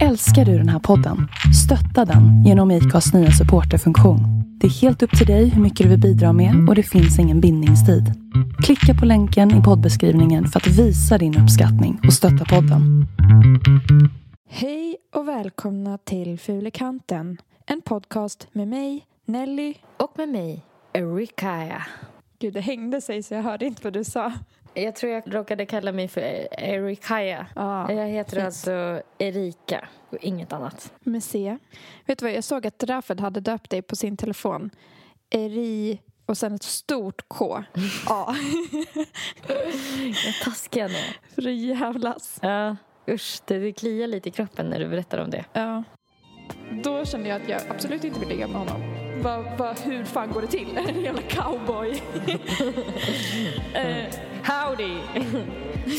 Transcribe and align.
Älskar 0.00 0.44
du 0.44 0.58
den 0.58 0.68
här 0.68 0.78
podden? 0.78 1.28
Stötta 1.64 2.04
den 2.04 2.44
genom 2.44 2.70
IKAs 2.70 3.14
nya 3.14 3.30
supporterfunktion. 3.30 4.20
Det 4.60 4.66
är 4.66 4.70
helt 4.70 5.02
upp 5.02 5.18
till 5.18 5.26
dig 5.26 5.48
hur 5.48 5.62
mycket 5.62 5.84
du 5.84 5.90
vill 5.90 6.00
bidra 6.00 6.32
med 6.32 6.68
och 6.68 6.74
det 6.74 6.82
finns 6.82 7.18
ingen 7.18 7.40
bindningstid. 7.40 8.04
Klicka 8.64 9.00
på 9.00 9.06
länken 9.06 9.60
i 9.60 9.62
poddbeskrivningen 9.62 10.46
för 10.46 10.60
att 10.60 10.66
visa 10.66 11.18
din 11.18 11.38
uppskattning 11.38 12.00
och 12.06 12.12
stötta 12.12 12.44
podden. 12.44 13.06
Hej 14.48 14.96
och 15.14 15.28
välkomna 15.28 15.98
till 15.98 16.38
Fulekanten. 16.38 17.38
En 17.66 17.80
podcast 17.82 18.48
med 18.52 18.68
mig, 18.68 19.06
Nelly. 19.26 19.74
Och 19.96 20.12
med 20.16 20.28
mig, 20.28 20.64
Erikaya. 20.92 21.82
Gud, 22.38 22.54
det 22.54 22.60
hängde 22.60 23.00
sig 23.00 23.22
så 23.22 23.34
jag 23.34 23.42
hörde 23.42 23.66
inte 23.66 23.80
vad 23.84 23.92
du 23.92 24.04
sa. 24.04 24.32
Jag 24.74 24.94
tror 24.96 25.12
jag 25.12 25.34
råkade 25.34 25.66
kalla 25.66 25.92
mig 25.92 26.08
för 26.08 26.20
Erikaya. 26.60 27.46
Ja, 27.54 27.92
jag 27.92 28.06
heter 28.08 28.30
fint. 28.36 28.44
alltså 28.44 29.02
Erika 29.18 29.88
och 30.10 30.18
inget 30.20 30.52
annat. 30.52 30.92
Med 31.00 31.22
C. 31.24 31.58
Vet 32.06 32.18
du 32.18 32.24
vad, 32.24 32.34
jag 32.34 32.44
såg 32.44 32.66
att 32.66 32.82
Rafed 32.84 33.20
hade 33.20 33.40
döpt 33.40 33.70
dig 33.70 33.82
på 33.82 33.96
sin 33.96 34.16
telefon. 34.16 34.70
Eri 35.30 36.00
och 36.26 36.38
sen 36.38 36.54
ett 36.54 36.62
stort 36.62 37.22
K. 37.28 37.64
Ja, 38.08 38.34
Jag 40.24 40.34
taskiga 40.44 40.86
nu. 40.86 40.94
för 41.34 41.42
att 41.48 41.54
jävlas. 41.56 42.38
Ja, 42.42 42.76
usch. 43.08 43.40
Det, 43.44 43.58
det 43.58 43.72
kliar 43.72 44.06
lite 44.06 44.28
i 44.28 44.32
kroppen 44.32 44.66
när 44.66 44.78
du 44.80 44.88
berättar 44.88 45.18
om 45.18 45.30
det. 45.30 45.44
Ja. 45.52 45.82
Då 46.84 47.04
kände 47.04 47.28
jag 47.28 47.42
att 47.42 47.48
jag 47.48 47.60
absolut 47.68 48.04
inte 48.04 48.20
vill 48.20 48.28
ligga 48.28 48.46
med 48.46 48.56
honom. 48.60 49.01
Va, 49.22 49.44
va, 49.58 49.74
hur 49.84 50.04
fan 50.04 50.32
går 50.32 50.40
det 50.40 50.46
till? 50.46 50.78
En 50.88 51.00
jävla 51.00 51.22
cowboy. 51.22 51.90
eh, 53.74 54.04
howdy! 54.44 54.96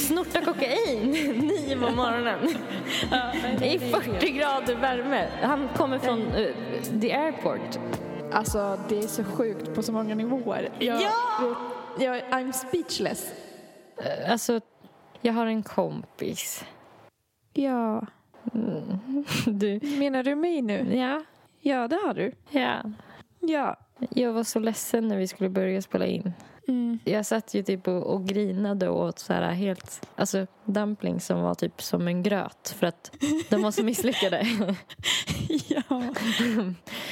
Snorta 0.07 0.41
kokain 0.41 1.11
nio 1.39 1.75
på 1.79 1.91
morgonen. 1.95 2.39
I 3.63 3.79
40 3.79 4.29
grader 4.31 4.75
värme. 4.75 5.27
Han 5.41 5.69
kommer 5.75 5.99
från 5.99 6.19
eh, 6.31 6.47
the 7.01 7.11
airport. 7.13 7.79
Alltså, 8.31 8.79
det 8.89 8.97
är 8.99 9.07
så 9.07 9.23
sjukt 9.23 9.73
på 9.75 9.83
så 9.83 9.91
många 9.91 10.15
nivåer. 10.15 10.69
Jag, 10.79 11.01
Ja! 11.01 11.55
jag, 11.99 12.15
I'm 12.17 12.51
speechless. 12.51 13.33
Eh, 13.97 14.31
Alltså, 14.31 14.61
jag 15.21 15.33
har 15.33 15.45
en 15.45 15.63
kompis. 15.63 16.65
Ja. 17.53 18.01
Du, 19.45 19.79
Menar 19.99 20.23
du 20.23 20.35
mig 20.35 20.61
nu? 20.61 20.95
ja, 20.95 21.21
Ja, 21.61 21.87
det 21.87 21.95
har 22.05 22.13
du. 22.13 22.31
ja. 22.49 22.81
Ja. 23.47 23.75
Jag 24.09 24.33
var 24.33 24.43
så 24.43 24.59
ledsen 24.59 25.07
när 25.07 25.17
vi 25.17 25.27
skulle 25.27 25.49
börja 25.49 25.81
spela 25.81 26.05
in. 26.05 26.33
Mm. 26.67 26.99
Jag 27.03 27.25
satt 27.25 27.53
ju 27.53 27.63
typ 27.63 27.87
och, 27.87 28.03
och 28.03 28.25
grinade 28.25 28.89
och 28.89 29.05
åt 29.05 29.19
så 29.19 29.33
här 29.33 29.51
helt, 29.51 30.07
alltså 30.15 30.47
dumplings 30.65 31.25
som 31.25 31.41
var 31.41 31.55
typ 31.55 31.81
som 31.81 32.07
en 32.07 32.23
gröt 32.23 32.75
för 32.79 32.87
att 32.87 33.11
de 33.49 33.61
var 33.61 33.71
så 33.71 33.83
misslyckade. 33.83 34.47
ja. 35.67 35.83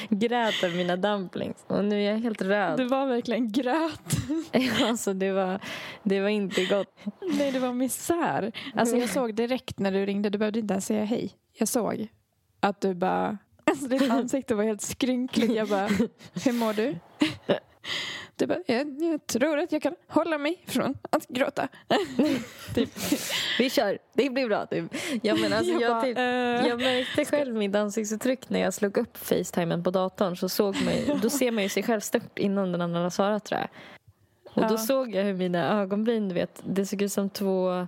Grät 0.09 0.63
över 0.63 0.77
mina 0.77 0.95
dumplings 0.95 1.65
och 1.67 1.85
nu 1.85 1.95
är 2.03 2.11
jag 2.11 2.19
helt 2.19 2.41
röd. 2.41 2.77
Det 2.77 2.85
var 2.85 3.05
verkligen 3.05 3.51
gröt. 3.51 4.17
Alltså 4.83 5.13
det 5.13 5.31
var, 5.31 5.59
det 6.03 6.21
var 6.21 6.29
inte 6.29 6.65
gott. 6.65 6.99
Nej, 7.37 7.51
det 7.51 7.59
var 7.59 7.73
misär. 7.73 8.51
Alltså, 8.75 8.97
jag 8.97 9.09
såg 9.09 9.35
direkt 9.35 9.79
när 9.79 9.91
du 9.91 10.05
ringde, 10.05 10.29
du 10.29 10.37
behövde 10.37 10.59
inte 10.59 10.73
ens 10.73 10.85
säga 10.85 11.03
hej. 11.05 11.31
Jag 11.53 11.67
såg 11.67 12.07
att 12.59 12.81
du 12.81 12.93
bara... 12.93 13.37
Alltså, 13.83 13.97
ditt 13.97 14.11
ansikte 14.11 14.55
var 14.55 14.63
helt 14.63 14.81
skrynkligt. 14.81 15.53
Jag 15.53 15.67
bara, 15.67 15.87
hur 16.45 16.51
mår 16.53 16.73
du? 16.73 16.95
Du 18.35 18.47
bara, 18.47 18.59
jag, 18.67 19.01
jag 19.01 19.27
tror 19.27 19.57
att 19.59 19.71
jag 19.71 19.81
kan 19.81 19.95
hålla 20.07 20.37
mig 20.37 20.63
från 20.67 20.97
att 21.09 21.27
gråta. 21.27 21.67
typ. 22.75 22.89
Vi 23.59 23.69
kör, 23.69 23.97
det 24.13 24.29
blir 24.29 24.47
bra 24.47 24.65
typ. 24.65 24.95
Ja, 25.23 25.35
men 25.35 25.53
alltså, 25.53 25.71
Jag 25.73 25.81
jag, 25.81 25.91
bara, 25.91 26.01
typ, 26.01 26.17
eh. 26.17 26.23
jag 26.67 26.79
märkte 26.81 27.25
själv 27.25 27.55
mitt 27.55 27.75
ansiktsuttryck 27.75 28.49
när 28.49 28.59
jag 28.59 28.73
slog 28.73 28.97
upp 28.97 29.17
facetimen 29.17 29.83
på 29.83 29.91
datorn 29.91 30.35
så 30.37 30.49
såg 30.49 30.75
man 30.85 31.19
då 31.21 31.29
ser 31.29 31.51
man 31.51 31.63
ju 31.63 31.69
sig 31.69 31.83
själv 31.83 31.99
stört 31.99 32.39
innan 32.39 32.71
den 32.71 32.81
andra 32.81 32.99
har 32.99 33.09
svarat 33.09 33.45
tror 33.45 33.59
jag. 33.59 33.69
Och 34.53 34.63
Ja. 34.63 34.67
då 34.69 34.77
såg 34.77 35.15
jag 35.15 35.23
hur 35.23 35.33
mina 35.33 35.81
ögonbryn, 35.81 36.29
du 36.29 36.35
vet, 36.35 36.61
det 36.65 36.85
såg 36.85 37.01
ut 37.01 37.11
som 37.11 37.29
två, 37.29 37.87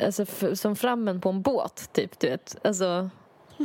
alltså 0.00 0.26
som 0.56 0.76
frammen 0.76 1.20
på 1.20 1.28
en 1.28 1.42
båt 1.42 1.90
typ, 1.92 2.20
du 2.20 2.26
vet. 2.30 2.56
Alltså, 2.64 3.10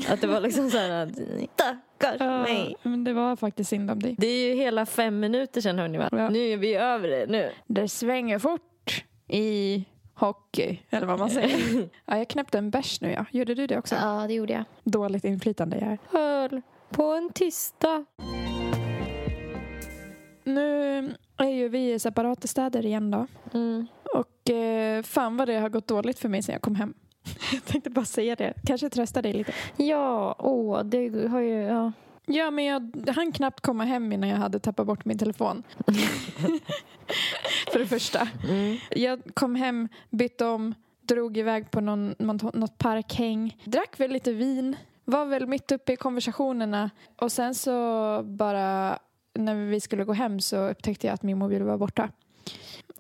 att 0.09 0.21
det 0.21 0.27
var 0.27 0.41
liksom 0.41 0.69
så 0.69 0.77
här, 0.77 1.11
stackars 1.53 2.15
Ja, 2.19 2.41
mig. 2.43 2.75
men 2.83 3.03
det 3.03 3.13
var 3.13 3.35
faktiskt 3.35 3.69
synd 3.69 3.91
om 3.91 3.99
dig. 3.99 4.15
Det 4.17 4.27
är 4.27 4.47
ju 4.49 4.55
hela 4.55 4.85
fem 4.85 5.19
minuter 5.19 5.61
sedan 5.61 5.79
hörni 5.79 5.97
va? 5.97 6.09
Ja. 6.11 6.29
Nu 6.29 6.39
är 6.39 6.57
vi 6.57 6.75
över 6.75 7.07
det, 7.07 7.25
nu. 7.29 7.51
Det 7.67 7.87
svänger 7.89 8.39
fort 8.39 9.03
i 9.27 9.85
hockey, 10.13 10.79
eller 10.89 11.07
vad 11.07 11.19
man 11.19 11.29
säger. 11.29 11.89
ja, 12.05 12.17
jag 12.17 12.27
knäppte 12.27 12.57
en 12.57 12.69
bärs 12.69 13.01
nu, 13.01 13.11
ja. 13.11 13.25
Gjorde 13.31 13.55
du 13.55 13.67
det 13.67 13.77
också? 13.77 13.95
Ja, 13.95 14.25
det 14.27 14.33
gjorde 14.33 14.53
jag. 14.53 14.63
Dåligt 14.83 15.23
inflytande 15.25 15.77
jag 15.77 15.91
är. 15.91 15.97
Höll 16.19 16.61
på 16.89 17.03
en 17.03 17.29
tisdag. 17.29 18.05
Nu 20.43 20.97
är 21.37 21.49
ju 21.49 21.69
vi 21.69 21.93
i 21.93 21.99
separata 21.99 22.47
städer 22.47 22.85
igen 22.85 23.11
då. 23.11 23.27
Mm. 23.53 23.87
Och 24.13 24.49
eh, 24.49 25.03
fan 25.03 25.37
vad 25.37 25.47
det 25.47 25.55
har 25.57 25.69
gått 25.69 25.87
dåligt 25.87 26.19
för 26.19 26.29
mig 26.29 26.43
sen 26.43 26.53
jag 26.53 26.61
kom 26.61 26.75
hem. 26.75 26.93
Jag 27.53 27.65
tänkte 27.65 27.89
bara 27.89 28.05
säga 28.05 28.35
det. 28.35 28.53
Kanske 28.65 28.89
trösta 28.89 29.21
dig 29.21 29.33
lite. 29.33 29.53
Ja, 29.77 30.35
åh, 30.39 30.83
det 30.83 31.27
har 31.27 31.39
ju, 31.39 31.61
ja. 31.61 31.91
Ja, 32.27 32.51
men 32.51 32.65
jag 32.65 33.09
hann 33.15 33.31
knappt 33.31 33.61
komma 33.61 33.83
hem 33.83 34.11
innan 34.11 34.29
jag 34.29 34.37
hade 34.37 34.59
tappat 34.59 34.87
bort 34.87 35.05
min 35.05 35.17
telefon. 35.17 35.63
för 37.71 37.79
det 37.79 37.85
första. 37.85 38.27
Mm. 38.49 38.77
Jag 38.89 39.21
kom 39.33 39.55
hem, 39.55 39.87
bytte 40.09 40.45
om, 40.45 40.73
drog 41.01 41.37
iväg 41.37 41.71
på 41.71 41.81
någon, 41.81 42.15
något, 42.17 42.77
parkhäng. 42.77 43.57
Drack 43.63 43.99
väl 43.99 44.11
lite 44.11 44.33
vin. 44.33 44.75
Var 45.05 45.25
väl 45.25 45.47
mitt 45.47 45.71
uppe 45.71 45.93
i 45.93 45.95
konversationerna. 45.95 46.89
Och 47.15 47.31
sen 47.31 47.55
så 47.55 48.21
bara 48.23 48.99
när 49.33 49.55
vi 49.55 49.81
skulle 49.81 50.03
gå 50.03 50.13
hem 50.13 50.39
så 50.39 50.69
upptäckte 50.69 51.07
jag 51.07 51.13
att 51.13 51.23
min 51.23 51.37
mobil 51.37 51.63
var 51.63 51.77
borta. 51.77 52.09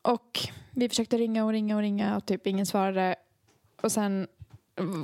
Och 0.01 0.39
vi 0.71 0.89
försökte 0.89 1.17
ringa 1.17 1.45
och 1.45 1.51
ringa 1.51 1.75
och 1.75 1.81
ringa 1.81 2.17
och 2.17 2.25
typ 2.25 2.47
ingen 2.47 2.65
svarade. 2.65 3.15
Och 3.81 3.91
sen 3.91 4.27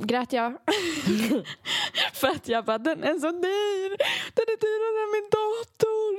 grät 0.04 0.32
jag. 0.32 0.52
För 2.12 2.28
att 2.28 2.48
jag 2.48 2.64
bara, 2.64 2.78
den 2.78 3.04
är 3.04 3.18
så 3.18 3.30
dyr. 3.30 3.88
Den 4.34 4.46
är 4.48 4.58
dyrare 4.60 4.98
än 5.04 5.12
min 5.12 5.30
dator. 5.30 6.12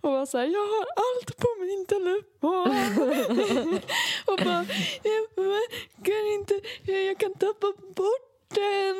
Och 0.00 0.12
var 0.12 0.26
så 0.26 0.38
här, 0.38 0.44
jag 0.46 0.60
har 0.60 0.86
allt 0.96 1.36
på 1.36 1.48
min 1.60 1.86
telefon. 1.86 3.80
och 4.26 4.38
bara, 4.44 4.66
jag 5.02 6.04
kan 6.04 6.26
inte, 6.34 6.60
jag 6.92 7.18
kan 7.18 7.32
tappa 7.34 7.72
bort 7.94 8.54
den. 8.54 8.96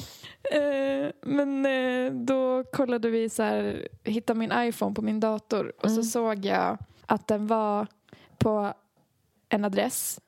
Eh, 0.51 1.11
Men 1.22 1.66
eh, 1.66 2.11
då 2.13 2.63
kollade 2.63 3.09
vi 3.09 3.29
så 3.29 3.44
här, 3.44 3.88
hittade 4.03 4.39
min 4.39 4.51
iPhone 4.55 4.95
på 4.95 5.01
min 5.01 5.19
dator 5.19 5.73
och 5.78 5.89
så 5.89 5.95
Mm. 5.95 6.03
såg 6.03 6.45
jag 6.45 6.78
att 7.05 7.28
den 7.28 7.47
var 7.47 7.88
på 8.38 8.73
en 9.49 9.66
adress. 9.66 10.19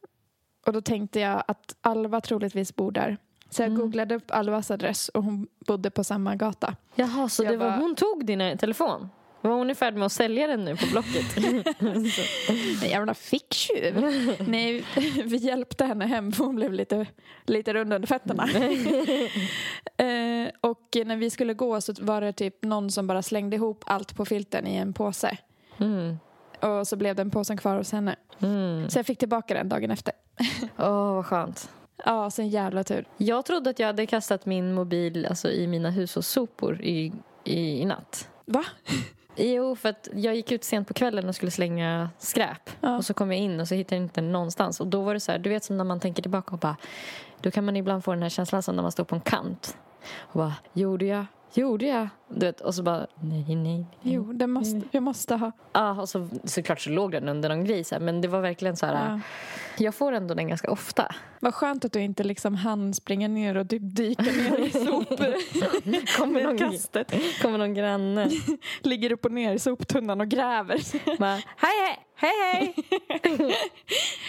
Och 0.65 0.73
då 0.73 0.81
tänkte 0.81 1.19
jag 1.19 1.43
att 1.47 1.75
Alva 1.81 2.21
troligtvis 2.21 2.75
bor 2.75 2.91
där. 2.91 3.17
Så 3.49 3.61
jag 3.61 3.67
Mm. 3.69 3.81
googlade 3.81 4.15
upp 4.15 4.31
Alvas 4.31 4.71
adress 4.71 5.09
och 5.09 5.23
hon 5.23 5.47
bodde 5.67 5.89
på 5.89 6.03
samma 6.03 6.35
gata. 6.35 6.75
Jaha, 6.95 7.29
så 7.29 7.43
Jag 7.43 7.53
det 7.53 7.57
var, 7.57 7.69
bara- 7.69 7.77
hon 7.79 7.95
tog 7.95 8.25
din 8.25 8.41
eh, 8.41 8.57
telefon? 8.57 9.09
Var 9.41 9.51
hon 9.51 9.69
i 9.69 9.75
färd 9.75 9.93
med 9.93 10.05
att 10.05 10.11
sälja 10.11 10.47
den 10.47 10.65
nu 10.65 10.75
på 10.77 10.85
Blocket? 10.91 11.37
Jävla 12.89 13.13
ficktjuv. 13.13 13.95
Nej, 14.47 14.83
vi 15.25 15.37
hjälpte 15.37 15.85
henne 15.85 16.05
hem 16.05 16.31
för 16.31 16.43
hon 16.43 16.55
blev 16.55 16.73
lite, 16.73 17.05
lite 17.45 17.73
rund 17.73 17.93
under 17.93 18.07
fötterna. 18.07 18.43
eh, 19.97 20.51
och 20.61 20.97
när 21.05 21.15
vi 21.17 21.29
skulle 21.29 21.53
gå 21.53 21.81
så 21.81 21.93
var 22.01 22.21
det 22.21 22.33
typ 22.33 22.63
någon 22.63 22.91
som 22.91 23.07
bara 23.07 23.21
slängde 23.21 23.55
ihop 23.55 23.83
allt 23.87 24.15
på 24.15 24.25
filten 24.25 24.67
i 24.67 24.75
en 24.75 24.93
påse. 24.93 25.37
Mm. 25.77 26.17
Och 26.61 26.87
så 26.87 26.95
blev 26.95 27.15
den 27.15 27.31
påsen 27.31 27.57
kvar 27.57 27.77
hos 27.77 27.91
henne. 27.91 28.15
Mm. 28.39 28.89
Så 28.89 28.99
jag 28.99 29.05
fick 29.05 29.19
tillbaka 29.19 29.53
den 29.53 29.69
dagen 29.69 29.91
efter. 29.91 30.13
Åh, 30.77 31.13
vad 31.13 31.25
skönt. 31.25 31.69
Ja, 32.05 32.29
så 32.29 32.41
en 32.41 32.49
jävla 32.49 32.83
tur. 32.83 33.05
Jag 33.17 33.45
trodde 33.45 33.69
att 33.69 33.79
jag 33.79 33.87
hade 33.87 34.05
kastat 34.05 34.45
min 34.45 34.73
mobil 34.73 35.25
alltså, 35.25 35.51
i 35.51 35.67
mina 35.67 35.89
hushållssopor 35.89 36.81
i, 36.81 37.13
i, 37.43 37.81
i 37.81 37.85
natt. 37.85 38.29
Va? 38.45 38.65
Jo, 39.35 39.75
för 39.75 39.89
att 39.89 40.07
jag 40.13 40.35
gick 40.35 40.51
ut 40.51 40.63
sent 40.63 40.87
på 40.87 40.93
kvällen 40.93 41.29
och 41.29 41.35
skulle 41.35 41.51
slänga 41.51 42.09
skräp. 42.17 42.69
Ja. 42.81 42.97
Och 42.97 43.05
så 43.05 43.13
kom 43.13 43.31
jag 43.31 43.41
in 43.41 43.59
och 43.59 43.67
så 43.67 43.75
hittade 43.75 43.95
jag 43.95 44.03
inte 44.03 44.21
den 44.21 44.31
någonstans. 44.31 44.79
Och 44.79 44.87
då 44.87 45.01
var 45.01 45.13
det 45.13 45.19
så 45.19 45.31
här, 45.31 45.39
du 45.39 45.49
vet 45.49 45.63
som 45.63 45.77
när 45.77 45.83
man 45.83 45.99
tänker 45.99 46.21
tillbaka 46.21 46.51
och 46.51 46.59
bara, 46.59 46.77
då 47.41 47.51
kan 47.51 47.65
man 47.65 47.77
ibland 47.77 48.03
få 48.03 48.13
den 48.13 48.21
här 48.21 48.29
känslan 48.29 48.63
som 48.63 48.75
när 48.75 48.83
man 48.83 48.91
står 48.91 49.03
på 49.03 49.15
en 49.15 49.21
kant. 49.21 49.77
Och 50.17 50.37
bara, 50.37 50.53
gjorde 50.73 51.05
jag? 51.05 51.25
Gjorde 51.53 51.85
jag? 51.85 52.07
Du 52.29 52.45
vet, 52.45 52.61
och 52.61 52.75
så 52.75 52.83
bara, 52.83 53.07
nej, 53.21 53.45
nej, 53.47 53.55
nej. 53.55 53.85
Jo, 54.01 54.33
det 54.33 54.47
måste, 54.47 54.81
jag 54.91 55.03
måste 55.03 55.35
ha. 55.35 55.51
Ja, 55.73 56.01
och 56.01 56.09
så, 56.09 56.27
såklart 56.43 56.79
så 56.81 56.89
låg 56.89 57.11
den 57.11 57.29
under 57.29 57.49
någon 57.49 57.63
grej 57.65 57.83
så 57.83 57.95
här, 57.95 57.99
men 57.99 58.21
det 58.21 58.27
var 58.27 58.41
verkligen 58.41 58.77
så 58.77 58.85
här, 58.85 58.93
Ja. 59.11 59.19
jag 59.83 59.95
får 59.95 60.11
ändå 60.11 60.33
den 60.33 60.47
ganska 60.47 60.71
ofta. 60.71 61.15
Vad 61.39 61.53
skönt 61.53 61.85
att 61.85 61.91
du 61.93 61.99
inte 62.01 62.23
liksom 62.23 62.55
hann 62.55 62.93
springa 62.93 63.27
ner 63.27 63.57
och 63.57 63.69
typ 63.69 63.81
dyka 63.95 64.21
ner 64.23 64.59
i 64.59 64.71
Kommer 66.17 66.43
någon, 66.43 66.57
sopkastet. 66.59 67.13
kommer 67.41 67.57
någon 67.57 67.73
granne. 67.73 68.29
Ligger 68.81 69.11
upp 69.11 69.25
och 69.25 69.31
ner 69.31 69.53
i 69.53 69.59
soptunnan 69.59 70.21
och 70.21 70.27
gräver. 70.27 70.79
Bara, 71.17 71.29
hej, 71.35 71.41
hej, 71.87 71.99
Hej 72.21 72.31
hej! 72.53 72.73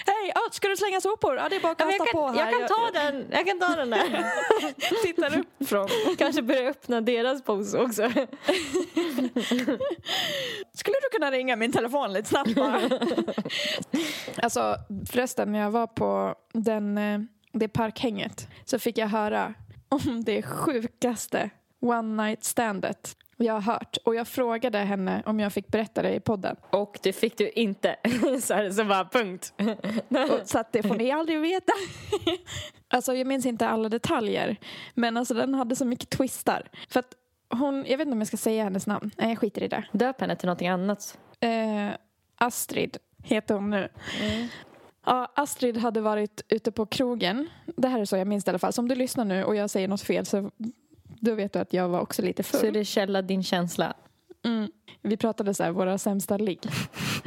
Hej, 0.07 0.33
ah, 0.35 0.51
ska 0.51 0.69
du 0.69 0.77
slänga 0.77 1.01
sopor? 1.01 1.37
Ja, 1.37 1.49
det 1.49 1.57
är 1.57 1.61
bara 1.61 1.73
att 1.73 1.81
Ja, 1.81 1.87
kasta 1.87 2.05
jag, 2.05 2.07
kan, 2.09 2.21
på 2.21 2.29
här. 2.29 2.39
jag 2.39 2.51
kan 2.61 2.69
ta 2.69 2.91
den, 3.01 3.27
jag 3.31 3.47
kan 3.47 3.59
ta 3.59 3.77
den 3.77 3.91
där. 3.91 4.33
tittar 5.03 5.39
upp 5.39 5.69
från. 5.69 5.89
Kanske 6.19 6.43
börja 6.43 6.71
öppna 6.71 7.01
deras 7.01 7.43
pose 7.43 7.79
också. 7.79 8.03
Skulle 10.75 10.97
du 11.03 11.09
kunna 11.13 11.31
ringa 11.31 11.57
min 11.57 11.73
telefon 11.73 12.13
lite 12.13 12.29
snabbt 12.29 12.55
bara? 12.55 12.81
alltså 14.43 14.77
förresten, 15.11 15.53
när 15.53 15.59
jag 15.59 15.71
var 15.71 15.87
på 15.87 16.35
den, 16.53 16.99
eh, 16.99 17.21
det 17.53 17.69
parkhänget 17.69 18.49
så 18.65 18.79
fick 18.79 18.99
jag 18.99 19.09
höra 19.09 19.55
om 19.89 20.25
det 20.25 20.43
sjukaste 20.43 21.51
one 21.83 22.25
night 22.25 22.45
standet 22.45 23.17
jag 23.45 23.55
har 23.55 23.61
hört. 23.61 23.97
Och 24.05 24.15
jag 24.15 24.29
frågade 24.29 24.79
henne 24.79 25.23
om 25.27 25.41
jag 25.41 25.53
fick 25.53 25.69
berätta 25.69 26.03
det 26.03 26.15
i 26.15 26.21
podden. 26.21 26.57
Och 26.71 26.99
det 27.03 27.13
fick 27.13 27.39
du 27.39 27.51
inte. 27.51 27.97
Så, 28.41 28.55
här, 28.55 28.71
så 28.71 28.85
bara 28.85 29.05
punkt. 29.05 29.55
Och, 30.09 30.49
så 30.49 30.59
att 30.59 30.73
det 30.73 30.83
får 30.83 30.95
ni 30.95 31.11
aldrig 31.11 31.41
veta. 31.41 31.73
alltså 32.89 33.15
jag 33.15 33.27
minns 33.27 33.47
inte 33.47 33.69
alla 33.69 33.89
detaljer. 33.89 34.57
Men 34.95 35.17
alltså 35.17 35.35
den 35.35 35.55
hade 35.55 35.77
så 35.77 35.85
mycket 35.85 36.11
twistar. 36.11 36.69
För 36.89 37.01
att 37.01 37.15
hon, 37.51 37.77
jag 37.77 37.99
vet 37.99 38.01
inte 38.01 38.13
om 38.13 38.21
jag 38.21 38.29
ska 38.29 38.37
säga 38.37 38.65
hennes 38.65 38.87
namn. 38.87 39.11
Nej, 39.17 39.29
jag 39.29 39.39
skiter 39.39 39.63
i 39.63 39.69
det. 39.69 39.85
Döp 39.93 40.21
henne 40.21 40.37
till 40.37 40.47
någonting 40.47 40.69
annat. 40.69 41.19
Eh, 41.41 41.89
Astrid 42.37 42.97
heter 43.23 43.55
hon 43.55 43.71
nu. 43.71 43.89
Ja, 45.07 45.33
Astrid 45.35 45.77
hade 45.77 46.01
varit 46.01 46.43
ute 46.49 46.73
på 46.73 46.87
krogen. 46.87 47.49
Det 47.77 47.89
här 47.89 48.01
är 48.01 48.05
så 48.05 48.17
jag 48.17 48.27
minns 48.27 48.45
det 48.45 48.49
i 48.49 48.51
alla 48.51 48.59
fall. 48.59 48.73
Så 48.73 48.83
om 48.83 48.89
du 48.89 48.95
lyssnar 48.95 49.25
nu 49.25 49.45
och 49.45 49.57
jag 49.57 49.71
säger 49.71 49.89
något 49.89 50.03
fel 50.03 50.27
så 50.27 50.51
då 51.23 51.35
vet 51.35 51.53
du 51.53 51.59
att 51.59 51.73
jag 51.73 51.89
var 51.89 52.01
också 52.01 52.23
lite 52.23 52.43
full. 52.43 52.61
Så 52.61 52.67
är 52.67 52.73
det 52.73 52.85
källa 52.85 53.23
din 53.23 53.43
känsla. 53.43 53.95
Mm. 54.45 54.71
Vi 55.03 55.17
pratade 55.17 55.55
så 55.55 55.63
här, 55.63 55.71
våra 55.71 55.99
sämsta 55.99 56.37
ligg. 56.37 56.61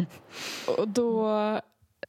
och 0.78 0.88
då, 0.88 1.30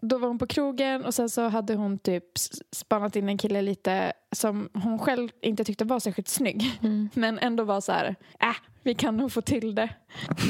då 0.01 0.19
var 0.19 0.29
hon 0.29 0.39
på 0.39 0.47
krogen 0.47 1.05
och 1.05 1.15
sen 1.15 1.31
så 1.31 1.49
hade 1.49 1.75
hon 1.75 1.99
typ 1.99 2.25
spannat 2.73 3.17
in 3.17 3.29
en 3.29 3.39
kille 3.39 3.63
lite 3.63 4.13
som 4.33 4.69
hon 4.75 4.99
själv 4.99 5.29
inte 5.43 5.65
tyckte 5.65 5.85
var 5.85 6.01
särskilt 6.01 6.29
snygg. 6.29 6.79
Mm. 6.83 7.09
Men 7.15 7.39
ändå 7.39 7.65
var 7.65 7.81
så 7.81 7.93
här, 7.93 8.17
äh, 8.41 8.57
vi 8.83 8.95
kan 8.95 9.17
nog 9.17 9.33
få 9.33 9.41
till 9.41 9.75
det. 9.75 9.95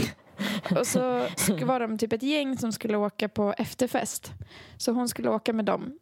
och 0.80 0.86
så 0.86 1.26
var 1.64 1.80
de 1.80 1.98
typ 1.98 2.12
ett 2.12 2.22
gäng 2.22 2.58
som 2.58 2.72
skulle 2.72 2.96
åka 2.96 3.28
på 3.28 3.54
efterfest. 3.58 4.32
Så 4.76 4.92
hon 4.92 5.08
skulle 5.08 5.30
åka 5.30 5.52
med 5.52 5.64
dem. 5.64 5.98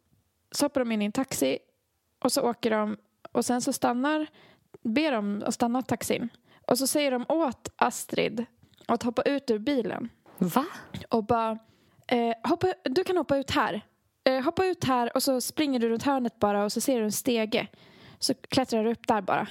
Så 0.51 0.65
hoppar 0.65 0.81
de 0.81 0.91
in 0.91 1.01
i 1.01 1.05
en 1.05 1.11
taxi 1.11 1.57
och 2.23 2.31
så 2.31 2.41
åker 2.41 2.71
de 2.71 2.97
och 3.31 3.45
sen 3.45 3.61
så 3.61 3.73
stannar, 3.73 4.27
ber 4.81 5.11
de 5.11 5.43
att 5.45 5.53
stanna 5.53 5.81
taxin. 5.81 6.29
Och 6.67 6.77
så 6.77 6.87
säger 6.87 7.11
de 7.11 7.25
åt 7.29 7.69
Astrid 7.75 8.45
att 8.85 9.03
hoppa 9.03 9.21
ut 9.21 9.51
ur 9.51 9.59
bilen 9.59 10.09
Va? 10.37 10.65
och 11.09 11.23
bara 11.25 11.59
eh, 12.07 12.33
hoppa, 12.43 12.73
du 12.83 13.03
kan 13.03 13.17
hoppa 13.17 13.37
ut 13.37 13.51
här. 13.51 13.81
Eh, 14.23 14.43
hoppa 14.43 14.65
ut 14.65 14.83
här 14.83 15.15
och 15.15 15.23
så 15.23 15.41
springer 15.41 15.79
du 15.79 15.89
runt 15.89 16.03
hörnet 16.03 16.39
bara 16.39 16.63
och 16.63 16.71
så 16.71 16.81
ser 16.81 16.99
du 16.99 17.05
en 17.05 17.11
stege. 17.11 17.67
Så 18.19 18.33
klättrar 18.33 18.83
du 18.83 18.91
upp 18.91 19.07
där 19.07 19.21
bara. 19.21 19.47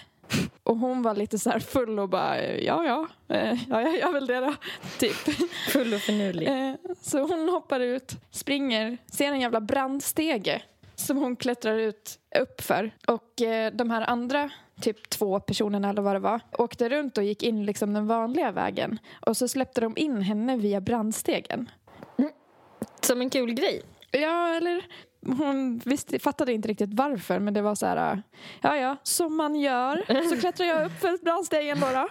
Och 0.63 0.77
hon 0.77 1.03
var 1.03 1.15
lite 1.15 1.39
så 1.39 1.51
här 1.51 1.59
full 1.61 1.99
och 1.99 2.09
bara 2.09 2.37
eh, 2.37 2.65
ja 2.65 2.85
ja, 2.85 3.09
eh, 3.37 3.59
ja 3.69 3.81
jag 3.81 3.97
gör 3.99 4.13
väl 4.13 4.27
det 4.27 4.41
då. 4.41 4.55
Typ. 4.99 5.17
Full 5.73 5.95
och 5.95 6.01
finurlig. 6.01 6.49
Eh, 6.49 6.75
så 7.01 7.19
hon 7.19 7.49
hoppar 7.49 7.81
ut, 7.81 8.13
springer, 8.31 8.99
ser 9.07 9.33
en 9.33 9.41
jävla 9.41 9.61
brandstege 9.61 10.63
som 10.95 11.17
hon 11.17 11.37
klättrar 11.37 11.79
ut 11.79 12.19
upp 12.41 12.61
för. 12.61 12.91
Och 13.07 13.43
eh, 13.43 13.73
de 13.73 13.91
här 13.91 14.11
andra, 14.11 14.51
typ 14.81 15.11
två 15.11 15.41
personerna 15.41 15.91
eller 15.91 16.03
vad 16.03 16.15
det 16.15 16.21
var, 16.21 16.41
åkte 16.59 16.89
runt 16.89 17.19
och 17.19 17.25
gick 17.25 17.43
in 17.43 17.67
liksom 17.67 17.95
den 17.95 18.07
vanliga 18.07 18.53
vägen. 18.53 18.99
Och 19.27 19.37
så 19.37 19.49
släppte 19.49 19.81
de 19.81 19.97
in 19.97 20.23
henne 20.23 20.57
via 20.57 20.81
brandstegen. 20.81 21.71
Som 23.01 23.21
en 23.21 23.31
kul 23.31 23.55
grej. 23.55 23.83
Ja, 24.11 24.57
eller 24.57 24.85
hon 25.27 25.79
visste, 25.85 26.19
fattade 26.19 26.53
inte 26.53 26.69
riktigt 26.69 26.95
varför 26.95 27.39
men 27.39 27.55
det 27.55 27.63
var 27.63 27.75
så 27.75 27.87
här, 27.87 28.23
ja 28.61 28.77
ja, 28.77 28.97
som 29.03 29.37
man 29.37 29.57
gör. 29.57 30.29
Så 30.29 30.41
klättrar 30.41 30.67
jag 30.67 30.87
upp 30.87 31.01
för 31.01 31.25
brandstegen 31.25 31.81
då. 31.81 32.09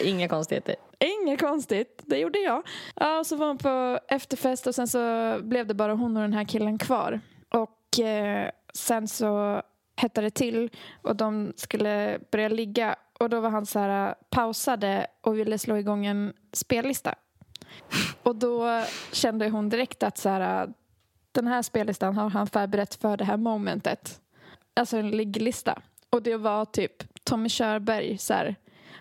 Inga 0.04 0.28
konstigheter. 0.28 0.76
Inget 0.98 1.40
konstigt, 1.40 2.02
det 2.06 2.18
gjorde 2.18 2.38
jag. 2.38 2.62
Ja, 2.94 3.18
och 3.18 3.26
så 3.26 3.36
var 3.36 3.46
hon 3.46 3.58
på 3.58 3.98
efterfest 4.08 4.66
och 4.66 4.74
sen 4.74 4.88
så 4.88 5.36
blev 5.42 5.66
det 5.66 5.74
bara 5.74 5.94
hon 5.94 6.16
och 6.16 6.22
den 6.22 6.32
här 6.32 6.44
killen 6.44 6.78
kvar. 6.78 7.20
Och 7.48 8.00
eh, 8.00 8.50
sen 8.74 9.08
så 9.08 9.62
hettade 9.96 10.30
till 10.30 10.70
och 11.02 11.16
de 11.16 11.52
skulle 11.56 12.18
börja 12.30 12.48
ligga 12.48 12.96
och 13.18 13.30
då 13.30 13.40
var 13.40 13.50
han 13.50 13.66
så 13.66 13.78
här 13.78 14.14
pausade 14.30 15.06
och 15.20 15.38
ville 15.38 15.58
slå 15.58 15.76
igång 15.76 16.06
en 16.06 16.32
spellista. 16.52 17.14
Och 18.22 18.36
då 18.36 18.84
kände 19.12 19.48
hon 19.48 19.68
direkt 19.68 20.02
att 20.02 20.18
så 20.18 20.28
här, 20.28 20.72
den 21.32 21.46
här 21.46 21.62
spellistan 21.62 22.16
har 22.16 22.30
han 22.30 22.46
förberett 22.46 22.94
för 22.94 23.16
det 23.16 23.24
här 23.24 23.36
momentet. 23.36 24.20
Alltså 24.74 24.96
en 24.96 25.10
ligglista. 25.10 25.82
Och 26.10 26.22
det 26.22 26.36
var 26.36 26.64
typ 26.64 27.24
Tommy 27.24 27.48
Körberg 27.48 28.18
så 28.18 28.34
här 28.34 28.56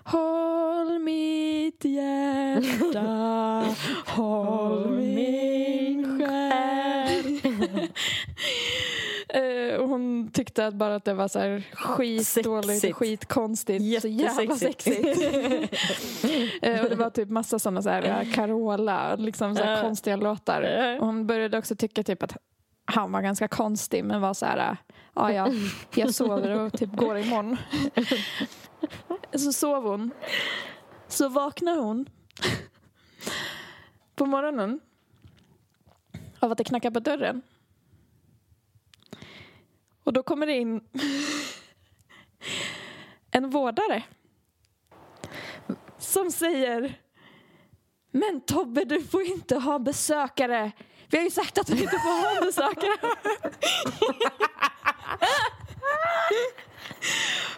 Håll 0.06 1.00
mitt 1.00 1.86
hjärta, 1.86 3.66
håll 4.06 4.90
min 5.00 6.20
själ. 6.20 7.40
Eh, 9.34 9.76
och 9.80 9.90
hon 9.90 10.30
tyckte 10.34 10.68
att 10.68 10.74
bara 10.74 10.96
att 10.96 11.06
det 11.06 11.14
var 11.14 11.28
så 11.28 11.40
här 11.40 11.64
skitdåligt, 11.74 12.96
skitkonstigt. 12.96 14.02
Så 14.02 14.08
jävla 14.08 14.56
sexigt. 14.56 15.08
Eh, 16.62 16.84
och 16.84 16.90
det 16.90 16.96
var 16.96 17.10
typ 17.10 17.30
massa 17.30 17.60
sådana 17.60 17.82
så 17.82 17.90
här 17.90 18.04
eh, 18.22 18.34
Carola, 18.34 19.16
liksom 19.16 19.56
så 19.56 19.64
här 19.64 19.76
Ja. 19.76 19.82
konstiga 19.82 20.16
låtar. 20.16 20.62
Ja. 20.62 21.00
Och 21.00 21.06
hon 21.06 21.28
började 21.28 21.58
också 21.58 21.76
tycka 21.76 22.04
typ 22.04 22.24
att 22.24 22.38
han 22.86 23.12
var 23.12 23.22
ganska 23.22 23.48
konstig 23.48 24.04
men 24.06 24.22
var 24.22 24.34
så 24.34 24.46
här, 24.46 24.58
eh, 24.72 24.76
ja 25.16 25.32
ja, 25.32 25.48
jag 25.96 26.14
sover 26.14 26.50
och 26.60 26.74
typ 26.74 26.96
går 26.96 27.18
imorgon. 27.18 27.58
Så 29.36 29.54
sov 29.54 29.84
hon. 29.84 30.12
Så 31.08 31.30
vaknar 31.30 31.78
hon 31.78 32.06
på 34.16 34.26
morgonen 34.26 34.80
av 36.40 36.52
att 36.52 36.58
det 36.58 36.64
knackar 36.64 36.92
på 36.92 37.00
dörren. 37.00 37.42
Och 40.04 40.14
då 40.14 40.24
kommer 40.24 40.46
det 40.46 40.58
in 40.58 40.82
en 43.32 43.50
vårdare 43.50 44.04
som 45.98 46.32
säger 46.32 47.00
Men 48.12 48.42
Tobbe, 48.42 48.86
du 48.86 49.04
får 49.04 49.22
inte 49.22 49.56
ha 49.56 49.80
besökare. 49.80 50.72
Vi 51.08 51.18
har 51.18 51.24
ju 51.24 51.32
sagt 51.32 51.58
att 51.58 51.68
du 51.68 51.74
inte 51.74 51.98
får 52.00 52.36
ha 52.36 52.46
besökare. 52.46 52.98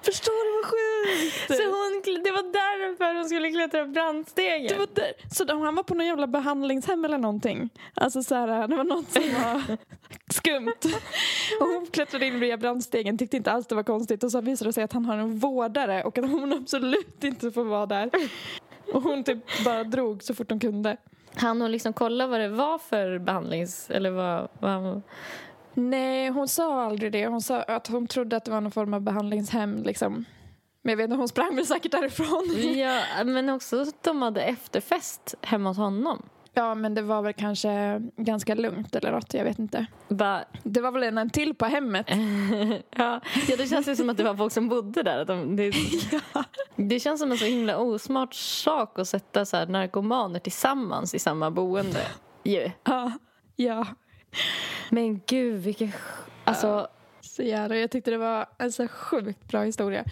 Förstår 0.06 0.46
du 0.46 0.52
vad 0.58 0.66
sjukt? 0.72 1.62
Så 1.62 1.64
hon, 1.64 2.24
det 2.24 2.32
var 2.32 2.44
därför 2.44 3.16
hon 3.16 3.26
skulle 3.26 3.52
klättra 3.52 3.86
brandstegen? 3.86 4.68
Det 4.68 4.78
var 4.78 4.88
där. 4.94 5.14
Så 5.36 5.64
han 5.64 5.76
var 5.76 5.84
på 5.84 5.94
någon 5.94 6.06
jävla 6.06 6.28
behandlingshem 6.28 7.06
eller 7.06 7.18
någonting. 7.18 7.70
Alltså 7.94 8.24
så 8.24 8.36
här, 8.36 8.68
det 8.68 8.76
var 8.76 8.84
något 8.84 9.12
som 9.12 9.24
var 9.24 9.78
skumt. 10.34 10.94
Och 11.60 11.68
hon 11.68 11.88
klättrade 11.92 12.26
in 12.26 12.40
via 12.40 12.58
brandstegen, 12.58 13.18
tyckte 13.18 13.38
inte 13.38 13.52
alls 13.52 13.68
det 13.68 13.76
var 13.76 13.84
konstigt. 13.84 14.24
Och 14.24 14.32
så 14.32 14.42
visade 14.42 14.70
det 14.70 14.74
sig 14.74 14.84
att 14.84 14.94
han 14.94 15.06
har 15.06 15.18
en 15.18 15.40
vårdare 15.40 16.04
och 16.04 16.18
att 16.18 16.30
hon 16.30 16.54
absolut 16.54 17.24
inte 17.24 17.52
får 17.52 17.64
vara 17.64 17.86
där. 17.86 18.10
Och 18.94 19.04
hon 19.04 19.24
typ 19.24 19.64
bara 19.66 19.84
drog 19.84 20.24
så 20.24 20.34
fort 20.34 20.50
hon 20.50 20.60
kunde. 20.60 20.98
Han 21.36 21.62
hon 21.62 21.72
liksom 21.72 21.94
kolla 21.94 22.28
vad 22.28 22.40
det 22.40 22.50
var 22.50 22.78
för 22.78 23.20
behandlings... 23.20 23.90
Eller 23.90 24.10
vad... 24.10 24.48
vad 24.60 25.02
Nej, 25.76 26.30
hon 26.30 26.48
sa 26.48 26.84
aldrig 26.86 27.12
det. 27.12 27.28
Hon 27.28 27.42
sa 27.42 27.62
att 27.62 27.88
hon 27.88 28.08
trodde 28.08 28.38
att 28.38 28.46
det 28.46 28.52
var 28.52 28.62
någon 28.62 28.72
form 28.72 28.94
av 28.94 29.02
behandlingshem. 29.02 29.84
Liksom. 29.84 30.26
Men 30.82 30.90
jag 30.90 30.98
vet 30.98 31.04
inte, 31.04 31.16
hon 31.16 31.28
sprang 31.28 31.56
väl 31.56 31.66
säkert 31.66 31.92
därifrån. 31.92 32.56
ja, 32.78 33.24
men 33.26 33.50
också 33.50 33.82
att 33.82 34.04
de 34.04 34.22
hade 34.22 34.42
efterfest 34.42 35.36
hemma 35.42 35.70
hos 35.70 35.78
honom. 35.78 36.30
Ja, 36.54 36.76
men 36.76 36.96
det 36.96 37.02
var 37.02 37.22
väl 37.22 37.34
kanske 37.34 38.02
ganska 38.18 38.56
lugnt 38.56 38.96
eller 38.96 39.12
något. 39.12 39.34
Jag 39.34 39.44
vet 39.44 39.60
inte. 39.60 39.86
Bara, 40.08 40.46
Det 40.64 40.82
var 40.82 40.92
väl 40.92 41.04
en, 41.04 41.18
en 41.18 41.30
till 41.30 41.56
på 41.56 41.66
hemmet. 41.66 42.06
ja, 42.90 43.22
ja, 43.48 43.56
det 43.58 43.68
känns 43.68 43.88
ju 43.88 43.96
som 43.96 44.10
att 44.10 44.18
det 44.18 44.24
var 44.24 44.36
folk 44.36 44.54
som 44.54 44.70
bodde 44.70 45.04
där. 45.04 45.20
Att 45.20 45.28
de, 45.28 45.56
det, 45.56 45.74
det 46.76 47.00
känns 47.00 47.20
som 47.20 47.32
en 47.32 47.38
så 47.38 47.46
himla 47.46 47.78
osmart 47.78 48.34
sak 48.34 49.00
att 49.00 49.08
sätta 49.08 49.46
så 49.46 49.58
här 49.58 49.68
narkomaner 49.68 50.40
tillsammans 50.40 51.16
i 51.16 51.20
samma 51.20 51.52
boende. 51.52 52.02
Ju. 52.44 52.72
Ja. 52.84 53.12
ja. 53.56 53.86
Men 54.90 55.22
gud, 55.28 55.62
vilken... 55.62 55.92
Alltså, 56.44 56.88
Så 57.22 57.44
jävla, 57.44 57.76
jag 57.76 57.92
tyckte 57.92 58.12
det 58.12 58.18
var 58.18 58.46
en 58.58 58.72
så 58.72 58.88
sjukt 58.88 59.48
bra 59.48 59.64
historia. 59.64 60.06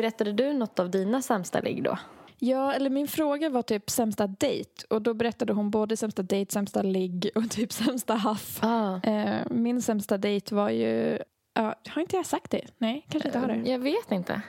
berättade 0.00 0.32
du 0.32 0.52
något 0.52 0.78
av 0.78 0.90
dina 0.90 1.22
sämsta 1.22 1.60
ligg 1.60 1.82
då? 1.82 1.98
Ja, 2.38 2.72
eller 2.72 2.90
min 2.90 3.08
fråga 3.08 3.48
var 3.48 3.62
typ 3.62 3.90
sämsta 3.90 4.26
dejt. 4.26 4.70
Och 4.90 5.02
då 5.02 5.14
berättade 5.14 5.52
hon 5.52 5.70
både 5.70 5.96
sämsta 5.96 6.22
dejt, 6.22 6.52
sämsta 6.52 6.82
ligg 6.82 7.30
och 7.34 7.50
typ 7.50 7.72
sämsta 7.84 8.14
haff. 8.14 8.58
Ah. 8.62 9.00
Eh, 9.02 9.46
min 9.50 9.82
sämsta 9.82 10.18
dejt 10.18 10.54
var 10.54 10.70
ju... 10.70 11.18
Ja, 11.54 11.74
har 11.88 12.02
inte 12.02 12.16
jag 12.16 12.26
sagt 12.26 12.50
det? 12.50 12.66
Nej, 12.78 13.06
kanske 13.08 13.28
inte 13.28 13.38
har 13.38 13.48
det. 13.48 13.70
Jag 13.70 13.78
vet 13.78 14.12
inte. 14.12 14.42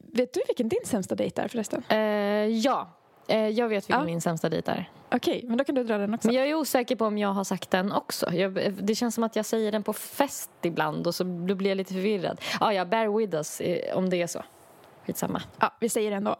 Vet 0.00 0.34
du 0.34 0.40
vilken 0.46 0.68
din 0.68 0.80
sämsta 0.84 1.14
dejt 1.14 1.42
är 1.42 1.48
förresten? 1.48 1.82
Eh, 1.88 1.98
ja, 2.46 2.88
eh, 3.28 3.48
jag 3.48 3.68
vet 3.68 3.84
vilken 3.84 3.98
Ja. 4.00 4.04
min 4.04 4.20
sämsta 4.20 4.48
dejt 4.48 4.70
är. 4.70 4.90
Okej, 5.10 5.44
men 5.48 5.58
då 5.58 5.64
kan 5.64 5.74
du 5.74 5.84
dra 5.84 5.98
den 5.98 6.14
också. 6.14 6.28
Men 6.28 6.34
jag 6.34 6.48
är 6.48 6.54
osäker 6.54 6.96
på 6.96 7.04
om 7.06 7.18
jag 7.18 7.28
har 7.28 7.44
sagt 7.44 7.70
den 7.70 7.92
också. 7.92 8.32
Jag, 8.32 8.74
det 8.82 8.94
känns 8.94 9.14
som 9.14 9.24
att 9.24 9.36
jag 9.36 9.46
säger 9.46 9.72
den 9.72 9.82
på 9.82 9.92
fest 9.92 10.50
ibland 10.62 11.06
och 11.06 11.14
så 11.14 11.24
då 11.24 11.54
blir 11.54 11.70
jag 11.70 11.76
lite 11.76 11.92
förvirrad. 11.94 12.40
Ah, 12.60 12.72
ja, 12.72 12.84
bear 12.84 13.18
with 13.18 13.34
us 13.34 13.60
eh, 13.60 13.96
om 13.96 14.10
det 14.10 14.22
är 14.22 14.26
så. 14.26 14.42
Skitsamma. 15.06 15.42
Ja, 15.60 15.74
vi 15.80 15.88
säger 15.88 16.10
det 16.10 16.16
ändå. 16.16 16.36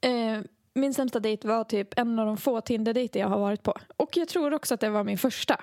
Eh, 0.00 0.40
min 0.74 0.94
sämsta 0.94 1.20
dejt 1.20 1.48
var 1.48 1.64
typ 1.64 1.98
en 1.98 2.18
av 2.18 2.26
de 2.26 2.36
få 2.36 2.60
Tinder-dejter 2.60 3.20
jag 3.20 3.28
har 3.28 3.38
varit 3.38 3.62
på. 3.62 3.74
Och 3.96 4.16
jag 4.16 4.28
tror 4.28 4.54
också 4.54 4.74
att 4.74 4.80
det 4.80 4.90
var 4.90 5.04
min 5.04 5.18
första. 5.18 5.60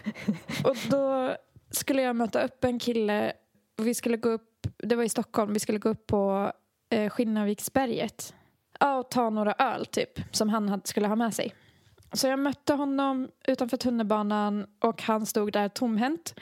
och 0.64 0.76
då 0.90 1.34
skulle 1.70 2.02
jag 2.02 2.16
möta 2.16 2.44
upp 2.44 2.64
en 2.64 2.78
kille 2.78 3.32
och 3.78 3.86
vi 3.86 3.94
skulle 3.94 4.16
gå 4.16 4.28
upp, 4.28 4.50
det 4.84 4.96
var 4.96 5.04
i 5.04 5.08
Stockholm, 5.08 5.52
vi 5.52 5.58
skulle 5.60 5.78
gå 5.78 5.88
upp 5.88 6.06
på 6.06 6.52
eh, 6.90 7.10
Skinnarviksberget. 7.10 8.34
Ja, 8.80 8.96
och 8.96 9.10
ta 9.10 9.30
några 9.30 9.52
öl 9.52 9.86
typ, 9.86 10.20
som 10.30 10.48
han 10.48 10.68
hade, 10.68 10.86
skulle 10.86 11.06
ha 11.08 11.16
med 11.16 11.34
sig. 11.34 11.54
Så 12.12 12.26
jag 12.26 12.38
mötte 12.38 12.74
honom 12.74 13.28
utanför 13.46 13.76
tunnelbanan 13.76 14.66
och 14.80 15.02
han 15.02 15.26
stod 15.26 15.52
där 15.52 15.68
tomhänt 15.68 16.34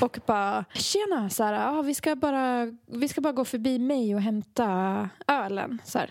och 0.00 0.18
bara 0.26 0.64
tjena, 0.74 1.30
så 1.30 1.44
här, 1.44 1.52
ja, 1.52 1.82
vi, 1.82 1.94
ska 1.94 2.16
bara, 2.16 2.72
vi 2.86 3.08
ska 3.08 3.20
bara 3.20 3.32
gå 3.32 3.44
förbi 3.44 3.78
mig 3.78 4.14
och 4.14 4.20
hämta 4.20 5.08
ölen. 5.26 5.78
Så 5.84 5.98
här. 5.98 6.10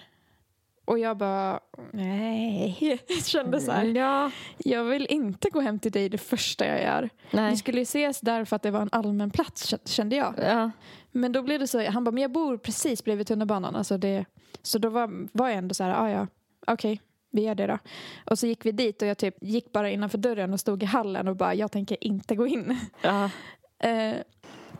Och 0.86 1.00
jag 1.00 1.18
bara, 1.18 1.60
nej. 1.92 3.00
Kände 3.25 3.62
så 3.62 3.72
här, 3.72 3.84
Ja. 3.86 4.32
jag 4.58 4.84
vill 4.84 5.08
inte 5.10 5.50
gå 5.50 5.60
hem 5.62 5.80
till 5.80 5.92
dig 5.92 6.10
det 6.10 6.18
första 6.18 6.65
jag 6.68 6.82
gör. 6.82 7.10
Vi 7.32 7.38
Nej. 7.38 7.58
skulle 7.58 7.77
ju 7.77 7.84
ses 7.84 8.20
där 8.22 8.46
för 8.46 8.56
att 8.56 8.62
det 8.62 8.72
var 8.72 8.82
en 8.82 8.89
allmän 8.92 9.32
plats 9.32 9.74
kä- 9.74 9.89
kände 9.89 10.15
jag. 10.15 10.34
Ja. 10.38 10.72
Men 11.15 11.31
då 11.31 11.41
blev 11.41 11.60
det 11.60 11.67
så, 11.67 11.89
han 11.89 12.03
bara, 12.03 12.12
men 12.12 12.22
jag 12.22 12.31
bor 12.31 12.57
precis 12.57 13.03
bredvid 13.03 13.27
tunnelbanan. 13.27 13.75
Alltså 13.75 13.98
det, 13.98 14.25
så 14.62 14.77
då 14.77 14.89
var, 14.89 15.27
var 15.31 15.50
jag 15.50 15.57
ändå 15.57 15.74
så 15.74 15.84
här, 15.84 16.03
ah, 16.03 16.10
ja, 16.10 16.27
okej, 16.67 17.01
vi 17.31 17.41
gör 17.41 17.55
det 17.55 17.67
då. 17.67 17.77
Och 18.25 18.39
så 18.39 18.48
gick 18.48 18.65
vi 18.65 18.72
dit 18.72 19.01
och 19.01 19.07
jag 19.07 19.17
typ 19.17 19.36
gick 19.41 19.72
bara 19.72 19.89
innanför 19.89 20.17
dörren 20.17 20.53
och 20.53 20.60
stod 20.60 20.84
i 20.84 20.86
hallen 20.86 21.27
och 21.27 21.36
bara, 21.36 21.55
jag 21.55 21.72
tänker 21.72 22.03
inte 22.03 22.36
gå 22.36 22.48
in. 22.48 22.77
Ja. 23.01 23.29
Eh, 23.79 24.15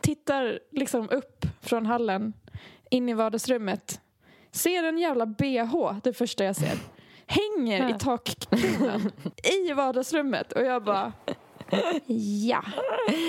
tittar 0.00 0.58
liksom 0.72 1.08
upp 1.10 1.46
från 1.60 1.86
hallen, 1.86 2.32
in 2.90 3.08
i 3.08 3.14
vardagsrummet. 3.14 4.00
Ser 4.50 4.84
en 4.84 4.98
jävla 4.98 5.26
bh, 5.26 5.98
det 6.02 6.12
första 6.12 6.44
jag 6.44 6.56
ser. 6.56 6.78
Hänger 7.26 7.90
i 7.90 7.98
takkronan 7.98 9.12
i 9.68 9.72
vardagsrummet. 9.72 10.52
Och 10.52 10.62
jag 10.62 10.84
bara, 10.84 11.12
ja, 12.46 12.62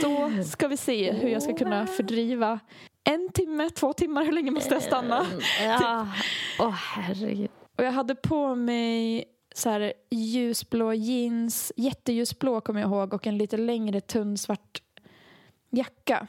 då 0.04 0.44
ska 0.44 0.68
vi 0.68 0.78
se 0.78 1.12
hur 1.12 1.30
jag 1.30 1.44
ska 1.44 1.58
kunna 1.58 1.88
fördriva 1.88 2.60
en 3.14 3.30
timme, 3.34 3.70
två 3.70 3.94
timmar, 3.94 4.24
hur 4.26 4.32
länge 4.32 4.52
måste 4.52 4.74
jag 4.74 4.84
stanna? 4.84 5.26
Ja. 5.64 6.08
Åh, 6.60 6.70
herregud. 6.72 7.50
Och 7.78 7.84
jag 7.84 7.92
hade 7.92 8.16
på 8.16 8.56
mig 8.56 9.26
så 9.56 9.70
här 9.70 9.94
ljusblå 10.12 10.94
jeans, 10.94 11.72
jätteljusblå 11.76 12.62
kommer 12.62 12.82
jag 12.82 12.90
ihåg 12.90 13.14
och 13.14 13.28
en 13.28 13.38
lite 13.38 13.58
längre 13.58 14.02
tunn 14.02 14.38
svart 14.38 14.82
jacka. 15.70 16.28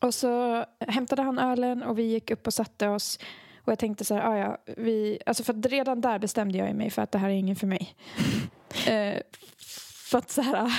Och 0.00 0.14
så 0.14 0.64
hämtade 0.80 1.22
han 1.22 1.38
ölen 1.38 1.82
och 1.82 1.98
vi 1.98 2.02
gick 2.02 2.30
upp 2.30 2.46
och 2.46 2.54
satte 2.54 2.88
oss. 2.88 3.18
Och 3.64 3.72
jag 3.72 3.78
tänkte 3.78 4.04
så 4.04 4.14
här, 4.14 4.22
ah, 4.22 4.38
ja, 4.38 4.58
vi, 4.76 5.18
alltså 5.26 5.44
för 5.44 5.68
redan 5.68 6.00
där 6.00 6.18
bestämde 6.18 6.58
jag 6.58 6.74
mig 6.74 6.90
för 6.90 7.02
att 7.02 7.12
det 7.12 7.18
här 7.18 7.28
är 7.28 7.32
ingen 7.34 7.56
för 7.56 7.66
mig. 7.66 7.94
eh, 8.86 9.22
för 10.10 10.18
att 10.18 10.30
så 10.30 10.42
här... 10.42 10.72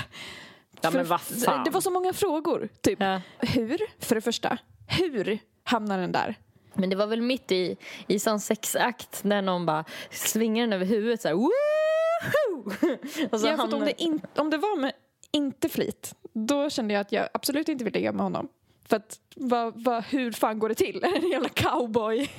Ja, 0.82 0.92
för- 0.92 1.18
fan. 1.46 1.64
Det 1.64 1.70
var 1.72 1.82
så 1.82 1.92
många 1.92 2.14
frågor. 2.14 2.70
Typ, 2.82 3.00
Ja. 3.02 3.22
hur, 3.40 3.80
för 4.00 4.16
det 4.16 4.22
första, 4.22 4.58
hur 4.90 5.40
hamnar 5.64 5.98
den 6.00 6.12
där? 6.12 6.36
Men 6.74 6.90
det 6.90 6.96
var 6.96 7.08
väl 7.08 7.22
mitt 7.22 7.52
i, 7.52 7.78
i 8.08 8.20
sån 8.20 8.40
sexakt 8.40 9.24
när 9.24 9.42
någon 9.42 9.66
bara 9.66 9.86
svingar 10.12 10.62
den 10.64 10.74
över 10.74 10.86
huvudet 10.86 11.22
så 11.22 11.28
här. 11.28 11.36
Och 13.32 13.40
så 13.40 13.48
Ja, 13.48 13.54
att 13.54 13.60
om, 13.60 13.70
hamnar- 13.72 13.86
det 13.86 14.02
in, 14.04 14.22
om 14.36 14.50
det 14.50 14.58
var 14.58 14.80
med 14.80 14.92
inte 15.32 15.70
flit, 15.70 16.16
då 16.34 16.70
kände 16.70 16.94
jag 16.94 17.02
att 17.02 17.12
jag 17.12 17.30
absolut 17.34 17.70
inte 17.70 17.84
ville 17.84 18.00
ligga 18.00 18.12
med 18.12 18.24
honom. 18.24 18.48
För 18.90 18.96
att, 18.98 19.20
vad, 19.36 19.84
vad, 19.84 20.04
hur 20.04 20.32
fan 20.32 20.60
går 20.60 20.70
det 20.70 20.76
till? 20.76 21.04
En 21.16 21.30
jävla 21.32 21.50
cowboy. 21.50 22.20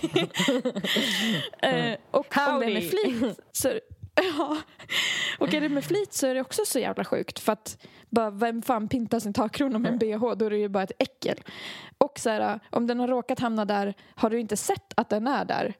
eh, 1.62 1.97
och 2.11 2.37
om 2.37 2.61
det 2.61 2.66
är 2.66 2.73
med 2.75 2.83
Howdy. 2.83 2.88
flit 2.88 3.40
så, 3.52 3.73
ja. 4.39 4.57
Och 5.39 5.55
är 5.55 5.61
det 5.61 5.69
med 5.69 5.85
flit 5.85 6.12
så 6.12 6.27
är 6.27 6.35
det 6.35 6.41
också 6.41 6.62
så 6.67 6.79
jävla 6.79 7.05
sjukt. 7.05 7.39
För 7.39 7.53
att 7.53 7.87
bara, 8.09 8.31
vem 8.31 8.62
fan 8.62 8.89
pintar 8.89 9.21
sin 9.21 9.33
takkrona 9.33 9.79
med 9.79 9.93
en 9.93 9.99
bh? 9.99 10.35
Då 10.37 10.47
är 10.47 10.50
det 10.50 10.59
ju 10.59 10.69
bara 10.69 10.83
ett 10.83 10.93
äckel. 10.99 11.41
Och 11.99 12.19
så 12.19 12.31
här, 12.31 12.61
om 12.71 12.87
den 12.87 13.00
har 13.00 13.09
råkat 13.09 13.41
hamna 13.41 13.65
där, 13.65 13.95
har 14.15 14.31
du 14.31 14.41
inte 14.41 14.57
sett 14.57 14.93
att 14.97 15.09
den 15.09 15.27
är 15.27 15.45
där? 15.45 15.75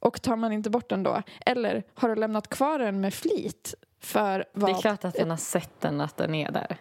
Och 0.00 0.22
tar 0.22 0.36
man 0.36 0.52
inte 0.52 0.70
bort 0.70 0.88
den 0.88 1.02
då? 1.02 1.22
Eller 1.46 1.82
har 1.94 2.08
du 2.08 2.14
lämnat 2.14 2.48
kvar 2.48 2.78
den 2.78 3.00
med 3.00 3.14
flit? 3.14 3.74
För 4.00 4.44
vad? 4.52 4.70
Det 4.70 4.78
är 4.78 4.80
klart 4.80 5.04
att 5.04 5.14
den 5.14 5.30
har 5.30 5.36
sett 5.36 5.80
den, 5.80 6.00
att 6.00 6.16
den 6.16 6.34
är 6.34 6.50
där. 6.52 6.76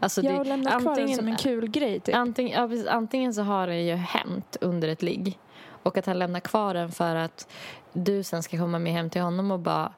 Alltså, 0.00 0.22
det, 0.22 0.28
har 0.28 0.44
lämnat 0.44 0.82
kvar 0.82 0.96
den 0.96 1.08
som 1.08 1.28
en 1.28 1.36
kul 1.36 1.68
grej 1.68 2.00
typ. 2.00 2.14
Antingen, 2.14 2.60
ja, 2.60 2.68
precis, 2.68 2.86
antingen 2.86 3.34
så 3.34 3.42
har 3.42 3.66
det 3.66 3.82
ju 3.82 3.94
hänt 3.94 4.56
under 4.60 4.88
ett 4.88 5.02
ligg 5.02 5.38
och 5.82 5.98
att 5.98 6.06
han 6.06 6.18
lämnar 6.18 6.40
kvar 6.40 6.74
den 6.74 6.92
för 6.92 7.14
att 7.14 7.48
du 7.92 8.22
sen 8.22 8.42
ska 8.42 8.58
komma 8.58 8.78
med 8.78 8.92
hem 8.92 9.10
till 9.10 9.22
honom 9.22 9.50
och 9.50 9.58
bara 9.58 9.92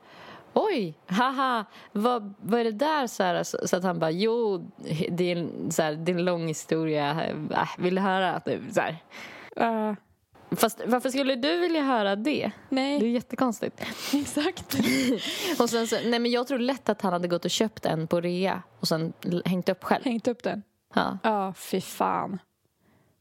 Oj, 0.54 0.94
haha, 1.06 1.64
vad, 1.92 2.34
vad 2.42 2.60
är 2.60 2.64
det 2.64 2.72
där? 2.72 3.06
Så, 3.06 3.22
här, 3.22 3.42
så, 3.42 3.58
så 3.64 3.76
att 3.76 3.84
han 3.84 3.98
bara, 3.98 4.10
jo, 4.10 4.70
det 5.10 5.32
är 5.32 5.36
en, 5.36 5.72
så 5.72 5.82
här, 5.82 5.92
det 5.92 6.12
är 6.12 6.16
en 6.16 6.24
lång 6.24 6.48
historia, 6.48 7.24
äh, 7.50 7.68
vill 7.78 7.94
du 7.94 8.00
höra? 8.00 8.40
Typ, 8.40 8.60
så. 8.72 8.80
Uh, 9.60 9.94
Fast 10.56 10.80
varför 10.86 11.10
skulle 11.10 11.34
du 11.34 11.60
vilja 11.60 11.82
höra 11.82 12.16
det? 12.16 12.22
Det 12.22 12.42
är 12.44 12.52
nej, 12.68 13.10
jättekonstigt. 13.10 13.80
exakt. 14.14 14.74
Och 15.60 15.70
sen 15.70 15.86
så, 15.86 15.96
nej 16.04 16.18
men 16.18 16.30
jag 16.30 16.46
tror 16.46 16.58
lätt 16.58 16.88
att 16.88 17.02
han 17.02 17.12
hade 17.12 17.28
gått 17.28 17.44
och 17.44 17.50
köpt 17.50 17.86
en 17.86 18.06
på 18.06 18.20
rea 18.20 18.62
och 18.80 18.88
sen 18.88 19.12
hängt 19.44 19.68
upp 19.68 19.84
själv. 19.84 20.04
Hängt 20.04 20.28
upp 20.28 20.42
den. 20.42 20.62
Ja. 20.94 21.18
Ja, 21.22 21.54
fy 21.56 21.80
fan. 21.80 22.38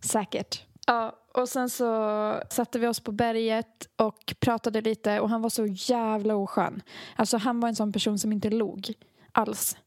Säkert. 0.03 0.68
Ja, 0.89 1.15
och 1.33 1.49
sen 1.49 1.69
så 1.69 2.41
satte 2.49 2.79
vi 2.79 2.87
oss 2.87 2.99
på 2.99 3.11
berget 3.11 3.89
och 3.95 4.33
pratade 4.39 4.81
lite 4.81 5.19
och 5.19 5.29
han 5.29 5.41
var 5.41 5.49
så 5.49 5.65
jävla 5.65 6.35
oskön. 6.35 6.81
Alltså 7.15 7.37
han 7.37 7.59
var 7.59 7.69
en 7.69 7.75
sån 7.75 7.93
person 7.93 8.19
som 8.19 8.31
inte 8.31 8.49
log 8.49 8.93
alls. 9.31 9.77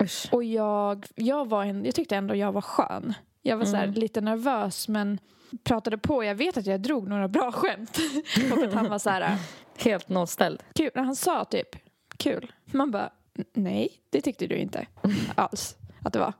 Usch. 0.00 0.28
Och 0.32 0.44
jag, 0.44 1.06
jag, 1.14 1.48
var 1.48 1.64
en, 1.64 1.84
jag 1.84 1.94
tyckte 1.94 2.16
ändå 2.16 2.34
jag 2.34 2.52
var 2.52 2.60
skön. 2.60 3.14
Jag 3.42 3.56
var 3.56 3.64
så 3.64 3.76
här, 3.76 3.86
lite 3.86 4.20
nervös 4.20 4.88
men 4.88 5.18
pratade 5.64 5.98
på. 5.98 6.24
Jag 6.24 6.34
vet 6.34 6.56
att 6.56 6.66
jag 6.66 6.80
drog 6.80 7.08
några 7.08 7.28
bra 7.28 7.52
skämt. 7.52 7.98
och 8.52 8.62
att 8.64 8.72
han 8.74 8.88
var 8.88 8.98
så 8.98 9.10
här, 9.10 9.36
Helt 9.78 10.08
nollställd. 10.08 10.62
kul. 10.74 10.90
Han 10.94 11.16
sa 11.16 11.44
typ 11.44 11.68
kul. 12.16 12.52
Man 12.64 12.90
bara, 12.90 13.10
"N- 13.38 13.44
nej, 13.52 13.88
det 14.10 14.20
tyckte 14.20 14.46
du 14.46 14.56
inte 14.56 14.86
alls 15.34 15.76
att 16.04 16.12
det 16.12 16.18
var. 16.18 16.32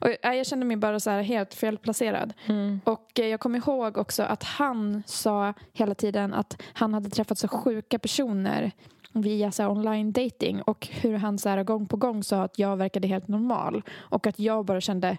Och 0.00 0.08
jag, 0.22 0.46
kände 0.46 0.66
mig 0.66 0.76
bara 0.76 1.00
så 1.00 1.10
här 1.10 1.22
helt 1.22 1.54
felplacerad. 1.54 2.34
Och 2.84 3.20
eh, 3.20 3.26
jag 3.26 3.40
kommer 3.40 3.58
ihåg 3.58 3.98
också 3.98 4.22
att 4.22 4.42
han 4.42 5.02
sa 5.06 5.54
hela 5.72 5.94
tiden 5.94 6.34
att 6.34 6.62
han 6.72 6.94
hade 6.94 7.10
träffat 7.10 7.38
så 7.38 7.48
sjuka 7.48 7.98
personer 7.98 8.72
via 9.12 9.52
så 9.52 9.68
online 9.68 10.12
dating 10.12 10.62
och 10.62 10.88
hur 10.90 11.14
han 11.14 11.38
så 11.38 11.48
här 11.48 11.62
gång 11.62 11.86
på 11.86 11.96
gång 11.96 12.22
sa 12.22 12.42
att 12.42 12.58
jag 12.58 12.76
verkade 12.76 13.08
helt 13.08 13.28
normal 13.28 13.82
och 13.94 14.26
att 14.26 14.38
jag 14.38 14.64
bara 14.64 14.80
kände 14.80 15.18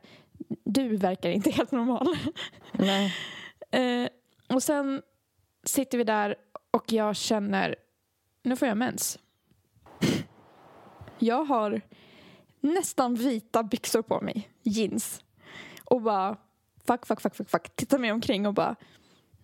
du 0.64 0.98
verkar 0.98 1.30
inte 1.30 1.52
helt 1.52 1.72
normal. 1.72 2.08
Nej. 2.72 3.14
Eh, 3.72 4.08
och 4.56 4.64
sen 4.64 5.02
sitter 5.64 5.98
vi 5.98 6.04
där 6.04 6.36
och 6.72 6.92
jag 6.92 7.16
känner, 7.16 7.76
nu 8.44 8.56
får 8.56 8.68
jag 8.68 8.78
mens. 8.78 9.20
Jag 11.20 11.44
har 11.44 11.82
nästan 12.66 13.16
vita 13.16 13.64
byxor 13.64 14.02
på 14.02 14.22
mig, 14.22 14.50
jeans. 14.64 15.24
Och 15.84 16.02
bara, 16.02 16.38
fuck, 16.88 17.06
fuck, 17.06 17.22
fuck, 17.22 17.36
fuck, 17.36 17.50
fuck. 17.50 17.76
Tittar 17.76 17.98
mig 17.98 18.12
omkring 18.12 18.48
och 18.48 18.54
bara, 18.54 18.76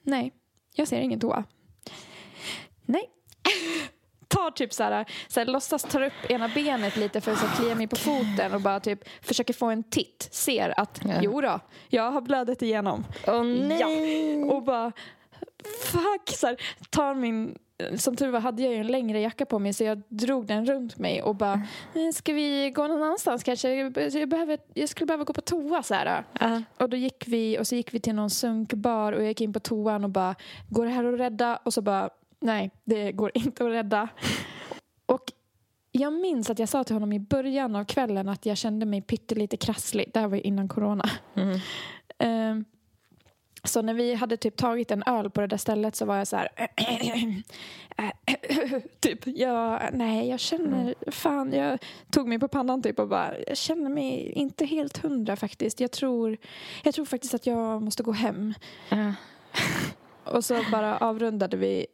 nej, 0.04 0.34
jag 0.75 0.88
ser 0.88 1.00
ingen 1.00 1.20
toa. 1.20 1.44
Nej. 2.86 3.10
Tar 4.28 4.51
typ 4.51 4.74
så 4.74 4.84
här, 4.84 5.06
så 5.28 5.40
här, 5.40 5.48
låtsas 5.48 5.84
tar 5.84 6.01
upp 6.01 6.13
ena 6.30 6.48
benet 6.48 6.98
lite 6.98 7.22
för 7.22 7.32
att 7.32 7.58
klia 7.58 7.75
mig 7.75 7.88
på 7.88 7.96
foten 7.96 8.54
och 8.54 8.62
bara 8.62 8.80
typ 8.80 9.00
försöker 9.22 9.54
få 9.54 9.66
en 9.66 9.84
titt. 9.84 10.28
Ser 10.32 10.80
att, 10.80 11.00
Ja. 11.06 11.20
jo 11.22 11.42
då, 11.42 11.60
jag 11.90 12.12
har 12.12 12.22
blödit 12.22 12.62
igenom. 12.62 13.06
Åh 13.28 13.44
nej! 13.44 14.44
Och 14.44 14.63
bara 14.63 14.92
fuck, 15.84 16.30
så 16.30 16.48
här, 16.48 16.62
tar 16.90 17.16
min 17.16 17.58
som 17.97 18.15
tur 18.15 18.27
var 18.31 18.39
hade 18.39 18.61
jag 18.63 18.73
ju 18.73 18.79
en 18.79 18.88
längre 18.88 19.19
jacka 19.19 19.45
på 19.45 19.59
mig 19.59 19.73
så 19.73 19.83
jag 19.83 20.01
drog 20.07 20.45
den 20.45 20.65
runt 20.65 20.97
mig 20.97 21.21
och 21.21 21.35
bara 21.35 21.53
"Eh, 21.95 22.11
ska 22.13 22.33
vi 22.33 22.71
gå 22.75 22.88
någon 22.88 23.03
annanstans 23.03 23.43
kanske? 23.43 23.73
Jag, 23.75 24.29
behöver, 24.29 24.57
jag 24.73 24.89
skulle 24.89 25.05
behöva 25.05 25.23
gå 25.23 25.33
på 25.33 25.41
toa 25.41 25.83
så 25.83 25.93
här. 25.93 26.23
Ja. 26.39 26.61
Och 26.77 26.89
då 26.89 26.97
gick 26.97 27.23
vi 27.27 27.59
och 27.59 27.67
så 27.67 27.75
gick 27.75 27.93
vi 27.93 28.00
till 28.00 28.15
någon 28.15 28.29
sunkbar 28.29 29.13
och 29.13 29.21
jag 29.21 29.27
gick 29.27 29.41
in 29.41 29.53
på 29.53 29.59
toan 29.59 30.03
och 30.03 30.09
bara 30.09 30.35
går 30.69 30.85
det 30.85 30.91
här 30.91 31.13
att 31.13 31.19
rädda? 31.19 31.55
Och 31.63 31.73
så 31.73 31.81
bara 31.81 32.09
nej, 32.39 32.71
det 32.83 33.11
går 33.11 33.31
inte 33.33 33.65
att 33.65 33.71
rädda. 33.71 34.07
Och 35.05 35.23
jag 35.91 36.13
minns 36.13 36.50
att 36.50 36.59
jag 36.59 36.69
sa 36.69 36.83
till 36.83 36.95
honom 36.95 37.13
i 37.13 37.19
början 37.19 37.75
av 37.75 37.85
kvällen 37.85 38.29
att 38.29 38.45
jag 38.45 38.57
kände 38.57 38.85
mig 38.85 39.01
pyttelite 39.01 39.57
krasslig. 39.57 40.11
Det 40.13 40.19
här 40.19 40.27
var 40.27 40.35
ju 40.35 40.41
innan 40.41 40.67
corona. 40.67 41.09
Mm. 41.35 41.59
Ehm, 42.17 42.65
Så 43.63 43.82
när 43.82 43.94
vi 43.94 44.13
hade 44.13 44.38
typ 44.38 44.58
tagit 44.58 44.91
en 44.91 45.03
öl 45.03 45.30
på 45.30 45.41
det 45.41 45.48
där 45.48 45.58
stället 45.58 45.96
så 45.96 46.06
var 46.06 46.18
jag 46.18 46.27
så 46.27 46.36
här... 46.36 46.50
typ, 49.00 49.27
jag, 49.27 49.89
nej 49.94 50.30
jag 50.30 50.39
känner, 50.39 51.12
fan, 51.12 51.53
jag 51.53 51.80
tog 52.12 52.27
mig 52.27 52.39
på 52.39 52.48
pannan 52.48 52.82
typ 52.82 53.00
och 53.00 53.08
bara, 53.08 53.39
jag 53.48 53.58
känner 53.58 53.89
mig 53.89 54.32
inte 54.32 54.65
helt 54.65 54.98
hundra 54.98 55.36
faktiskt. 55.36 55.80
Jag 55.80 55.91
tror, 55.91 56.38
jag 56.84 56.94
tror 56.94 57.06
faktiskt 57.06 57.34
att 57.34 57.46
jag 57.46 57.82
måste 57.82 58.03
gå 58.03 58.12
hem. 58.12 58.53
Och 60.24 60.46
så 60.46 60.63
bara 60.72 60.98
avrundade 60.98 61.58
vi 61.58 61.86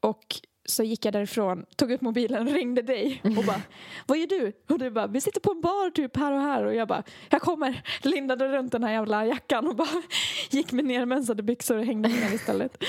och 0.00 0.24
så 0.66 0.82
gick 0.82 1.04
jag 1.04 1.12
därifrån, 1.12 1.66
tog 1.76 1.92
upp 1.92 2.00
mobilen, 2.00 2.48
ringde 2.54 2.82
dig 2.82 3.20
och 3.24 3.44
bara 3.44 3.60
Vad 4.06 4.18
gör 4.18 4.26
du? 4.26 4.52
Och 4.68 4.78
du 4.78 4.90
bara 4.90 5.06
Vi 5.06 5.20
sitter 5.20 5.40
på 5.40 5.50
en 5.50 5.60
bar 5.60 5.90
typ 5.90 6.16
här 6.16 6.32
och 6.32 6.40
här 6.40 6.64
och 6.64 6.74
jag 6.74 6.88
bara 6.88 7.02
Jag 7.30 7.40
kommer, 7.42 7.82
lindade 8.02 8.48
runt 8.48 8.72
den 8.72 8.84
här 8.84 8.92
jävla 8.92 9.26
jackan 9.26 9.68
och 9.68 9.76
bara 9.76 10.02
gick 10.50 10.72
med 10.72 10.84
nermensade 10.84 11.42
byxor 11.42 11.78
och 11.78 11.84
hängde 11.84 12.08
ner 12.08 12.34
istället. 12.34 12.84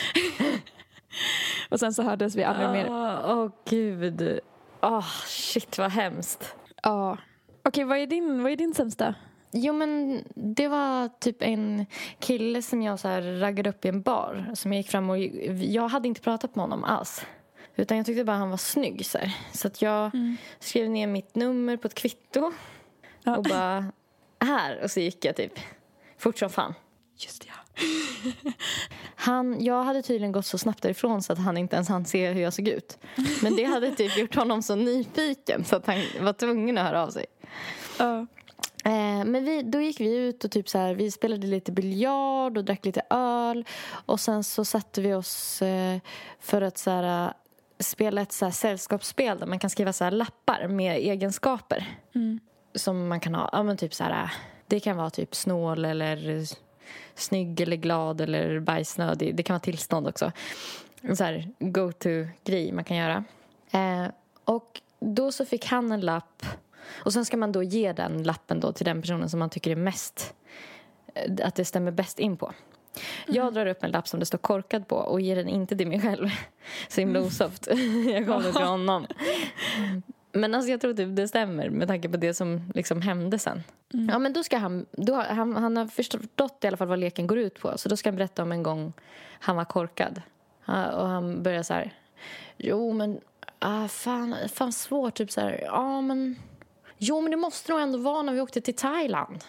och 1.69 1.79
sen 1.79 1.93
så 1.93 2.03
hördes 2.03 2.35
vi 2.35 2.43
aldrig 2.43 2.69
mer. 2.69 2.87
Åh 2.89 3.33
oh, 3.33 3.51
gud. 3.69 4.39
Åh 4.81 5.07
shit 5.25 5.77
vad 5.77 5.91
hemskt. 5.91 6.55
Ja. 6.83 7.17
Okej, 7.63 7.83
vad, 7.83 7.97
är 7.97 8.07
din, 8.07 8.43
vad 8.43 8.51
är 8.51 8.55
din 8.55 8.73
sämsta? 8.73 9.15
Jo 9.51 9.73
men 9.73 10.23
det 10.35 10.67
var 10.67 11.09
typ 11.19 11.41
en 11.41 11.85
kille 12.19 12.61
som 12.61 12.81
jag 12.81 12.99
så 12.99 13.07
här 13.07 13.21
raggade 13.21 13.69
upp 13.69 13.85
i 13.85 13.87
en 13.87 14.01
bar. 14.01 14.51
Som 14.53 14.73
jag 14.73 14.77
gick 14.77 14.89
fram 14.89 15.09
och 15.09 15.17
jag 15.17 15.87
hade 15.87 16.07
inte 16.07 16.21
pratat 16.21 16.55
med 16.55 16.63
honom 16.63 16.83
alls. 16.83 17.25
Utan 17.75 17.97
jag 17.97 18.05
tyckte 18.05 18.23
bara 18.23 18.37
han 18.37 18.49
var 18.49 18.57
snygg 18.57 19.05
så 19.05 19.17
här. 19.17 19.37
Så 19.53 19.67
att 19.67 19.81
jag 19.81 20.15
Mm. 20.15 20.37
skrev 20.59 20.89
ner 20.89 21.07
mitt 21.07 21.35
nummer 21.35 21.77
på 21.77 21.87
ett 21.87 21.93
kvitto. 21.95 22.51
Ja. 23.23 23.37
Och 23.37 23.43
bara 23.43 23.85
här. 24.39 24.83
Och 24.83 24.91
så 24.91 24.99
gick 24.99 25.25
jag 25.25 25.35
typ 25.35 25.59
fort 26.17 26.37
som 26.39 26.49
fan. 26.49 26.73
Just 27.17 27.45
ja. 27.45 27.53
Han, 29.15 29.63
jag 29.63 29.83
hade 29.83 30.01
tydligen 30.01 30.31
gått 30.31 30.45
så 30.45 30.57
snabbt 30.57 30.81
därifrån 30.81 31.23
så 31.23 31.33
att 31.33 31.39
han 31.39 31.57
inte 31.57 31.75
ens 31.75 31.89
hann 31.89 32.05
se 32.05 32.31
hur 32.31 32.41
jag 32.41 32.53
såg 32.53 32.67
ut. 32.67 32.97
Men 33.41 33.55
det 33.55 33.63
hade 33.63 33.91
typ 33.95 34.17
gjort 34.17 34.35
honom 34.35 34.61
så 34.63 34.75
nyfiken 34.75 35.65
så 35.65 35.75
att 35.75 35.85
han 35.87 35.97
var 36.21 36.33
tvungen 36.33 36.77
att 36.77 36.85
höra 36.87 37.03
av 37.03 37.09
sig. 37.09 37.25
Eh, 38.85 39.25
men 39.25 39.45
vi, 39.45 39.61
då 39.63 39.81
gick 39.81 39.99
vi 39.99 40.15
ut 40.15 40.43
och 40.43 40.51
typ 40.51 40.69
så 40.69 40.77
här, 40.77 40.93
vi 40.95 41.11
spelade 41.11 41.47
lite 41.47 41.71
biljard 41.71 42.57
och 42.57 42.63
drack 42.63 42.85
lite 42.85 43.01
öl. 43.09 43.65
Och 44.05 44.19
sen 44.19 44.43
så 44.43 44.65
satte 44.65 45.01
vi 45.01 45.13
oss 45.13 45.61
eh, 45.61 45.97
för 46.39 46.61
att 46.61 46.77
så 46.77 46.89
här, 46.91 47.33
spela 47.79 48.21
ett 48.21 48.31
så 48.31 48.51
sällskapsspel 48.51 49.39
där 49.39 49.47
man 49.47 49.59
kan 49.59 49.69
skriva 49.69 49.93
så 49.93 50.09
lappar 50.09 50.67
med 50.67 50.97
egenskaper. 50.97 51.97
Mm. 52.15 52.39
Som 52.75 53.07
man 53.07 53.19
kan 53.19 53.35
ha, 53.35 53.49
ja 53.51 53.63
men 53.63 53.77
typ 53.77 53.93
så 53.93 54.03
här, 54.03 54.31
det 54.67 54.79
kan 54.79 54.97
vara 54.97 55.09
typ 55.09 55.35
snål 55.35 55.85
eller 55.85 56.45
snygg 57.15 57.61
eller 57.61 57.77
glad 57.77 58.21
eller 58.21 58.59
bajsnödig. 58.59 59.35
Det 59.35 59.43
kan 59.43 59.53
vara 59.53 59.59
tillstånd 59.59 60.07
också. 60.07 60.31
En 61.01 61.17
så 61.17 61.23
här 61.23 61.49
go-to-grej 61.59 62.71
man 62.71 62.83
kan 62.83 62.97
göra. 62.97 63.23
Eh, 63.71 64.07
och 64.45 64.81
då 64.99 65.31
så 65.31 65.45
fick 65.45 65.65
han 65.65 65.91
en 65.91 66.01
lapp 66.01 66.45
och 66.87 67.13
sen 67.13 67.25
ska 67.25 67.37
man 67.37 67.51
då 67.51 67.63
ge 67.63 67.93
den 67.93 68.23
lappen 68.23 68.59
då 68.59 68.71
till 68.71 68.85
den 68.85 69.01
personen 69.01 69.29
som 69.29 69.39
man 69.39 69.49
tycker 69.49 69.71
är 69.71 69.75
mest 69.75 70.33
eh, 71.13 71.47
att 71.47 71.55
det 71.55 71.65
stämmer 71.65 71.91
bäst 71.91 72.19
in 72.19 72.37
på. 72.37 72.53
Jag 73.27 73.53
drar 73.53 73.65
upp 73.65 73.83
en 73.83 73.91
lapp 73.91 74.07
som 74.07 74.19
det 74.19 74.25
står 74.25 74.37
korkad 74.37 74.87
på 74.87 74.95
och 74.95 75.21
ger 75.21 75.35
den 75.35 75.47
inte 75.47 75.77
till 75.77 75.87
mig 75.87 76.01
själv. 76.01 76.29
Så 76.87 77.01
himla 77.01 77.19
osoft. 77.19 77.67
Jag 78.13 78.25
gav 78.25 78.43
den 78.43 78.53
till 78.53 78.65
honom. 78.65 79.07
Men 80.31 80.55
alltså 80.55 80.71
jag 80.71 80.81
tror 80.81 80.93
typ 80.93 81.15
det 81.15 81.27
stämmer 81.27 81.69
med 81.69 81.87
tanke 81.87 82.09
på 82.09 82.17
det 82.17 82.33
som 82.33 82.71
liksom 82.75 83.01
hände 83.01 83.39
sen. 83.39 83.63
Ja 84.11 84.19
men 84.19 84.33
då 84.33 84.43
ska 84.43 84.57
han, 84.57 84.85
då, 84.91 85.13
har- 85.15 85.23
han, 85.23 85.55
han 85.55 85.77
har 85.77 85.85
förstått 85.87 86.63
i 86.63 86.67
alla 86.67 86.77
fall 86.77 86.87
vad 86.87 86.99
leken 86.99 87.27
går 87.27 87.37
ut 87.37 87.59
på. 87.59 87.77
Så 87.77 87.89
då 87.89 87.97
ska 87.97 88.09
han 88.09 88.15
berätta 88.17 88.43
om 88.43 88.51
en 88.51 88.63
gång 88.63 88.93
han 89.39 89.55
var 89.55 89.65
korkad. 89.65 90.21
Ja, 90.65 90.91
och 90.91 91.07
han 91.07 91.43
börjar 91.43 91.63
så 91.63 91.73
här. 91.73 91.93
Jo 92.57 92.93
men, 92.93 93.19
ah, 93.59 93.87
fan, 93.87 94.35
fan 94.53 94.73
svårt. 94.73 95.13
Typ 95.15 95.31
så 95.31 95.41
här, 95.41 95.59
ja 95.63 96.01
men. 96.01 96.35
Jo 96.97 97.21
men 97.21 97.31
det 97.31 97.37
måste 97.37 97.71
nog 97.71 97.81
ändå 97.81 97.97
vara 97.99 98.21
när 98.21 98.33
vi 98.33 98.41
åkte 98.41 98.61
till 98.61 98.75
Thailand. 98.75 99.43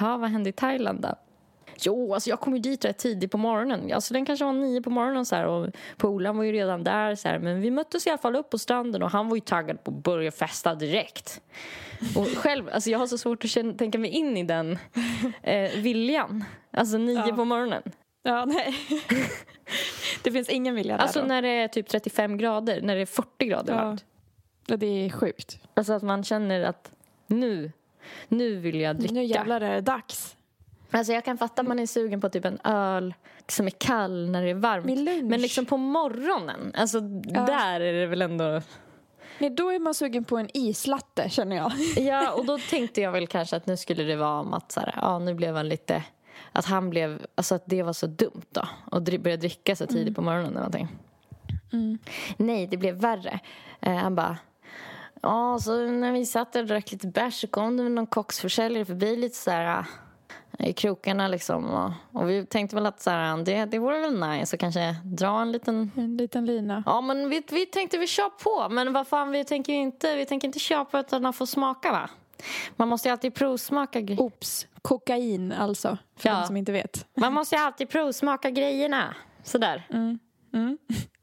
Ja 0.00 0.16
vad 0.16 0.30
hände 0.30 0.50
i 0.50 0.52
Thailand 0.52 1.00
då? 1.00 1.14
Jo, 1.86 2.14
alltså 2.14 2.30
jag 2.30 2.40
kom 2.40 2.54
ju 2.54 2.58
dit 2.60 2.84
rätt 2.84 2.98
tidigt 2.98 3.30
på 3.30 3.38
morgonen. 3.38 3.92
Alltså 3.92 4.14
den 4.14 4.26
kanske 4.26 4.44
var 4.44 4.52
nio 4.52 4.82
på 4.82 4.90
morgonen 4.90 5.26
så 5.26 5.36
här, 5.36 5.46
och 5.46 5.68
polaren 5.96 6.36
var 6.36 6.44
ju 6.44 6.52
redan 6.52 6.84
där 6.84 7.14
så 7.14 7.28
här, 7.28 7.38
men 7.38 7.60
vi 7.60 7.70
möttes 7.70 8.06
i 8.06 8.10
alla 8.10 8.18
fall 8.18 8.36
upp 8.36 8.50
på 8.50 8.58
stranden 8.58 9.02
och 9.02 9.10
han 9.10 9.28
var 9.28 9.36
ju 9.36 9.40
taggad 9.40 9.84
på 9.84 9.90
att 9.90 10.02
börja 10.02 10.30
festa 10.30 10.74
direkt. 10.74 11.40
Och 12.16 12.26
själv, 12.26 12.68
alltså 12.72 12.90
jag 12.90 12.98
har 12.98 13.06
så 13.06 13.18
svårt 13.18 13.44
att 13.44 13.50
känna, 13.50 13.72
tänka 13.74 13.98
mig 13.98 14.10
in 14.10 14.36
i 14.36 14.42
den 14.42 14.78
eh, 15.42 15.70
viljan. 15.76 16.44
Alltså 16.70 16.98
nio 16.98 17.26
Ja. 17.28 17.34
på 17.36 17.44
morgonen. 17.44 17.82
Ja, 18.22 18.44
nej. 18.44 18.74
det 20.22 20.32
finns 20.32 20.48
ingen 20.48 20.74
vilja 20.74 20.96
där 20.96 21.02
Alltså 21.02 21.20
då. 21.20 21.26
när 21.26 21.42
det 21.42 21.48
är 21.48 21.68
typ 21.68 21.88
35 21.88 22.36
grader, 22.38 22.80
när 22.82 22.94
det 22.96 23.00
är 23.02 23.06
40 23.06 23.46
grader 23.46 23.72
Ja. 23.74 23.84
varmt. 23.84 24.04
Ja, 24.66 24.76
det 24.76 24.86
är 24.86 25.10
sjukt. 25.10 25.58
Alltså 25.74 25.92
att 25.92 26.02
man 26.02 26.24
känner 26.24 26.60
att 26.64 26.92
nu, 27.26 27.72
nu 28.28 28.56
vill 28.56 28.80
jag 28.80 28.96
dricka. 28.96 29.14
Nu 29.14 29.24
jävlar 29.24 29.60
är 29.60 29.74
det 29.74 29.80
dags. 29.80 30.36
Alltså 30.90 31.12
jag 31.12 31.24
kan 31.24 31.38
fatta 31.38 31.62
att 31.62 31.68
man 31.68 31.78
är 31.78 31.86
sugen 31.86 32.20
på 32.20 32.28
typ 32.28 32.44
en 32.44 32.58
öl 32.64 33.14
som 33.48 33.66
är 33.66 33.70
kall 33.70 34.30
när 34.30 34.42
det 34.42 34.50
är 34.50 34.54
varmt. 34.54 34.86
Men 35.30 35.40
liksom 35.40 35.66
på 35.66 35.76
morgonen, 35.76 36.72
alltså 36.76 37.00
där 37.00 37.80
är 37.80 37.92
det 37.92 38.06
väl 38.06 38.22
ändå... 38.22 38.62
Nej, 39.38 39.50
då 39.50 39.68
är 39.68 39.78
man 39.78 39.94
sugen 39.94 40.24
på 40.24 40.36
en 40.38 40.48
islatte 40.56 41.30
känner 41.30 41.56
jag. 41.56 41.72
Ja, 42.06 42.32
och 42.32 42.46
då 42.46 42.58
tänkte 42.70 43.00
jag 43.00 43.12
väl 43.12 43.26
kanske 43.26 43.56
att 43.56 43.66
nu 43.66 43.76
skulle 43.76 44.02
det 44.04 44.16
vara 44.16 44.40
om 44.40 44.54
att 44.54 44.72
så 44.72 44.80
här, 44.80 44.94
ja, 44.96 45.18
nu 45.18 45.34
blev 45.34 45.56
han 45.56 45.68
lite... 45.68 46.02
Att 46.52 46.66
han 46.66 46.90
blev, 46.90 47.26
alltså 47.34 47.54
att 47.54 47.62
det 47.66 47.82
var 47.82 47.92
så 47.92 48.06
dumt 48.06 48.42
då. 48.50 48.62
Och 48.90 49.02
dri- 49.02 49.18
börja 49.18 49.36
dricka 49.36 49.76
så 49.76 49.86
tidigt 49.86 50.16
på 50.16 50.22
morgonen 50.22 50.46
eller 50.50 50.56
någonting. 50.58 50.88
Nej, 52.36 52.66
det 52.66 52.76
blev 52.76 52.94
värre. 52.94 53.40
Eh, 53.80 53.94
han 53.96 54.14
bara... 54.14 54.38
Ja, 55.22 55.58
så 55.60 55.86
när 55.86 56.12
vi 56.12 56.26
satt 56.26 56.52
där 56.52 56.60
och 56.60 56.66
drack 56.66 56.92
lite 56.92 57.06
bärs 57.06 57.40
så 57.40 57.46
kom 57.46 57.76
det 57.76 57.88
någon 57.88 58.06
kocksförsäljare 58.06 58.84
förbi 58.84 59.16
lite 59.16 59.36
så 59.36 59.50
här 59.50 59.84
i 60.58 60.72
krokarna 60.72 61.28
liksom. 61.28 61.64
Och, 61.70 61.90
och 62.20 62.30
vi 62.30 62.46
tänkte 62.46 62.76
väl 62.76 62.86
att 62.86 63.00
så 63.00 63.10
här, 63.10 63.44
det, 63.44 63.64
det 63.64 63.78
vore 63.78 64.00
väl 64.00 64.20
nice 64.30 64.56
att 64.56 64.60
kanske 64.60 64.96
dra 65.04 65.40
en 65.42 65.52
liten 65.52 65.90
En 65.96 66.16
liten 66.16 66.46
lina. 66.46 66.82
Ja, 66.86 67.00
men 67.00 67.28
vi, 67.30 67.42
vi 67.50 67.66
tänkte 67.66 67.98
vi 67.98 68.06
kör 68.06 68.28
på. 68.30 68.74
Men 68.74 68.92
vad 68.92 69.06
fan, 69.08 69.30
vi 69.30 69.44
tänker 69.44 69.72
inte, 69.72 70.16
vi 70.16 70.26
tänker 70.26 70.48
inte 70.48 70.58
köpa 70.58 71.00
utan 71.00 71.26
att 71.26 71.36
få 71.36 71.46
smaka 71.46 71.90
va? 71.92 72.10
Man 72.76 72.88
måste 72.88 73.08
ju 73.08 73.12
alltid 73.12 73.34
provsmaka 73.34 74.00
grejer. 74.00 74.22
Ops, 74.22 74.66
kokain 74.82 75.52
alltså. 75.52 75.98
För 76.16 76.28
Ja. 76.28 76.34
de 76.40 76.46
som 76.46 76.56
inte 76.56 76.72
vet. 76.72 77.06
Man 77.16 77.32
måste 77.32 77.54
ju 77.56 77.62
alltid 77.62 77.88
provsmaka 77.88 78.50
grejerna. 78.50 79.14
Sådär. 79.44 79.86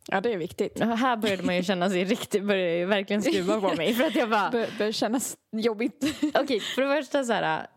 Ja, 0.09 0.21
det 0.21 0.33
är 0.33 0.37
viktigt. 0.37 0.79
Och 0.81 0.97
Här 0.97 1.17
började 1.17 1.43
man 1.43 1.55
ju 1.55 1.63
känna 1.63 1.89
sig 1.89 2.05
riktigt, 2.05 2.43
började 2.43 2.77
ju 2.77 2.85
verkligen 2.85 3.21
skruva 3.21 3.61
på 3.61 3.75
mig. 3.75 3.93
För 3.93 4.03
att 4.03 4.15
jag 4.15 4.29
bara, 4.29 4.49
Bör, 4.49 4.67
bör 4.77 4.91
kännas 4.91 5.37
jobbigt. 5.51 6.03
okej, 6.35 6.59
för 6.59 6.81
det 6.81 7.01
första 7.01 7.23
så 7.23 7.33
här. 7.33 7.67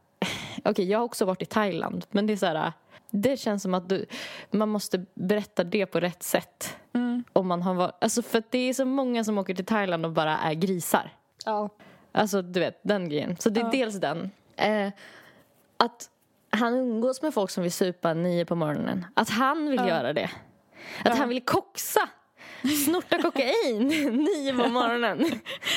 Okej, 0.64 0.90
jag 0.90 0.98
har 0.98 1.04
också 1.04 1.24
varit 1.24 1.42
i 1.42 1.46
Thailand. 1.46 2.06
Men 2.10 2.26
det 2.26 2.32
är 2.32 2.36
så 2.36 2.46
här, 2.46 2.72
det 3.10 3.36
känns 3.36 3.62
som 3.62 3.74
att 3.74 3.88
du, 3.88 4.06
man 4.50 4.68
måste 4.68 5.04
berätta 5.14 5.64
det 5.64 5.86
på 5.86 6.00
rätt 6.00 6.22
sätt. 6.22 6.76
Om 7.32 7.48
man 7.48 7.62
har 7.62 7.74
varit, 7.74 7.94
alltså 8.00 8.22
för 8.22 8.38
att 8.38 8.50
det 8.50 8.58
är 8.58 8.72
så 8.74 8.84
många 8.84 9.24
som 9.24 9.38
åker 9.38 9.54
till 9.54 9.64
Thailand 9.64 10.06
och 10.06 10.12
bara 10.12 10.38
är 10.38 10.54
grisar. 10.54 11.12
Ja. 11.44 11.68
Alltså 12.12 12.42
du 12.42 12.60
vet, 12.60 12.80
den 12.82 13.08
grejen. 13.08 13.36
Så 13.38 13.50
det 13.50 13.60
är 13.60 13.64
Ja. 13.64 13.70
dels 13.70 13.94
den. 14.00 14.30
Eh, 14.56 14.88
att 15.76 16.10
han 16.50 16.74
umgås 16.74 17.22
med 17.22 17.34
folk 17.34 17.50
som 17.50 17.62
vill 17.62 17.72
supa 17.72 18.14
nio 18.14 18.44
på 18.44 18.54
morgonen. 18.54 19.06
Att 19.14 19.30
han 19.30 19.70
vill 19.70 19.80
göra 19.80 20.12
det. 20.12 20.30
Att 21.04 21.18
han 21.18 21.28
vill 21.28 21.44
koxa. 21.44 22.08
Snorta 22.68 23.22
kokain 23.22 23.88
nio 24.24 24.52
på 24.52 24.68
morgonen. 24.68 25.24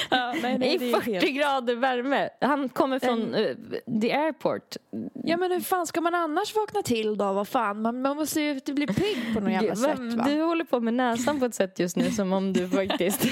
Ja, 0.09 0.33
nej, 0.41 0.57
nej, 0.57 0.75
I 0.75 0.91
är 0.91 0.93
40 0.99 1.11
helt... 1.11 1.25
grader 1.25 1.75
värme. 1.75 2.29
Han 2.41 2.69
kommer 2.69 2.99
från 2.99 3.33
eh, 3.33 3.55
the 4.01 4.11
airport. 4.13 4.75
Ja, 5.23 5.37
men 5.37 5.51
hur 5.51 5.59
fan 5.59 5.87
ska 5.87 6.01
man 6.01 6.15
annars 6.15 6.55
vakna 6.55 6.81
till 6.81 7.17
då? 7.17 7.33
Vad 7.33 7.47
fan? 7.47 7.81
Man, 7.81 8.01
man 8.01 8.17
måste 8.17 8.41
ju 8.41 8.59
bli 8.65 8.87
pigg 8.87 9.33
på 9.33 9.39
något 9.39 9.51
jävla 9.63 9.75
sätt 9.75 9.99
va? 9.99 10.23
Du 10.23 10.41
håller 10.41 10.65
på 10.65 10.79
med 10.79 10.93
näsan 10.93 11.39
på 11.39 11.45
ett 11.45 11.55
sätt 11.55 11.79
just 11.79 11.95
nu 11.95 12.11
som 12.11 12.33
om 12.33 12.53
du 12.53 12.69
faktiskt... 12.69 13.25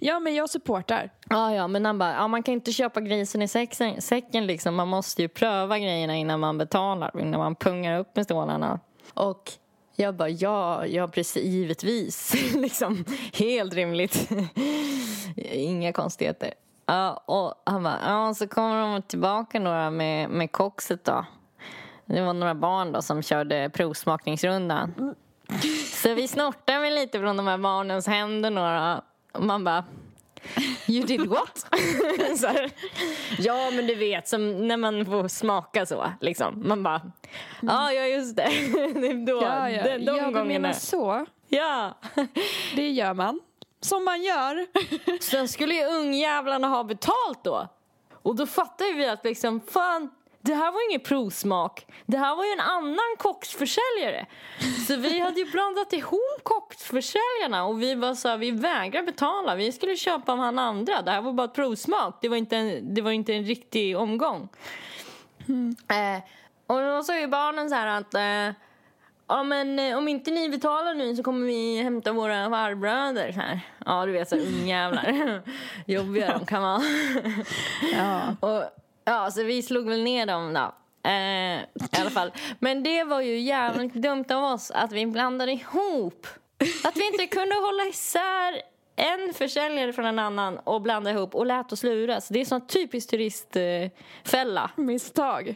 Ja, 0.00 0.20
men 0.20 0.34
jag 0.34 0.50
supportar. 0.50 1.10
Ja, 1.28 1.54
ja, 1.54 1.68
men 1.68 1.84
han 1.84 1.98
bara, 1.98 2.12
ja, 2.12 2.28
man 2.28 2.42
kan 2.42 2.54
inte 2.54 2.72
köpa 2.72 3.00
grisen 3.00 3.42
i 3.42 3.48
säcken, 3.48 4.02
säcken 4.02 4.46
liksom. 4.46 4.74
Man 4.74 4.88
måste 4.88 5.22
ju 5.22 5.28
pröva 5.28 5.78
grejerna 5.78 6.16
innan 6.16 6.40
man 6.40 6.58
betalar, 6.58 7.20
innan 7.20 7.40
man 7.40 7.54
pungar 7.54 7.98
upp 7.98 8.16
med 8.16 8.24
stålarna. 8.24 8.80
Och 9.14 9.52
jag 9.96 10.14
bara, 10.14 10.28
ja, 10.28 10.86
ja 10.86 11.08
precis, 11.08 11.44
givetvis. 11.44 12.34
liksom, 12.54 13.04
helt 13.32 13.74
rimligt. 13.74 14.30
Inga 15.36 15.92
konstigheter. 15.92 16.54
Ja, 16.86 17.22
och 17.26 17.62
han 17.66 17.82
bara, 17.82 17.98
ja, 18.06 18.34
så 18.34 18.48
kommer 18.48 18.80
de 18.80 19.02
tillbaka 19.02 19.60
några 19.60 19.90
med, 19.90 20.30
med 20.30 20.52
koxet 20.52 21.04
då. 21.04 21.26
Det 22.06 22.20
var 22.20 22.32
några 22.32 22.54
barn 22.54 22.92
då 22.92 23.02
som 23.02 23.22
körde 23.22 23.70
provsmakningsrundan. 23.74 25.14
Så 26.02 26.14
vi 26.14 26.28
snortade 26.28 26.78
väl 26.78 26.94
lite 26.94 27.18
från 27.18 27.36
de 27.36 27.46
här 27.46 27.58
barnens 27.58 28.06
händer 28.06 28.50
några. 28.50 29.02
Och 29.32 29.42
man 29.42 29.64
bara, 29.64 29.84
You 30.86 31.06
did 31.06 31.26
what? 31.26 31.66
här. 32.42 32.70
Ja, 33.38 33.70
men 33.70 33.86
du 33.86 33.94
vet, 33.94 34.28
som 34.28 34.68
när 34.68 34.76
man 34.76 35.06
får 35.06 35.28
smaka 35.28 35.86
så. 35.86 36.12
Liksom. 36.20 36.68
Man 36.68 36.82
bara, 36.82 37.00
ja, 37.62 37.92
ja 37.92 38.06
just 38.06 38.36
det. 38.36 38.42
det 39.00 39.06
är 39.06 39.26
då, 39.26 39.42
Ja, 39.42 39.70
ja. 39.70 39.82
de, 39.82 39.98
de 39.98 40.04
ja, 40.04 40.12
du 40.14 40.20
gångerna. 40.20 40.44
menar 40.44 40.72
så. 40.72 41.26
Ja. 41.48 41.98
Det 42.76 42.88
gör 42.90 43.14
man. 43.14 43.40
Som 43.80 44.04
man 44.04 44.22
gör. 44.22 44.66
Sen 45.22 45.48
skulle 45.48 45.74
ju 45.74 45.84
ungjävlarna 45.84 46.68
ha 46.68 46.84
betalt 46.84 47.44
då. 47.44 47.68
Och 48.22 48.36
då 48.36 48.46
fattar 48.46 48.84
ju 48.84 48.92
vi 48.94 49.06
att 49.08 49.24
liksom, 49.24 49.60
fan, 49.60 50.10
det 50.44 50.54
här 50.54 50.72
var 50.72 50.90
ingen 50.90 51.00
provsmak. 51.00 51.86
Det 52.06 52.18
här 52.18 52.36
var 52.36 52.44
ju 52.44 52.50
en 52.50 52.60
annan 52.60 53.16
kocksförsäljare. 53.18 54.26
Så 54.86 54.96
vi 54.96 55.20
hade 55.20 55.40
ju 55.40 55.50
blandat 55.50 55.92
ihop 55.92 56.40
kocksförsäljarna 56.42 57.64
och 57.64 57.82
vi 57.82 57.94
var 57.94 58.14
så 58.14 58.28
här, 58.28 58.36
vi 58.36 58.50
vägrar 58.50 59.02
betala. 59.02 59.54
Vi 59.54 59.72
skulle 59.72 59.96
köpa 59.96 60.32
av 60.32 60.38
han 60.38 60.58
andra. 60.58 61.02
Det 61.02 61.10
här 61.10 61.20
var 61.20 61.32
bara 61.32 61.44
ett 61.44 61.54
provsmak. 61.54 62.18
Det 62.22 62.28
var 62.28 62.36
inte 62.36 62.56
en, 62.56 62.94
det 62.94 63.02
var 63.02 63.10
inte 63.10 63.34
en 63.34 63.44
riktig 63.44 63.98
omgång. 63.98 64.48
Eh, 65.88 66.22
och 66.66 66.80
då 66.80 67.02
sa 67.02 67.18
ju 67.18 67.26
barnen 67.26 67.68
så 67.68 67.74
här 67.74 67.86
att 67.86 68.14
eh, 68.14 68.56
Ja 69.28 69.42
men 69.42 69.78
eh, 69.78 69.98
om 69.98 70.08
inte 70.08 70.30
ni 70.30 70.48
betalar 70.48 70.94
nu 70.94 71.16
så 71.16 71.22
kommer 71.22 71.46
vi 71.46 71.82
hämta 71.82 72.12
våra 72.12 72.50
farbröder 72.50 73.32
så 73.32 73.40
här. 73.40 73.60
Ja 73.86 74.06
du 74.06 74.12
vet 74.12 74.28
så 74.28 74.36
ungjävlar. 74.36 75.42
Jobbiga 75.86 76.38
de 76.38 76.46
kan 76.46 76.62
vara. 76.62 76.82
Ja. 77.92 78.36
Och, 78.48 78.81
ja 79.04 79.30
så 79.30 79.42
vi 79.42 79.62
slog 79.62 79.88
väl 79.88 80.02
ner 80.02 80.26
dem 80.26 80.54
då. 80.54 80.74
Eh, 81.10 81.62
I 81.62 82.00
alla 82.00 82.10
fall. 82.10 82.32
Men 82.58 82.82
det 82.82 83.04
var 83.04 83.20
ju 83.20 83.38
jävligt 83.40 83.94
dumt 83.94 84.24
av 84.30 84.44
oss 84.44 84.70
att 84.70 84.92
vi 84.92 85.06
blandade 85.06 85.52
ihop. 85.52 86.26
Att 86.84 86.96
vi 86.96 87.06
inte 87.06 87.26
kunde 87.26 87.54
hålla 87.54 87.82
isär 87.90 88.62
en 88.96 89.34
försäljare 89.34 89.92
från 89.92 90.06
en 90.06 90.18
annan 90.18 90.58
och 90.58 90.82
blanda 90.82 91.10
ihop 91.10 91.34
och 91.34 91.46
lät 91.46 91.72
oss 91.72 91.82
luras. 91.82 92.28
Det 92.28 92.40
är 92.40 92.44
sån 92.44 92.66
typisk 92.66 93.10
turistfälla. 93.10 94.70
Misstag. 94.76 95.54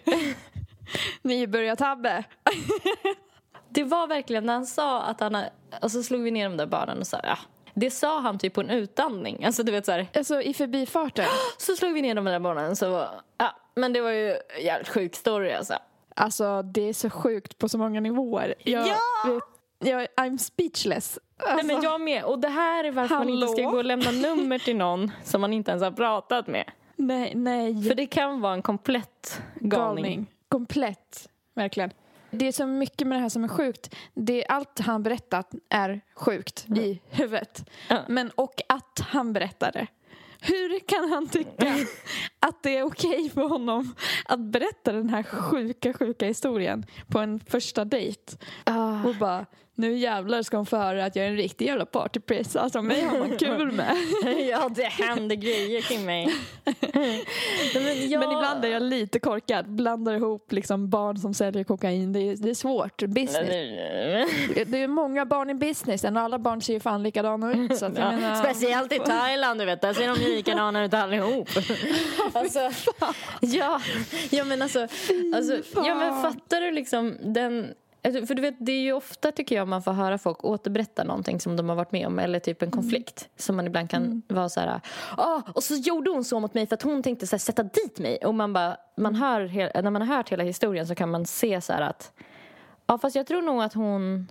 Nybörjartabbe. 1.23 2.25
Det 3.69 3.85
var 3.85 4.07
verkligen 4.07 4.47
när 4.47 4.53
han 4.53 4.67
sa 4.67 5.03
att 5.03 5.21
han... 5.21 5.37
Och 5.83 5.91
så 5.93 6.03
slog 6.03 6.23
vi 6.23 6.31
ner 6.31 6.49
de 6.49 6.57
där 6.57 6.67
barnen 6.67 6.99
och 6.99 7.07
sa 7.07 7.21
ja. 7.23 7.39
Det 7.79 7.91
sa 7.91 8.21
han 8.21 8.39
typ 8.39 8.55
på 8.55 8.61
en 8.61 8.71
utandning. 8.71 9.45
Alltså 9.45 9.62
du 9.62 9.73
vet 9.73 9.87
så 9.87 9.93
här. 9.93 10.07
Alltså 10.15 10.43
i 10.43 10.55
förbifarten. 10.55 11.25
Så 11.59 11.77
slog 11.77 11.93
vi 11.93 12.03
ner 12.03 12.15
de 12.15 12.25
där 12.25 12.39
barnen 12.39 12.77
så 12.77 13.07
ja. 13.39 13.57
Men 13.75 13.93
det 13.93 14.01
var 14.01 14.11
ju 14.11 14.31
en 14.31 14.65
jävligt 14.65 14.89
sjuk 14.89 15.15
story 15.15 15.53
alltså. 15.53 15.75
Alltså 16.15 16.62
det 16.62 16.89
är 16.89 16.93
så 16.93 17.11
sjukt 17.11 17.59
på 17.59 17.69
så 17.69 17.79
många 17.79 18.01
nivåer. 18.01 18.55
Jag, 18.59 18.87
Ja! 18.89 18.97
vet, 19.33 19.43
jag, 19.91 20.07
I'm 20.17 20.37
speechless. 20.39 21.19
Alltså, 21.39 21.57
Nej 21.57 21.65
men 21.65 21.83
jag 21.83 22.01
med. 22.01 22.25
Och 22.25 22.39
det 22.39 22.49
här 22.49 22.85
är 22.85 22.93
varför 22.93 23.15
man 23.15 23.29
inte 23.29 23.47
ska 23.49 23.57
Hallå? 23.62 23.71
gå 23.71 23.77
och 23.79 23.85
lämna 23.85 24.11
nummer 24.11 24.59
till 24.59 24.77
någon 24.77 25.11
som 25.25 25.41
man 25.41 25.53
inte 25.53 25.71
ens 25.71 25.83
har 25.83 25.91
pratat 25.91 26.47
med. 26.47 26.71
nej, 26.97 27.33
nej. 27.35 27.83
För 27.83 27.95
det 27.95 28.07
kan 28.07 28.41
vara 28.41 28.53
en 28.55 28.62
komplett 28.62 29.41
galning. 29.55 30.05
galning. 30.05 30.27
Komplett, 30.49 31.29
verkligen. 31.55 31.91
Det 32.38 32.49
är 32.49 32.53
så 32.53 32.66
mycket 32.66 33.07
med 33.07 33.18
det 33.18 33.22
här 33.22 33.29
som 33.29 33.44
är 33.44 33.49
sjukt. 33.49 33.94
Det, 34.14 34.46
allt 34.46 34.79
han 34.79 35.03
berättat 35.03 35.51
är 35.70 36.01
sjukt 36.14 36.66
i 36.68 37.01
huvudet. 37.11 37.70
Ja. 37.88 38.03
Men 38.09 38.31
och 38.31 38.62
att 38.68 39.01
han 39.01 39.33
berättar 39.33 39.72
det. 39.72 39.87
Hur 40.40 40.79
kan 40.79 41.11
han 41.12 41.29
tycka 41.29 41.75
att 42.49 42.63
det 42.63 42.79
är 42.79 42.83
okej 42.83 43.31
för 43.35 43.49
honom 43.49 43.95
att 44.25 44.41
berätta 44.41 44.93
den 44.93 45.09
här 45.09 45.23
sjuka, 45.23 45.93
sjuka 45.93 46.27
historien 46.27 46.87
på 47.09 47.19
en 47.19 47.41
första 47.41 47.85
dejt? 47.85 48.37
Ah. 48.65 49.05
Och 49.05 49.15
bara, 49.15 49.47
nu 49.79 49.97
jävlar 49.97 50.43
ska 50.43 50.57
hon 50.57 50.67
få 50.67 50.77
höra 50.77 51.05
att 51.05 51.17
jag 51.17 51.27
är 51.27 51.31
en 51.31 51.37
riktig 51.37 51.67
jävla 51.67 51.87
partypress. 51.87 52.57
Alltså 52.57 52.83
mig 52.83 53.03
har 53.05 53.19
man 53.19 53.39
kul 53.39 53.73
med. 53.73 53.97
ja, 54.51 54.69
det 54.75 54.85
händer 54.85 55.37
grejer 55.37 55.81
kring 55.81 56.05
mig. 56.05 56.35
Men, 57.75 58.11
jag... 58.11 58.21
Men 58.21 58.33
ibland 58.33 58.65
är 58.65 58.69
jag 58.69 58.83
lite 58.83 59.19
korkad. 59.19 59.69
Blandar 59.69 60.15
ihop 60.15 60.53
liksom 60.53 60.91
barn 60.91 61.17
som 61.17 61.35
säljer 61.35 61.65
kokain. 61.65 62.13
Det 62.13 62.21
är, 62.21 62.37
det 62.37 62.51
är 62.51 62.55
svårt. 62.55 63.03
Business. 63.03 63.49
Det 64.67 64.83
är 64.83 64.89
många 64.89 65.25
barn 65.25 65.51
i 65.51 65.55
businessen 65.55 66.17
och 66.17 66.23
alla 66.23 66.39
barn 66.39 66.63
ser 66.63 66.73
ju 66.73 66.81
fan 66.81 67.03
likadana 67.03 67.53
ut. 67.53 67.79
Så 67.79 67.87
att 67.87 67.99
Ja, 67.99 68.13
menar, 68.13 68.45
speciellt 68.45 68.93
i 68.93 68.99
Thailand, 68.99 69.61
du 69.61 69.65
vet. 69.65 69.81
Där 69.81 69.95
ser 69.95 70.09
de 70.09 70.15
likadana 70.15 70.85
ut 70.85 70.95
allihop. 70.95 71.49
alltså, 72.38 72.70
ja, 73.40 73.81
ja, 74.31 74.44
men 74.44 74.62
alltså, 74.62 74.87
alltså 75.35 75.55
ja, 75.75 75.94
men 75.94 76.22
fattar 76.22 76.61
du 76.61 76.72
liksom 76.72 77.16
den... 77.22 77.75
alltså, 78.05 78.27
För 78.27 78.35
du 78.35 78.42
vet, 78.42 78.55
det 78.59 78.72
är 78.72 78.81
ju 78.81 78.92
ofta 78.92 79.33
tycker 79.33 79.57
jag 79.57 79.68
man 79.68 79.83
får 79.83 79.92
höra 79.92 80.18
folk 80.18 80.44
återberätta 80.44 81.05
någonting 81.05 81.40
som 81.40 81.57
de 81.57 81.68
har 81.68 81.77
varit 81.77 81.92
med 81.92 82.07
om 82.07 82.18
eller 82.18 82.38
typ 82.40 82.62
en 82.62 82.70
konflikt 82.70 83.29
som 83.37 83.57
man 83.57 83.66
ibland 83.66 83.90
kan 83.90 84.22
vara 84.29 84.49
så 84.49 84.61
här 84.61 84.81
ah, 85.16 85.40
och 85.55 85.64
så 85.64 85.75
gjorde 85.75 86.11
hon 86.11 86.25
så 86.25 86.40
mot 86.40 86.55
mig 86.55 86.66
för 86.66 86.75
att 86.75 86.83
hon 86.83 87.03
tänkte 87.03 87.27
så 87.27 87.37
här, 87.37 87.38
sätta 87.38 87.62
dit 87.62 87.99
mig. 87.99 88.16
Och 88.25 88.35
man 88.35 88.53
bara, 88.53 88.77
man 88.96 89.14
hör, 89.14 89.40
he- 89.40 89.83
när 89.83 89.90
man 89.90 90.03
har 90.03 90.16
hört 90.16 90.29
hela 90.33 90.44
historien 90.44 90.87
så 90.87 90.94
kan 90.94 91.11
man 91.11 91.27
se 91.27 91.61
så 91.61 91.72
här 91.72 91.83
att 91.83 92.12
ja 92.87 92.99
fast 92.99 93.16
jag 93.16 93.27
tror 93.27 93.42
nog 93.42 93.62
att 93.62 93.75
hon 93.75 94.29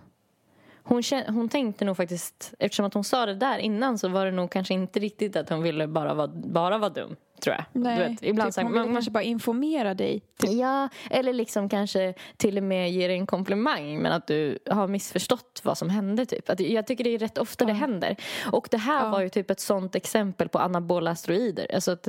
hon, 0.88 1.02
hon 1.28 1.48
tänkte 1.48 1.84
nog 1.84 1.96
faktiskt, 1.96 2.54
eftersom 2.58 2.86
att 2.86 2.94
hon 2.94 3.04
sa 3.04 3.26
det 3.26 3.34
där 3.34 3.58
innan 3.58 3.98
så 3.98 4.08
var 4.08 4.24
det 4.24 4.30
nog 4.32 4.50
kanske 4.50 4.74
inte 4.74 5.00
riktigt 5.00 5.36
att 5.36 5.48
hon 5.50 5.62
ville 5.62 5.86
bara 5.86 6.14
vara, 6.14 6.28
bara 6.28 6.78
vara 6.78 6.90
dum, 6.90 7.16
tror 7.40 7.56
jag. 7.56 7.64
Nej, 7.72 7.98
du 7.98 8.08
vet, 8.08 8.22
ibland 8.22 8.54
typ, 8.54 8.64
här, 8.64 8.70
man, 8.70 8.92
kanske 8.92 9.10
bara 9.10 9.22
informera 9.22 9.94
dig. 9.94 10.22
Ja, 10.42 10.88
eller 11.10 11.32
liksom 11.32 11.68
kanske 11.68 12.14
till 12.36 12.56
och 12.56 12.62
med 12.64 12.90
ge 12.92 13.06
dig 13.06 13.16
en 13.16 13.26
komplimang 13.26 13.98
men 13.98 14.12
att 14.12 14.26
du 14.26 14.58
har 14.70 14.88
missförstått 14.88 15.60
vad 15.64 15.78
som 15.78 15.90
hände. 15.90 16.26
Typ. 16.26 16.50
Att 16.50 16.60
jag 16.60 16.86
tycker 16.86 17.04
det 17.04 17.14
är 17.14 17.18
rätt 17.18 17.38
ofta 17.38 17.64
det 17.64 17.72
händer. 17.72 18.16
Och 18.52 18.68
det 18.70 18.76
här 18.78 19.04
Ja. 19.04 19.10
var 19.10 19.20
ju 19.20 19.28
typ 19.28 19.50
ett 19.50 19.60
sånt 19.60 19.94
exempel 19.94 20.48
på 20.48 20.58
anabola 20.58 21.14
steroider. 21.14 21.74
Alltså 21.74 21.90
att, 21.90 22.08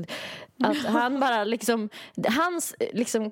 att 0.63 0.77
han 0.85 1.19
bara 1.19 1.43
liksom, 1.43 1.89
hans, 2.37 2.75
liksom, 2.93 3.31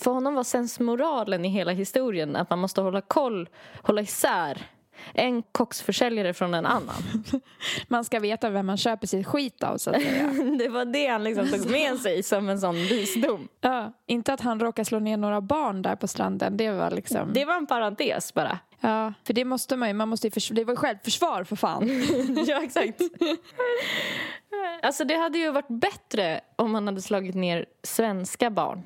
för 0.00 0.10
honom 0.10 0.34
var 0.34 0.44
sensmoralen 0.44 1.44
i 1.44 1.48
hela 1.48 1.72
historien 1.72 2.36
att 2.36 2.50
man 2.50 2.58
måste 2.58 2.80
hålla 2.80 3.00
koll, 3.00 3.48
hålla 3.82 4.00
isär 4.00 4.66
en 5.14 5.42
koksförsäljare 5.42 6.34
från 6.34 6.54
en 6.54 6.66
annan. 6.66 7.02
Man 7.88 8.04
ska 8.04 8.20
veta 8.20 8.50
vem 8.50 8.66
man 8.66 8.76
köper 8.76 9.06
sitt 9.06 9.26
skit 9.26 9.62
av 9.62 9.78
så 9.78 9.90
att 9.90 10.02
säga. 10.02 10.26
Det 10.58 10.68
var 10.68 10.84
det 10.84 11.06
han 11.06 11.24
liksom 11.24 11.48
tog 11.48 11.70
med 11.70 11.98
sig 12.00 12.22
som 12.22 12.48
en 12.48 12.60
sån 12.60 12.74
visdom. 12.74 13.48
ja, 13.60 13.92
inte 14.06 14.32
att 14.32 14.40
han 14.40 14.60
råkar 14.60 14.84
slå 14.84 14.98
ner 14.98 15.16
några 15.16 15.40
barn 15.40 15.82
där 15.82 15.96
på 15.96 16.08
stranden. 16.08 16.56
Det 16.56 16.70
var 16.70 16.90
liksom... 16.90 17.32
Det 17.32 17.44
var 17.44 17.54
en 17.56 17.66
parentes 17.66 18.34
bara. 18.34 18.58
Ja, 18.80 19.12
för 19.26 19.34
det 19.34 19.44
måste 19.44 19.76
man 19.76 19.88
ju. 19.88 19.94
Man 19.94 20.08
måste 20.08 20.26
ju 20.26 20.30
förs- 20.30 20.48
det 20.54 20.64
var 20.64 20.72
ju 20.72 20.76
självförsvar 20.76 21.44
för 21.44 21.56
fan. 21.56 21.88
ja, 22.46 22.62
exakt. 22.62 23.00
Alltså 24.82 25.04
det 25.04 25.14
hade 25.14 25.38
ju 25.38 25.50
varit 25.50 25.68
bättre 25.68 26.40
om 26.56 26.72
man 26.72 26.86
hade 26.86 27.02
slagit 27.02 27.34
ner 27.34 27.66
svenska 27.82 28.50
barn 28.50 28.82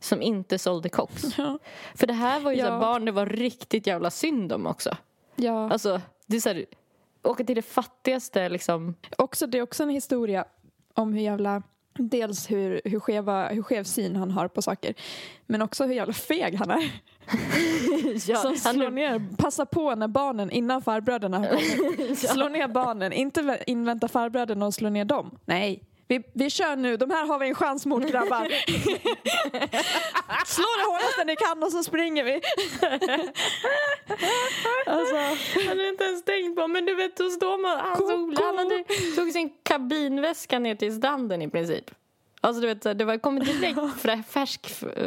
som 0.00 0.22
inte 0.22 0.58
sålde 0.58 0.88
koks. 0.88 1.22
Ja. 1.38 1.58
För 1.94 2.06
det 2.06 2.12
här 2.12 2.40
var 2.40 2.52
ju 2.52 2.58
så 2.60 2.64
Ja. 2.66 2.78
barn 2.80 3.04
det 3.04 3.12
var 3.12 3.26
riktigt 3.26 3.86
jävla 3.86 4.10
synd 4.10 4.52
om 4.52 4.66
också. 4.66 4.96
Ja. 5.36 5.70
Alltså, 5.70 6.00
det 6.26 6.36
är 6.36 6.40
så 6.40 6.48
här, 6.48 6.64
åka 7.22 7.44
till 7.44 7.56
det 7.56 7.62
fattigaste 7.62 8.48
liksom. 8.48 8.94
Också, 9.18 9.46
det 9.46 9.58
är 9.58 9.62
också 9.62 9.82
en 9.82 9.88
historia 9.90 10.44
om 10.94 11.12
hur 11.12 11.20
jävla... 11.20 11.62
Dels 11.98 12.50
hur, 12.50 12.80
hur, 12.84 13.00
skeva, 13.00 13.48
hur 13.48 13.62
skev 13.62 13.84
syn 13.84 14.16
han 14.16 14.30
har 14.30 14.48
på 14.48 14.62
saker. 14.62 14.94
Men 15.46 15.62
också 15.62 15.84
hur 15.84 15.94
jävla 15.94 16.12
feg 16.12 16.54
han 16.54 16.70
är. 16.70 16.90
Ja, 18.30 18.36
Som 18.36 18.56
han- 18.64 18.74
slår 18.74 18.90
ner, 18.90 19.36
passar 19.36 19.64
på 19.64 19.94
när 19.94 20.08
barnen, 20.08 20.50
innan 20.50 20.82
farbröderna 20.82 21.38
har 21.38 21.46
kommit. 21.96 22.18
Slår 22.18 22.48
ner 22.48 22.68
barnen, 22.68 23.12
inte 23.12 23.42
vä- 23.42 23.62
invänta 23.66 24.08
farbröderna 24.08 24.66
och 24.66 24.74
slå 24.74 24.88
ner 24.90 25.04
dem. 25.04 25.38
Nej. 25.44 25.82
Vi, 26.08 26.22
vi 26.34 26.50
kör 26.50 26.76
nu, 26.76 26.96
de 26.96 27.10
här 27.10 27.26
har 27.26 27.38
vi 27.38 27.48
en 27.48 27.54
chans 27.54 27.86
mot 27.86 28.06
grabbar. 28.10 28.48
Slå 30.46 30.64
det 30.78 30.84
hårdaste 30.90 31.24
ni 31.26 31.36
kan 31.36 31.62
och 31.62 31.72
så 31.72 31.82
springer 31.84 32.24
vi. 32.24 32.40
alltså, 34.86 35.14
Jag 35.60 35.64
hade 35.68 35.88
inte 35.88 36.04
ens 36.04 36.24
tänkt 36.24 36.56
på 36.56 36.68
men 36.68 36.84
du 36.86 36.94
vet 36.94 37.16
då 37.16 37.30
står 37.30 37.58
man, 37.58 37.78
han, 37.78 37.96
stod, 37.96 38.38
han 38.44 38.58
hade, 38.58 38.84
tog 39.16 39.32
sin 39.32 39.50
kabinväska 39.62 40.58
ner 40.58 40.74
till 40.74 40.96
stranden 40.96 41.42
i 41.42 41.50
princip. 41.50 41.90
Alltså 42.40 42.60
du 42.60 42.66
vet 42.66 42.98
det 42.98 43.04
var 43.04 43.18
kommit 43.18 43.44
direkt 43.60 43.78
färsk 44.28 44.66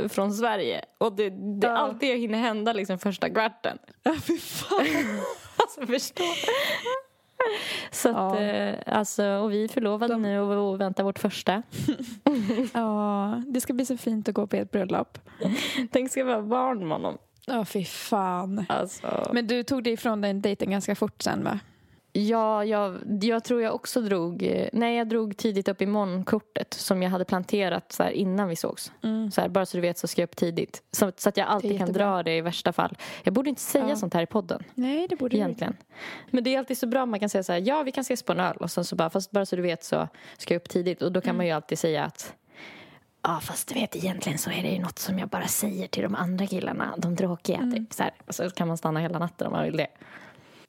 från 0.10 0.34
Sverige 0.34 0.86
och 0.98 1.14
det, 1.16 1.30
det, 1.30 1.68
Ja. 1.68 1.78
allt 1.78 2.00
det 2.00 2.16
hinner 2.16 2.40
hända 2.40 2.74
liksom 2.74 3.00
första 3.00 3.30
kvarten. 3.30 3.78
ja, 4.04 4.16
fy 4.28 4.38
fan. 4.40 4.86
Alltså 5.60 5.86
förstå. 5.86 6.24
Så 7.92 8.10
att, 8.10 8.16
Ja. 8.16 8.40
eh, 8.40 8.76
alltså, 8.86 9.26
och 9.26 9.52
vi 9.52 9.64
är 9.64 9.68
förlovade 9.68 10.14
De- 10.14 10.22
nu 10.22 10.40
och, 10.40 10.82
väntar 10.82 11.04
vårt 11.04 11.20
första. 11.20 11.64
Ja, 12.74 13.44
det 13.48 13.62
ska 13.62 13.74
bli 13.74 13.86
så 13.86 13.98
fint 13.98 14.30
att 14.30 14.36
gå 14.36 14.48
på 14.48 14.56
ett 14.56 14.72
bröllop. 14.72 15.18
Tänk 15.92 16.12
ska 16.12 16.24
vara 16.24 16.42
barn 16.42 16.80
med 16.80 16.98
honom. 16.98 17.18
Ja, 17.46 17.66
fy 17.66 17.86
fan. 17.86 18.66
Alltså. 18.70 19.30
Men 19.34 19.48
du 19.48 19.64
tog 19.64 19.84
dig 19.84 19.94
ifrån 19.94 20.22
den 20.22 20.42
dejten 20.42 20.72
ganska 20.72 20.96
fort 20.96 21.22
sen 21.22 21.44
va? 21.44 21.60
Ja, 22.20 22.66
jag, 22.66 22.98
jag 23.22 23.44
tror 23.44 23.62
jag 23.62 23.76
också 23.76 24.02
drog... 24.02 24.44
eh, 24.44 24.70
Nej, 24.74 24.98
jag 24.98 25.10
drog 25.10 25.38
tidigt 25.38 25.68
upp 25.68 25.82
imorgon-kortet 25.82 26.74
som 26.74 27.04
jag 27.04 27.10
hade 27.10 27.26
planterat 27.26 27.92
så 27.92 28.10
innan 28.10 28.48
vi 28.48 28.56
sågs. 28.56 28.92
Mm. 29.04 29.32
Så 29.32 29.42
här, 29.42 29.50
bara 29.50 29.66
så 29.66 29.78
du 29.78 29.82
vet 29.82 29.98
så 29.98 30.08
ska 30.08 30.22
jag 30.22 30.28
upp 30.28 30.36
tidigt. 30.36 30.84
Så, 30.92 31.12
så 31.18 31.30
att 31.30 31.38
jag 31.38 31.48
alltid 31.48 31.78
kan 31.78 31.94
dra 31.94 32.24
det 32.24 32.36
i 32.38 32.42
värsta 32.42 32.74
fall. 32.74 32.98
Jag 33.24 33.34
borde 33.34 33.50
inte 33.50 33.62
säga 33.62 33.90
Ja. 33.90 33.96
sånt 33.96 34.14
här 34.14 34.22
i 34.22 34.26
podden. 34.26 34.64
Nej, 34.74 35.08
det 35.08 35.16
borde 35.16 35.36
du 35.36 35.38
Egentligen. 35.38 35.78
Men 36.32 36.44
det 36.44 36.56
är 36.56 36.60
alltid 36.60 36.78
så 36.78 36.88
bra 36.88 37.04
om 37.04 37.10
man 37.10 37.20
kan 37.20 37.30
säga 37.30 37.44
så 37.44 37.52
här, 37.54 37.60
ja 37.66 37.84
vi 37.84 37.92
kan 37.92 38.02
ses 38.02 38.24
på 38.24 38.32
en 38.32 38.40
öl 38.40 38.58
och 38.58 38.72
sen 38.72 38.86
så 38.86 38.96
bara, 38.96 39.10
fast 39.10 39.32
bara 39.32 39.46
så 39.46 39.56
du 39.56 39.62
vet 39.62 39.84
så 39.84 40.08
ska 40.38 40.54
jag 40.54 40.60
upp 40.62 40.70
tidigt 40.70 41.02
och 41.02 41.12
då 41.12 41.22
kan 41.22 41.38
man 41.38 41.46
ju 41.46 41.52
alltid 41.52 41.80
säga 41.80 42.04
att 42.04 42.34
Ja 43.22 43.40
fast 43.44 43.68
du 43.68 43.74
vet 43.80 43.96
egentligen 43.96 44.38
så 44.38 44.50
är 44.52 44.62
det 44.64 44.70
ju 44.70 44.80
något 44.80 45.00
som 45.00 45.20
jag 45.20 45.30
bara 45.30 45.48
säger 45.48 45.88
till 45.88 46.04
de 46.04 46.16
andra 46.16 46.48
killarna, 46.48 46.94
de 46.98 47.18
tråkiga 47.18 47.72
typ 47.76 47.94
så 47.94 48.04
här. 48.04 48.12
Så 48.30 48.50
kan 48.50 48.68
man 48.68 48.78
stanna 48.78 49.00
hela 49.00 49.20
natten 49.20 49.48
om 49.48 49.54
man 49.54 49.64
vill 49.64 49.78
det. 49.78 49.88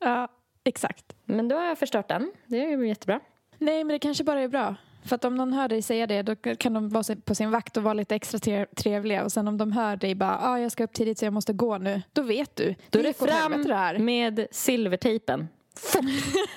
Ja, 0.01 0.29
exakt. 0.69 1.05
Men 1.25 1.49
då 1.49 1.57
har 1.57 1.65
jag 1.65 1.79
förstört 1.79 2.09
den, 2.09 2.33
det 2.47 2.65
är 2.65 2.69
ju 2.79 2.89
jättebra. 2.89 3.21
Nej, 3.59 3.85
men 3.85 3.95
det 3.95 3.99
kanske 3.99 4.25
bara 4.25 4.41
är 4.41 4.49
bra. 4.49 4.75
För 5.05 5.15
att 5.17 5.25
om 5.25 5.35
någon 5.35 5.53
hör 5.53 5.69
dig 5.69 5.83
säga 5.83 6.07
det 6.07 6.23
då 6.23 6.37
kan 6.37 6.73
de 6.75 6.89
vara 6.89 7.17
på 7.25 7.35
sin 7.35 7.51
vakt 7.51 7.77
och 7.77 7.83
vara 7.83 7.95
lite 7.95 8.15
extra 8.15 8.39
tre- 8.39 8.67
trevliga. 8.77 9.25
Och 9.25 9.33
sen 9.33 9.49
om 9.49 9.59
de 9.59 9.73
hör 9.73 9.97
dig 9.97 10.15
bara, 10.15 10.39
ah, 10.43 10.59
jag 10.59 10.73
ska 10.73 10.85
upp 10.85 10.93
tidigt 10.93 11.19
så 11.19 11.25
jag 11.25 11.33
måste 11.33 11.53
gå 11.53 11.79
nu. 11.79 12.03
Då 12.13 12.23
vet 12.23 12.57
du. 12.57 12.75
Då 12.91 12.99
är 12.99 13.03
det 13.03 13.13
fram 13.19 13.65
det 13.65 13.99
med 13.99 14.47
silvertejpen. 14.51 15.49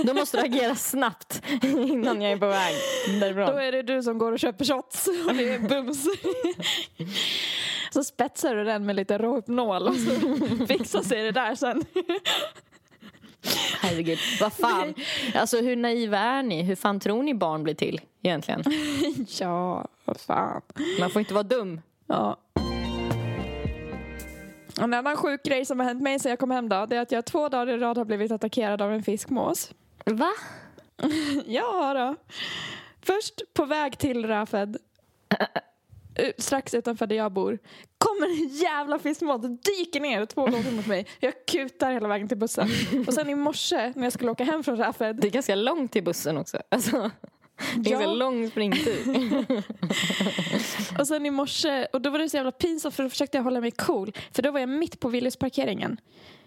Då 0.04 0.14
måste 0.14 0.38
du 0.38 0.44
agera 0.44 0.76
snabbt 0.76 1.42
innan 1.64 2.22
jag 2.22 2.32
är 2.32 2.38
på 2.38 2.48
väg 2.48 2.74
därifrån. 3.20 3.46
Då 3.46 3.58
är 3.62 3.72
det 3.72 3.82
du 3.82 4.04
som 4.04 4.18
går 4.18 4.32
och 4.32 4.40
köper 4.40 4.66
shots 4.66 5.08
och 5.28 5.36
det 5.38 5.54
är 5.54 5.60
bums. 5.60 6.06
så 7.94 8.04
spetsar 8.04 8.56
du 8.56 8.64
den 8.64 8.86
med 8.86 8.96
lite 8.96 9.18
rohypnol 9.18 9.88
och 9.88 9.96
så 9.96 10.16
fixar 10.68 11.02
sig 11.02 11.24
det 11.24 11.32
där 11.32 11.56
sen. 11.56 11.84
Herregud, 13.82 14.20
vad 14.40 14.54
fan. 14.54 14.94
Alltså 15.36 15.62
hur 15.62 15.76
naiva 15.76 16.18
är 16.18 16.44
ni? 16.44 16.64
Hur 16.64 16.76
fan 16.76 17.00
tror 17.00 17.24
ni 17.24 17.34
barn 17.34 17.64
blir 17.64 17.74
till 17.74 18.02
egentligen? 18.22 18.64
ja, 19.40 19.88
vad 20.06 20.20
fan. 20.20 20.62
Man 21.00 21.10
får 21.10 21.20
inte 21.20 21.34
vara 21.34 21.44
dum. 21.44 21.82
Ja. 22.08 22.38
En 24.82 24.94
annan 24.94 25.16
sjuk 25.16 25.44
grej 25.44 25.66
som 25.66 25.80
har 25.80 25.88
hänt 25.88 26.02
mig 26.02 26.20
sen 26.20 26.30
jag 26.30 26.40
kom 26.40 26.52
hem 26.52 26.70
då, 26.70 26.86
det 26.86 26.96
är 26.96 27.02
att 27.02 27.12
jag 27.12 27.26
två 27.26 27.50
dagar 27.50 27.74
i 27.74 27.78
rad 27.78 27.98
har 27.98 28.06
blivit 28.06 28.32
attackerad 28.32 28.82
av 28.82 28.94
en 28.94 29.04
fiskmås. 29.04 29.72
Va? 30.06 30.32
Ja 31.46 31.94
då. 31.94 32.16
Först 33.02 33.42
på 33.54 33.66
väg 33.66 33.98
till 33.98 34.28
Rafed, 34.28 34.78
strax 36.38 36.74
utanför 36.74 37.08
där 37.08 37.16
jag 37.16 37.32
bor, 37.32 37.60
kommer 37.98 38.28
en 38.28 38.48
jävla 38.48 39.00
fiskmås 39.00 39.44
och 39.44 39.50
dyker 39.50 40.00
ner 40.00 40.26
två 40.26 40.42
gånger 40.46 40.72
mot 40.72 40.88
mig. 40.88 41.06
Jag 41.20 41.34
kutar 41.52 41.92
hela 41.92 42.08
vägen 42.08 42.28
till 42.28 42.38
bussen. 42.38 42.70
Och 43.08 43.14
sen 43.14 43.30
i 43.30 43.36
morse 43.36 43.94
när 43.96 44.04
jag 44.04 44.14
skulle 44.14 44.32
åka 44.32 44.44
hem 44.44 44.64
från 44.64 44.78
Rafed, 44.78 45.16
Det 45.16 45.28
är 45.28 45.32
ganska 45.32 45.56
långt 45.56 45.92
till 45.92 46.04
bussen 46.04 46.38
också. 46.38 46.58
Alltså, 46.70 47.12
det 47.76 47.90
är 47.90 47.94
Ja. 47.94 48.00
ganska 48.00 48.12
lång 48.14 48.50
springtur. 48.50 49.04
och 51.00 51.08
sen 51.08 51.26
i 51.26 51.30
morse, 51.32 51.86
och 51.94 52.02
då 52.02 52.10
var 52.10 52.20
det 52.20 52.30
så 52.30 52.38
jävla 52.38 52.52
pinsamt 52.52 52.96
för 52.96 53.04
då 53.04 53.10
försökte 53.10 53.38
jag 53.38 53.44
hålla 53.44 53.62
mig 53.62 53.72
cool. 53.72 54.12
För 54.32 54.42
då 54.42 54.52
var 54.52 54.60
jag 54.60 54.70
mitt 54.70 55.00
på 55.00 55.10
Willys-parkeringen 55.10 55.98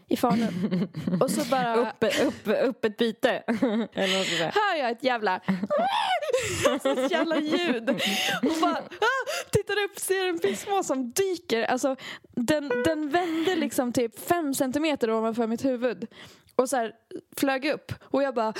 i 0.09 0.17
Falun. 0.17 0.89
Och 1.21 1.31
så 1.31 1.45
bara... 1.51 1.75
upp, 1.75 2.05
upp, 2.27 2.49
upp 2.69 2.85
ett 2.85 2.97
byte. 2.97 3.31
Eller 3.93 4.45
hör 4.53 4.79
jag 4.79 4.91
ett 4.91 5.05
jävla 5.05 5.37
ett 6.85 7.11
jävla 7.11 7.41
ljud. 7.41 7.91
Och 8.43 8.61
bara 8.61 8.77
ah, 8.77 9.25
tittar 9.51 9.85
upp 9.85 9.99
ser 9.99 10.29
en 10.29 10.39
fiskmås 10.39 10.87
som 10.87 11.13
dyker. 11.13 11.63
Alltså 11.65 11.97
den, 12.37 12.69
den 12.85 13.11
vände 13.11 13.57
liksom 13.57 13.93
typ 13.93 14.19
fem 14.19 14.55
centimeter 14.55 15.11
ovanför 15.11 15.47
mitt 15.47 15.65
huvud. 15.65 16.07
Och 16.57 16.69
så 16.69 16.77
här 16.77 16.93
flög 17.37 17.67
upp. 17.67 17.93
Och 18.03 18.23
jag 18.23 18.35
bara 18.35 18.49
ah, 18.49 18.55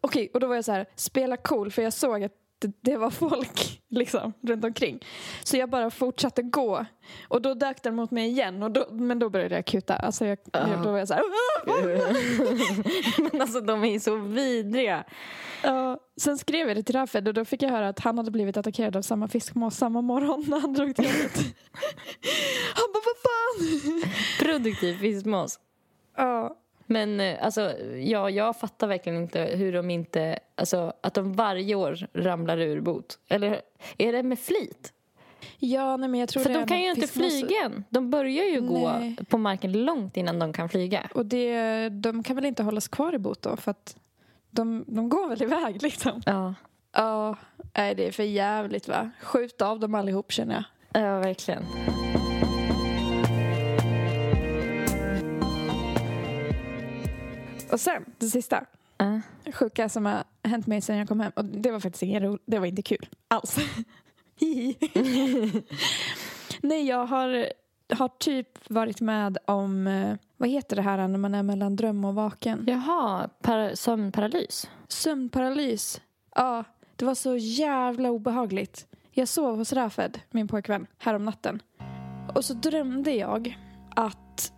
okej. 0.00 0.30
Och 0.34 0.40
då 0.40 0.46
var 0.46 0.54
jag 0.54 0.64
så 0.64 0.72
här 0.72 0.86
spela 0.94 1.36
cool 1.36 1.70
för 1.70 1.82
jag 1.82 1.92
såg 1.92 2.24
att 2.24 2.32
det, 2.58 2.72
det 2.80 2.96
var 2.96 3.10
folk 3.10 3.82
liksom 3.90 4.32
runt 4.42 4.64
omkring. 4.64 5.00
Så 5.42 5.56
jag 5.56 5.70
bara 5.70 5.90
fortsatte 5.90 6.42
gå. 6.42 6.86
Och 7.28 7.42
då 7.42 7.54
dök 7.54 7.82
den 7.82 7.94
mot 7.94 8.10
mig 8.10 8.28
igen. 8.28 8.62
Och 8.62 8.70
då, 8.70 8.86
men 8.90 9.18
då 9.18 9.30
började 9.30 9.54
jag 9.54 9.66
kuta. 9.66 9.96
Alltså 9.96 10.26
jag, 10.26 10.38
Ja. 10.52 10.80
Då 10.84 10.90
var 10.90 10.98
jag 10.98 11.08
så 11.08 11.14
här... 11.14 11.22
Men 13.30 13.40
alltså 13.40 13.60
de 13.60 13.84
är 13.84 13.98
så 13.98 14.16
vidriga. 14.16 15.04
Ja, 15.62 16.00
sen 16.16 16.38
skrev 16.38 16.68
jag 16.68 16.76
det 16.76 16.82
till 16.82 16.94
Rafed 16.94 17.28
och 17.28 17.34
då 17.34 17.44
fick 17.44 17.62
jag 17.62 17.70
höra 17.70 17.88
att 17.88 18.00
han 18.00 18.18
hade 18.18 18.30
blivit 18.30 18.56
attackerad 18.56 18.96
av 18.96 19.02
samma 19.02 19.28
fiskmås 19.28 19.76
samma 19.76 20.00
morgon 20.00 20.44
när 20.48 20.60
han 20.60 20.72
drog 20.72 20.96
till 20.96 21.04
jobbet. 21.04 21.36
Han 22.74 22.92
bara, 22.92 23.02
vad 23.04 23.16
fan? 23.26 24.10
Produktiv 24.38 24.98
fiskmås. 24.98 25.58
Ja, 26.16 26.56
Men 26.86 27.20
eh, 27.20 27.44
alltså, 27.44 27.72
ja, 27.96 28.30
jag 28.30 28.56
fattar 28.56 28.86
verkligen 28.86 29.22
inte 29.22 29.40
hur 29.40 29.72
de 29.72 29.90
inte... 29.90 30.38
Alltså, 30.54 30.92
att 31.00 31.14
de 31.14 31.32
varje 31.32 31.74
år 31.74 32.06
ramlar 32.12 32.58
ur 32.58 32.80
bot. 32.80 33.18
Eller 33.28 33.60
är 33.98 34.12
det 34.12 34.22
med 34.22 34.38
flit? 34.38 34.92
ja 35.58 35.96
nej, 35.96 36.08
men 36.08 36.20
jag 36.20 36.28
tror 36.28 36.42
För 36.42 36.54
de 36.54 36.66
kan 36.66 36.80
ju 36.80 36.90
inte 36.90 37.06
flyga 37.06 37.64
än. 37.64 37.84
De 37.88 38.10
börjar 38.10 38.44
ju 38.44 38.60
gå 38.60 38.92
Nej. 38.92 39.16
på 39.28 39.38
marken 39.38 39.72
långt 39.72 40.16
innan 40.16 40.38
de 40.38 40.52
kan 40.52 40.68
flyga. 40.68 41.10
Och 41.14 41.26
det, 41.26 41.88
de 41.88 42.22
kan 42.22 42.36
väl 42.36 42.44
inte 42.44 42.62
hållas 42.62 42.88
kvar 42.88 43.14
i 43.14 43.18
bot 43.18 43.42
då? 43.42 43.56
För 43.56 43.70
att 43.70 43.96
de, 44.50 44.84
de 44.86 45.08
går 45.08 45.28
väl 45.28 45.42
iväg 45.42 45.82
liksom. 45.82 46.22
Ja, 46.26 46.54
Ja, 46.96 47.36
nej 47.76 47.94
det 47.94 48.06
är 48.06 48.12
för 48.12 48.22
jävligt 48.22 48.88
va? 48.88 49.10
Skjut 49.22 49.62
av 49.62 49.80
dem 49.80 49.94
allihop 49.94 50.32
känner 50.32 50.54
jag. 50.54 51.02
ja 51.02 51.18
verkligen. 51.18 51.62
Och 57.72 57.80
sen, 57.80 58.04
det 58.18 58.26
sista. 58.26 58.64
Ja. 58.98 59.20
sjuka 59.52 59.88
som 59.88 60.06
har 60.06 60.24
hänt 60.44 60.66
mig 60.66 60.80
sen 60.80 60.96
jag 60.96 61.08
kom 61.08 61.20
hem. 61.20 61.32
Och 61.36 61.44
det 61.44 61.70
var 61.70 61.80
faktiskt 61.80 62.02
ingen 62.02 62.22
ro- 62.22 62.38
det 62.46 62.58
var 62.58 62.66
inte 62.66 62.82
kul 62.82 63.08
alls. 63.28 63.56
Nej, 66.60 66.86
jag 66.86 67.06
har, 67.06 67.46
har 67.94 68.08
typ 68.08 68.70
varit 68.70 69.00
med 69.00 69.38
om, 69.46 69.86
eh, 69.86 70.16
vad 70.36 70.48
heter 70.48 70.76
det 70.76 70.82
här 70.82 71.08
när 71.08 71.18
man 71.18 71.34
är 71.34 71.42
mellan 71.42 71.76
dröm 71.76 72.04
och 72.04 72.14
vaken? 72.14 72.64
Jaha, 72.68 73.28
para, 73.42 73.76
sömnparalys. 73.76 74.70
Sömnparalys. 74.88 76.00
Ja, 76.34 76.64
det 76.96 77.04
var 77.04 77.14
så 77.14 77.36
jävla 77.36 78.10
obehagligt. 78.10 78.86
Jag 79.12 79.28
sov 79.28 79.56
hos 79.56 79.72
Rafed, 79.72 80.20
min 80.30 80.48
pojkvän, 80.48 80.86
härom 80.98 81.24
natten. 81.24 81.62
Och 82.34 82.44
så 82.44 82.54
drömde 82.54 83.10
jag 83.10 83.58
att 83.90 84.52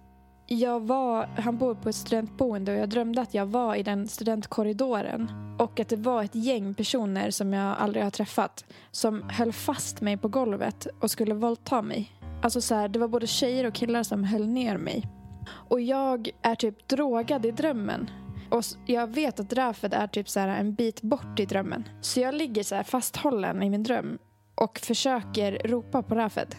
jag 0.51 0.81
var, 0.81 1.27
han 1.27 1.59
bor 1.59 1.75
på 1.75 1.89
ett 1.89 1.95
studentboende 1.95 2.73
och 2.73 2.79
jag 2.79 2.89
drömde 2.89 3.21
att 3.23 3.35
jag 3.35 3.47
var 3.47 3.75
i 3.75 3.83
den 3.83 4.09
studentkorridoren. 4.09 5.31
Och 5.59 5.81
att 5.81 5.89
det 5.89 5.97
var 5.97 6.23
ett 6.23 6.35
gäng 6.35 6.75
personer 6.75 7.31
som 7.31 7.53
jag 7.53 7.77
aldrig 7.79 8.05
har 8.05 8.11
träffat 8.11 8.65
som 8.91 9.23
höll 9.31 9.53
fast 9.53 10.01
mig 10.01 10.17
på 10.17 10.29
golvet 10.29 10.87
och 11.01 11.11
skulle 11.11 11.35
våldta 11.35 11.83
mig. 11.83 12.13
Alltså 12.43 12.61
så 12.61 12.75
här, 12.75 12.89
det 12.89 12.99
var 12.99 13.09
både 13.09 13.27
tjejer 13.27 13.67
och 13.67 13.75
killar 13.75 14.03
som 14.03 14.25
höll 14.25 14.47
ner 14.47 14.77
mig. 14.77 15.09
Och 15.51 15.81
jag 15.81 16.31
är 16.43 16.55
typ 16.55 16.89
drogad 16.89 17.47
i 17.47 17.51
drömmen. 17.51 18.11
Och 18.51 18.63
jag 18.87 19.07
vet 19.07 19.41
att 19.41 19.53
Rafed 19.53 19.95
är 19.95 20.07
typ 20.07 20.29
så 20.29 20.41
här 20.41 20.49
en 20.49 20.75
bit 20.75 21.03
bort 21.03 21.41
i 21.41 21.47
drömmen. 21.47 21.89
Så 22.01 22.21
jag 22.21 22.35
ligger 22.35 22.63
så 22.63 22.75
här 22.75 22.83
fasthållen 22.83 23.63
i 23.63 23.71
min 23.71 23.83
dröm 23.83 24.19
och 24.55 24.79
försöker 24.79 25.69
ropa 25.69 26.03
på 26.03 26.15
Rafed. 26.15 26.55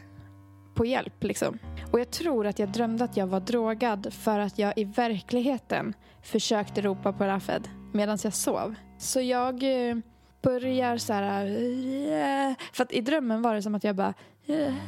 På 0.76 0.86
hjälp 0.86 1.24
liksom. 1.24 1.60
Och 1.92 2.00
jag 2.00 2.12
tror 2.12 2.48
att 2.48 2.60
jag 2.60 2.70
drömde 2.70 3.04
att 3.04 3.18
jag 3.18 3.28
var 3.28 3.40
drogad 3.40 4.14
för 4.14 4.40
att 4.40 4.60
jag 4.60 4.74
i 4.78 4.84
verkligheten 4.84 5.94
försökte 6.22 6.82
ropa 6.82 7.14
på 7.14 7.26
Rafed 7.26 7.70
medan 7.94 8.18
jag 8.24 8.34
sov. 8.34 8.76
Så 8.98 9.22
jag 9.22 9.64
eh, 9.90 9.98
börjar 10.42 10.98
så 10.98 11.14
här... 11.14 11.46
Eh, 11.46 12.56
för 12.74 12.84
att 12.84 12.92
i 12.92 13.02
drömmen 13.02 13.42
var 13.42 13.56
det 13.56 13.62
som 13.62 13.76
att 13.76 13.84
jag 13.84 13.96
bara... 13.96 14.14
Eh, 14.48 14.84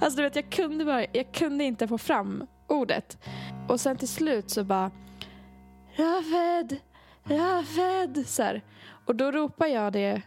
alltså 0.00 0.16
du 0.16 0.22
vet, 0.22 0.36
jag 0.36 0.50
kunde, 0.50 0.84
bara, 0.84 1.06
jag 1.12 1.32
kunde 1.32 1.64
inte 1.64 1.88
få 1.88 1.98
fram 1.98 2.46
ordet. 2.68 3.18
Och 3.68 3.80
sen 3.80 3.96
till 3.96 4.08
slut 4.08 4.50
så 4.50 4.64
bara... 4.64 4.90
Rafed! 5.96 6.76
Rafed! 7.24 8.24
Så 8.26 8.42
här. 8.42 8.62
Och 9.06 9.16
då 9.16 9.30
ropar 9.32 9.66
jag 9.66 9.92
det 9.92 10.22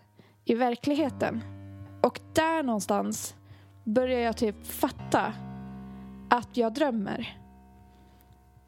i 0.46 0.56
verkligheten. 0.56 1.55
Och 2.06 2.20
där 2.34 2.64
någonstans 2.64 3.36
börjar 3.84 4.20
jag 4.20 4.38
typ 4.38 4.68
fatta 4.68 5.34
att 6.30 6.58
jag 6.58 6.74
drömmer. 6.74 7.38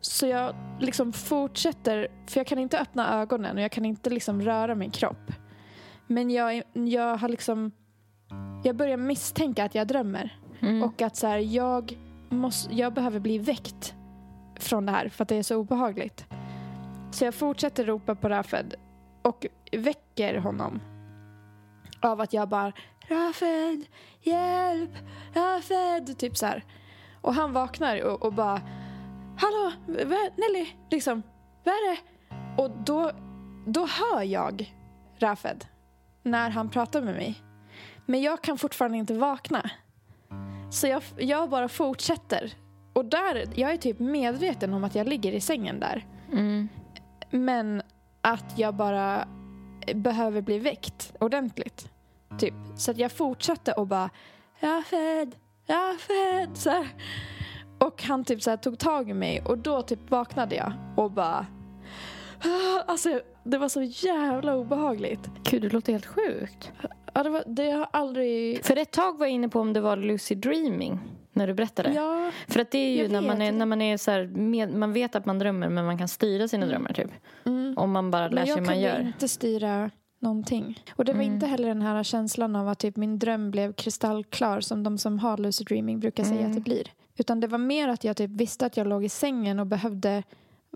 Så 0.01 0.27
jag 0.27 0.55
liksom 0.79 1.13
fortsätter, 1.13 2.07
för 2.27 2.39
jag 2.39 2.47
kan 2.47 2.59
inte 2.59 2.79
öppna 2.79 3.21
ögonen 3.21 3.57
och 3.57 3.63
jag 3.63 3.71
kan 3.71 3.85
inte 3.85 4.09
liksom 4.09 4.41
röra 4.41 4.75
min 4.75 4.91
kropp. 4.91 5.31
Men 6.07 6.29
jag, 6.29 6.63
jag 6.73 7.17
har 7.17 7.29
liksom, 7.29 7.71
jag 8.63 8.75
börjar 8.75 8.97
misstänka 8.97 9.65
att 9.65 9.75
jag 9.75 9.87
drömmer. 9.87 10.39
Mm. 10.59 10.83
Och 10.83 11.01
att 11.01 11.15
så 11.15 11.27
här, 11.27 11.37
jag, 11.37 11.97
måste, 12.29 12.75
jag 12.75 12.93
behöver 12.93 13.19
bli 13.19 13.37
väckt 13.37 13.95
från 14.55 14.85
det 14.85 14.91
här 14.91 15.09
för 15.09 15.23
att 15.23 15.29
det 15.29 15.35
är 15.35 15.43
så 15.43 15.57
obehagligt. 15.57 16.25
Så 17.11 17.25
jag 17.25 17.35
fortsätter 17.35 17.85
ropa 17.85 18.15
på 18.15 18.29
Rafed 18.29 18.75
och 19.21 19.45
väcker 19.71 20.37
honom. 20.37 20.81
Av 21.99 22.21
att 22.21 22.33
jag 22.33 22.49
bara 22.49 22.73
Rafed, 23.07 23.85
hjälp, 24.21 24.91
Rafed, 25.33 26.17
typ 26.17 26.37
så 26.37 26.45
här. 26.45 26.63
Och 27.21 27.33
han 27.33 27.53
vaknar 27.53 28.01
och, 28.01 28.25
och 28.25 28.33
bara 28.33 28.61
hallå, 29.37 29.71
Nelly, 30.37 30.67
liksom, 30.89 31.23
vad 31.63 31.73
är 31.73 31.91
det? 31.91 31.99
Och 32.61 32.71
då, 32.85 33.11
då 33.65 33.85
hör 33.85 34.23
jag 34.23 34.73
Rafed 35.19 35.65
när 36.23 36.49
han 36.49 36.69
pratar 36.69 37.01
med 37.01 37.15
mig. 37.15 37.41
Men 38.05 38.21
jag 38.21 38.41
kan 38.41 38.57
fortfarande 38.57 38.97
inte 38.97 39.13
vakna. 39.13 39.69
Så 40.71 40.87
jag, 40.87 41.03
jag 41.17 41.49
bara 41.49 41.67
fortsätter. 41.69 42.53
Och 42.93 43.05
där, 43.05 43.45
jag 43.55 43.71
är 43.71 43.77
typ 43.77 43.99
medveten 43.99 44.73
om 44.73 44.83
att 44.83 44.95
jag 44.95 45.07
ligger 45.07 45.31
i 45.31 45.41
sängen 45.41 45.79
där. 45.79 46.05
Mm. 46.31 46.69
Men 47.29 47.81
att 48.21 48.59
jag 48.59 48.75
bara 48.75 49.27
behöver 49.95 50.41
bli 50.41 50.59
väckt 50.59 51.13
ordentligt. 51.19 51.89
Typ. 52.39 52.53
Så 52.75 52.91
att 52.91 52.97
jag 52.97 53.11
fortsatte 53.11 53.71
och 53.73 53.87
bara 53.87 54.09
Rafed, 54.59 55.35
Rafed. 55.67 56.57
Så 56.57 56.69
här. 56.69 56.87
Och 57.79 58.03
han 58.03 58.23
typ 58.23 58.41
så 58.41 58.49
här 58.49 58.57
tog 58.57 58.79
tag 58.79 59.09
i 59.09 59.13
mig 59.13 59.41
och 59.45 59.57
då 59.57 59.81
typ 59.81 60.11
vaknade 60.11 60.55
jag 60.55 60.73
och 60.97 61.11
bara 61.11 61.45
"Ah", 62.43 62.81
Alltså 62.87 63.21
det 63.43 63.57
var 63.57 63.69
så 63.69 63.81
jävla 63.81 64.55
obehagligt. 64.55 65.29
Gud, 65.43 65.61
det 65.61 65.69
låter 65.69 65.91
helt 65.91 66.05
sjukt. 66.05 66.71
Ja, 67.13 67.23
det, 67.23 67.29
var, 67.29 67.43
det 67.47 67.71
har 67.71 67.87
aldrig... 67.93 68.65
För 68.65 68.75
ett 68.77 68.91
tag 68.91 69.17
var 69.17 69.25
jag 69.25 69.33
inne 69.33 69.49
på 69.49 69.59
om 69.59 69.73
det 69.73 69.81
var 69.81 69.97
lucid 69.97 70.37
dreaming 70.37 70.99
när 71.33 71.47
du 71.47 71.53
berättade. 71.53 71.93
Ja, 71.93 72.31
För 72.47 72.59
att 72.59 72.71
det 72.71 72.77
är 72.77 72.89
ju 72.89 73.01
Jag 73.01 73.11
när 73.11 73.21
man 73.21 73.41
är, 73.41 73.51
när 73.51 73.65
man 73.65 73.81
är 73.81 73.97
så 73.97 74.11
här, 74.11 74.23
med, 74.27 74.73
man 74.73 74.93
vet 74.93 75.15
att 75.15 75.25
man 75.25 75.39
drömmer 75.39 75.69
men 75.69 75.85
man 75.85 75.97
kan 75.97 76.07
styra 76.07 76.47
sina 76.47 76.65
drömmar 76.65 76.93
typ. 76.93 77.11
mm. 77.45 77.77
Om 77.77 77.91
man 77.91 78.11
bara 78.11 78.27
lär 78.27 78.35
men 78.35 78.45
sig 78.45 78.49
jag 78.49 78.55
hur 78.57 78.65
kunde 78.65 78.71
man 78.71 78.79
gör. 78.81 78.99
inte 78.99 79.27
styra 79.27 79.91
någonting. 80.19 80.83
Och 80.95 81.05
det 81.05 81.13
var 81.13 81.21
Mm. 81.23 81.33
inte 81.33 81.47
heller 81.47 81.67
den 81.67 81.81
här 81.81 82.03
känslan 82.03 82.55
av 82.55 82.67
att 82.69 82.79
typ 82.79 82.95
min 82.95 83.19
dröm 83.19 83.51
blev 83.51 83.73
kristallklar 83.73 84.61
som 84.61 84.83
de 84.83 84.97
som 84.97 85.19
har 85.19 85.37
lucid 85.37 85.67
dreaming 85.67 85.99
brukar 85.99 86.23
säga 86.23 86.39
Mm. 86.39 86.49
att 86.51 86.55
det 86.55 86.61
blir. 86.61 86.87
Utan 87.17 87.39
det 87.39 87.47
var 87.47 87.57
mer 87.57 87.87
att 87.87 88.03
jag 88.03 88.17
typ 88.17 88.31
visste 88.31 88.65
att 88.65 88.77
jag 88.77 88.87
låg 88.87 89.05
i 89.05 89.09
sängen 89.09 89.59
och 89.59 89.67
behövde 89.67 90.23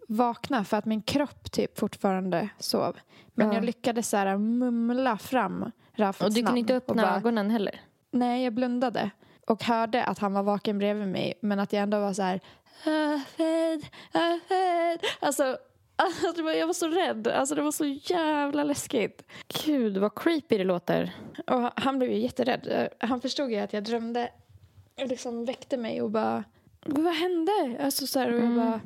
vakna 0.08 0.64
för 0.64 0.78
att 0.78 0.86
min 0.86 1.02
kropp 1.02 1.52
typ 1.52 1.80
fortfarande 1.80 2.50
sov. 2.60 2.98
Men 3.34 3.48
Ja. 3.48 3.54
jag 3.54 3.64
lyckades 3.66 4.10
så 4.10 4.18
här 4.18 4.38
mumla 4.38 5.18
fram 5.18 5.72
Rafets 5.96 6.26
Och 6.28 6.34
du 6.34 6.44
kunde 6.44 6.60
inte 6.60 6.76
öppna 6.76 7.02
bara- 7.04 7.16
ögonen 7.16 7.50
heller. 7.52 7.82
Nej, 8.12 8.44
jag 8.44 8.54
blundade 8.54 9.10
och 9.48 9.64
hörde 9.64 10.04
att 10.04 10.20
han 10.20 10.34
var 10.34 10.44
vaken 10.44 10.78
bredvid 10.78 11.08
mig 11.08 11.34
men 11.42 11.60
att 11.60 11.74
jag 11.74 11.84
ändå 11.84 12.00
var 12.00 12.14
så 12.14 12.22
här 12.22 12.40
Rafed, 12.86 13.82
Rafed. 14.12 15.00
Alltså, 15.20 15.58
alltså 16.02 16.42
jag 16.52 16.68
var 16.68 16.74
så 16.74 16.88
rädd. 16.88 17.28
Alltså 17.28 17.56
det 17.56 17.62
var 17.62 17.72
så 17.72 17.86
jävla 17.86 18.64
läskigt. 18.64 19.24
Gud, 19.66 19.98
vad 19.98 20.16
creepy 20.16 20.58
det 20.58 20.64
låter. 20.64 21.16
Och 21.48 21.70
han 21.76 22.00
blev 22.00 22.12
ju 22.12 22.18
jätterädd. 22.20 22.90
Han 23.00 23.22
förstod 23.22 23.52
ju 23.52 23.58
att 23.58 23.74
jag 23.74 23.84
drömde 23.84 24.30
och 25.02 25.08
liksom 25.08 25.46
väckte 25.46 25.78
mig 25.78 26.02
och 26.02 26.12
bara 26.12 26.44
vad 26.86 27.14
hände? 27.14 27.52
Alltså 27.84 28.08
så 28.08 28.20
här, 28.20 28.28
och 28.28 28.36
jag 28.40 28.44
Mm. 28.44 28.56
bara 28.56 28.82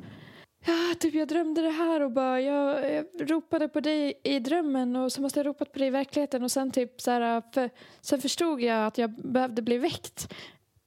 Ja, 0.68 0.94
typ 1.00 1.14
jag 1.14 1.28
drömde 1.28 1.62
det 1.62 1.70
här 1.70 2.00
och 2.02 2.12
bara 2.12 2.40
jag, 2.40 2.92
jag 2.94 3.30
ropade 3.30 3.68
på 3.68 3.80
dig 3.80 4.20
i 4.24 4.38
drömmen 4.38 4.96
och 4.96 5.12
så 5.12 5.20
måste 5.22 5.38
jag 5.38 5.46
ropat 5.46 5.72
på 5.72 5.78
dig 5.78 5.88
i 5.88 5.90
verkligheten 5.90 6.42
och 6.44 6.52
sen 6.52 6.70
typ 6.70 7.00
så 7.00 7.10
här, 7.10 7.42
för, 7.54 7.70
sen 8.00 8.20
förstod 8.20 8.60
jag 8.60 8.86
att 8.86 8.98
jag 8.98 9.10
behövde 9.10 9.62
bli 9.62 9.78
väckt 9.78 10.32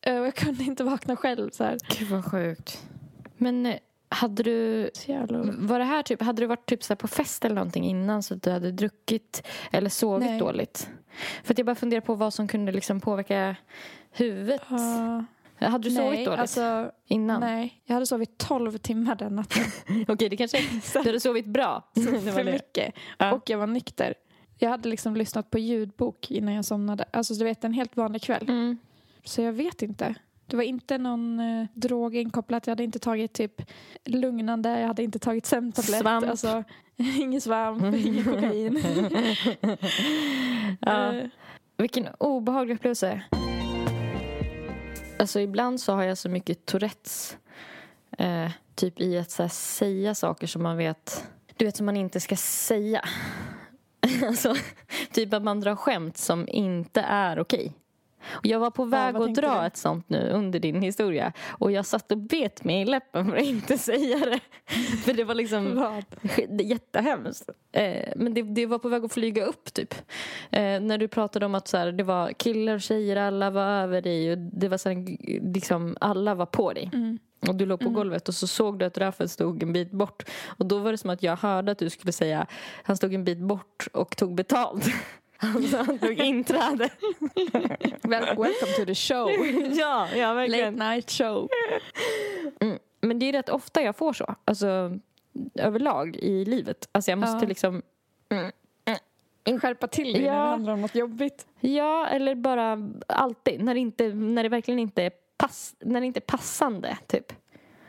och 0.06 0.12
jag 0.12 0.36
kunde 0.36 0.64
inte 0.64 0.84
vakna 0.84 1.16
själv 1.16 1.50
så 1.50 1.64
här. 1.64 1.78
Gud, 2.00 2.08
vad 2.10 2.26
sjukt. 2.32 2.84
Men 3.38 3.66
eh, 3.66 3.76
hade 4.10 4.44
du... 4.44 4.90
Så 4.94 5.28
Var 5.58 5.80
det 5.80 5.86
här 5.86 6.04
typ, 6.04 6.22
hade 6.22 6.42
du 6.42 6.46
varit 6.46 6.66
typ 6.66 6.84
så 6.84 6.96
på 6.96 7.08
fest 7.08 7.46
eller 7.46 7.56
någonting 7.56 7.86
innan 7.86 8.24
så 8.24 8.34
att 8.34 8.44
du 8.44 8.52
hade 8.52 8.72
druckit 8.72 9.48
eller 9.72 9.90
sovit 9.90 10.30
Nej. 10.30 10.40
dåligt? 10.40 10.90
För 11.44 11.54
att 11.54 11.58
jag 11.58 11.66
bara 11.66 11.76
funderar 11.76 12.02
på 12.02 12.16
vad 12.16 12.34
som 12.34 12.48
kunde 12.48 12.72
liksom 12.72 13.02
påverka 13.02 13.56
huvudet. 14.12 14.62
Ja. 14.70 15.24
Hade 15.68 15.90
du 15.90 15.96
sovit 15.96 16.12
nej, 16.12 16.26
dåligt 16.26 16.40
alltså, 16.40 16.92
innan? 17.06 17.42
nej, 17.42 17.82
jag 17.86 17.94
hade 17.94 18.06
sovit 18.06 18.38
12 18.38 18.78
timmar 18.78 19.16
den 19.16 19.36
natten. 19.36 19.64
Okej, 20.08 20.30
det 20.30 20.38
kanske... 20.38 20.58
Du 20.94 21.00
hade 21.00 21.20
sovit 21.20 21.46
bra. 21.46 21.88
För 22.34 22.44
mycket. 22.44 22.94
Ja. 23.18 23.34
Och 23.34 23.50
jag 23.50 23.58
var 23.58 23.68
nykter. 23.68 24.14
Jag 24.58 24.70
hade 24.70 24.90
liksom 24.90 25.16
lyssnat 25.16 25.50
på 25.50 25.60
ljudbok 25.60 26.32
innan 26.32 26.54
jag 26.54 26.66
somnade. 26.66 27.06
Alltså 27.12 27.34
du 27.34 27.44
vet 27.44 27.64
en 27.64 27.74
helt 27.74 27.98
vanlig 27.98 28.22
kväll. 28.22 28.50
Mm. 28.50 28.78
Så 29.24 29.42
jag 29.42 29.54
vet 29.54 29.82
inte. 29.82 30.16
Det 30.50 30.56
var 30.58 30.64
inte 30.64 30.98
någon 30.98 31.40
eh, 31.40 31.66
drog 31.74 32.16
inkopplat. 32.16 32.68
Jag 32.68 32.72
hade 32.72 32.84
inte 32.84 33.00
tagit 33.00 33.34
typ 33.34 33.62
lugnande. 34.06 34.80
Jag 34.80 34.88
hade 34.88 35.04
inte 35.04 35.20
tagit 35.20 35.46
sömntablett. 35.46 36.02
Svamp. 36.02 36.30
Alltså, 36.30 36.64
ingen 36.98 37.42
svamp, 37.42 37.84
ingen 37.96 38.24
kokain. 38.24 38.84
Ja. 40.82 41.14
Eh, 41.14 41.26
Vilken 41.78 42.08
obehaglig 42.18 42.76
upplevelse. 42.76 43.22
Alltså 45.20 45.40
ibland 45.40 45.82
så 45.82 45.94
har 45.94 46.04
jag 46.04 46.18
så 46.18 46.30
mycket 46.30 46.66
Tourettes. 46.66 47.38
Eh, 48.18 48.52
typ 48.76 49.02
i 49.02 49.18
att 49.18 49.38
här, 49.38 49.48
säga 49.48 50.16
saker 50.16 50.48
som 50.48 50.64
man 50.64 50.78
vet, 50.78 51.28
du 51.58 51.66
vet 51.66 51.78
som 51.78 51.86
man 51.86 51.98
inte 51.98 52.20
ska 52.20 52.36
säga. 52.36 53.02
alltså, 54.28 54.56
typ 55.12 55.34
att 55.34 55.44
man 55.44 55.60
drar 55.60 55.76
skämt 55.76 56.18
som 56.18 56.48
inte 56.48 57.02
är 57.02 57.40
okej. 57.40 57.74
Och 58.30 58.46
jag 58.46 58.60
var 58.60 58.72
på 58.72 58.86
väg 58.86 59.14
vad 59.16 59.30
att 59.30 59.36
dra 59.36 59.62
du? 59.62 59.68
ett 59.68 59.78
sånt 59.78 60.10
nu 60.10 60.30
under 60.34 60.60
din 60.60 60.82
historia 60.82 61.34
och 61.48 61.72
jag 61.72 61.86
satt 61.86 62.12
och 62.12 62.18
bet 62.18 62.64
mig 62.64 62.82
i 62.82 62.86
läppen 62.86 63.30
för 63.30 63.38
att 63.38 63.44
inte 63.44 63.78
säga 63.90 64.18
det. 64.20 64.40
För 65.06 65.14
det 65.14 65.24
var 65.24 65.36
liksom 65.36 65.76
vad? 65.80 66.06
jättehemskt. 66.62 67.50
Eh, 67.72 68.10
men 68.16 68.34
det, 68.34 68.42
det 68.42 68.66
var 68.66 68.80
på 68.80 68.90
väg 68.90 69.06
att 69.06 69.14
flyga 69.14 69.46
upp 69.46 69.74
typ. 69.74 69.94
Eh, 70.52 70.80
när 70.80 70.98
du 70.98 71.08
pratade 71.08 71.46
om 71.46 71.56
att 71.56 71.68
så 71.68 71.78
här, 71.78 71.92
det 71.92 72.04
var 72.04 72.32
killar 72.32 72.74
och 72.76 72.82
tjejer, 72.82 73.16
alla 73.16 73.50
var 73.50 73.62
över 73.66 74.02
dig 74.02 74.32
och 74.32 74.38
det 74.38 74.68
var 74.68 74.78
så 74.78 74.90
här, 74.90 75.18
liksom, 75.54 75.98
alla 76.02 76.36
var 76.36 76.46
på 76.46 76.74
dig. 76.74 76.90
Mm. 76.94 77.20
Och 77.48 77.56
du 77.56 77.66
låg 77.66 77.80
på 77.80 77.84
Mm. 77.86 77.94
golvet 77.96 78.28
och 78.30 78.36
så 78.36 78.48
såg 78.48 78.80
du 78.80 78.86
att 78.86 78.98
Raffel 78.98 79.30
stod 79.30 79.64
en 79.64 79.74
bit 79.74 79.92
bort. 79.92 80.24
Och 80.48 80.66
då 80.66 80.80
var 80.80 80.92
det 80.92 80.98
som 80.98 81.10
att 81.10 81.24
jag 81.24 81.36
hörde 81.38 81.72
att 81.72 81.78
du 81.78 81.90
skulle 81.90 82.12
säga 82.12 82.48
han 82.84 82.98
stod 82.98 83.14
en 83.14 83.24
bit 83.24 83.40
bort 83.40 83.88
och 83.94 84.18
tog 84.18 84.36
betalt. 84.36 84.86
Alltså 85.42 85.78
han 85.78 86.00
tog 86.00 86.12
inträde. 86.20 86.90
Welcome 88.04 88.74
to 88.78 88.86
the 88.86 88.96
show. 88.96 89.30
ja, 89.78 90.08
ja 90.16 90.34
Late 90.34 90.36
verkligen. 90.36 90.74
night 90.76 91.12
show. 91.12 91.50
Mm. 92.60 92.80
Men 93.02 93.20
det 93.20 93.26
är 93.30 93.34
rätt 93.34 93.50
ofta 93.50 93.82
jag 93.82 93.96
får 93.96 94.14
så. 94.14 94.36
Alltså 94.46 94.98
överlag 95.56 96.16
i 96.16 96.46
livet. 96.46 96.90
Alltså 96.92 97.12
jag 97.12 97.18
måste 97.20 97.46
Ja. 97.46 97.50
liksom 97.50 97.82
Skärpa 99.62 99.88
till 99.88 100.14
dig 100.14 100.22
när 100.22 100.28
Ja. 100.28 100.34
det 100.44 100.50
handlar 100.50 100.74
om 100.74 100.82
något 100.82 100.96
jobbigt. 100.96 101.48
Ja, 101.60 102.08
eller 102.08 102.36
bara 102.36 102.90
alltid. 103.08 103.64
När 103.64 103.74
det, 103.74 103.80
inte, 103.80 104.08
när 104.14 104.44
det 104.44 104.50
verkligen 104.50 104.80
inte 104.80 105.04
är, 105.04 105.12
pass, 105.38 105.76
när 105.80 106.00
det 106.02 106.06
inte 106.08 106.20
är 106.20 106.22
passande, 106.22 106.98
typ. 107.08 107.34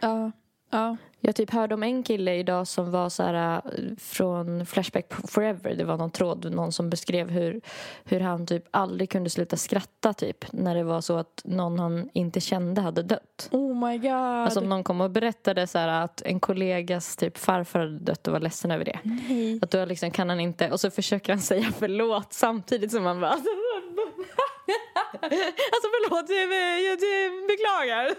Ja. 0.01 0.33
Ja. 0.71 0.97
Jag 1.23 1.37
typ 1.37 1.51
hörde 1.51 1.75
om 1.75 1.83
en 1.83 2.03
kille 2.03 2.35
idag 2.35 2.67
som 2.67 2.91
var 2.91 3.09
så 3.09 3.23
här 3.23 3.55
äh, 3.57 3.83
från 3.99 4.67
Flashback 4.67 5.13
Forever. 5.29 5.75
Det 5.75 5.85
var 5.85 5.97
någon 5.97 6.11
tråd, 6.11 6.53
någon 6.55 6.73
som 6.73 6.91
beskrev 6.91 7.31
hur, 7.31 7.61
hur 8.05 8.21
han 8.21 8.47
typ 8.47 8.65
aldrig 8.71 9.11
kunde 9.11 9.31
sluta 9.31 9.57
skratta 9.57 10.13
typ 10.13 10.53
när 10.53 10.75
det 10.75 10.83
var 10.83 11.01
så 11.01 11.17
att 11.17 11.43
någon 11.45 11.79
han 11.79 12.11
inte 12.13 12.41
kände 12.41 12.81
hade 12.81 13.03
dött. 13.03 13.49
Oh 13.51 13.89
my 13.89 13.99
god. 13.99 14.13
Alltså 14.13 14.61
om 14.61 14.69
någon 14.69 14.85
kom 14.85 15.01
och 15.01 15.11
berättade 15.11 15.67
så 15.67 15.79
här 15.79 15.89
att 15.89 16.23
en 16.23 16.41
kollegas 16.41 17.17
typ 17.17 17.39
farfar 17.39 17.81
hade 17.81 17.99
dött 17.99 18.27
och 18.27 18.33
var 18.33 18.41
ledsen 18.41 18.71
över 18.71 18.85
det. 18.85 18.99
Nej. 19.03 19.59
Att 19.63 19.71
då 19.71 19.85
liksom 19.85 20.11
kan 20.11 20.29
han 20.29 20.41
inte, 20.41 20.71
och 20.71 20.81
så 20.81 20.91
försöker 20.91 21.33
han 21.33 21.43
säga 21.43 21.73
förlåt 21.79 22.33
samtidigt 22.33 22.93
som 22.93 23.05
han 23.05 23.21
bara 23.21 23.37
alltså, 25.73 25.89
förlåt, 25.95 26.31
jag, 26.31 27.47
beklagar. 27.49 28.15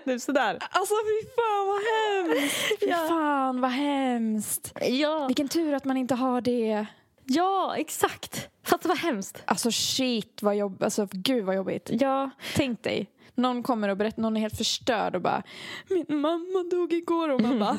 typ 0.04 0.20
sådär. 0.20 0.58
Alltså 0.70 0.94
fy 0.94 1.28
fan 1.36 1.66
vad 1.66 1.80
hemskt. 1.82 2.56
Fy 2.80 2.86
Ja. 2.86 3.08
fan 3.08 3.60
vad 3.60 3.70
hemskt. 3.70 4.72
Ja, 4.80 5.26
Vilken 5.26 5.48
tur 5.48 5.74
att 5.74 5.84
man 5.84 5.96
inte 5.96 6.14
har 6.14 6.40
det. 6.40 6.86
ja 7.24 7.74
exakt. 7.76 8.48
Fatta 8.66 8.88
vad 8.88 8.98
hemskt. 8.98 9.42
Alltså 9.44 9.70
shit 9.70 10.38
vad 10.42 10.56
jobbigt. 10.56 10.82
Alltså 10.82 11.08
gud 11.12 11.44
vad 11.44 11.56
jobbigt. 11.56 11.90
Ja, 11.92 12.30
Tänk 12.56 12.82
dig. 12.82 13.10
Någon 13.34 13.62
kommer 13.62 13.88
och 13.88 13.96
berättar, 13.96 14.22
någon 14.22 14.36
är 14.36 14.40
helt 14.40 14.56
förstörd 14.56 15.14
och 15.14 15.22
bara 15.22 15.42
Min 15.88 16.20
mamma 16.20 16.62
dog 16.70 16.92
igår 16.92 17.28
och 17.28 17.40
man 17.40 17.58
bara 17.58 17.78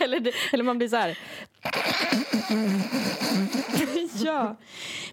eller, 0.00 0.20
det, 0.20 0.32
eller 0.52 0.64
man 0.64 0.78
blir 0.78 0.88
så 0.88 0.96
här. 0.96 1.18
Ja. 4.24 4.56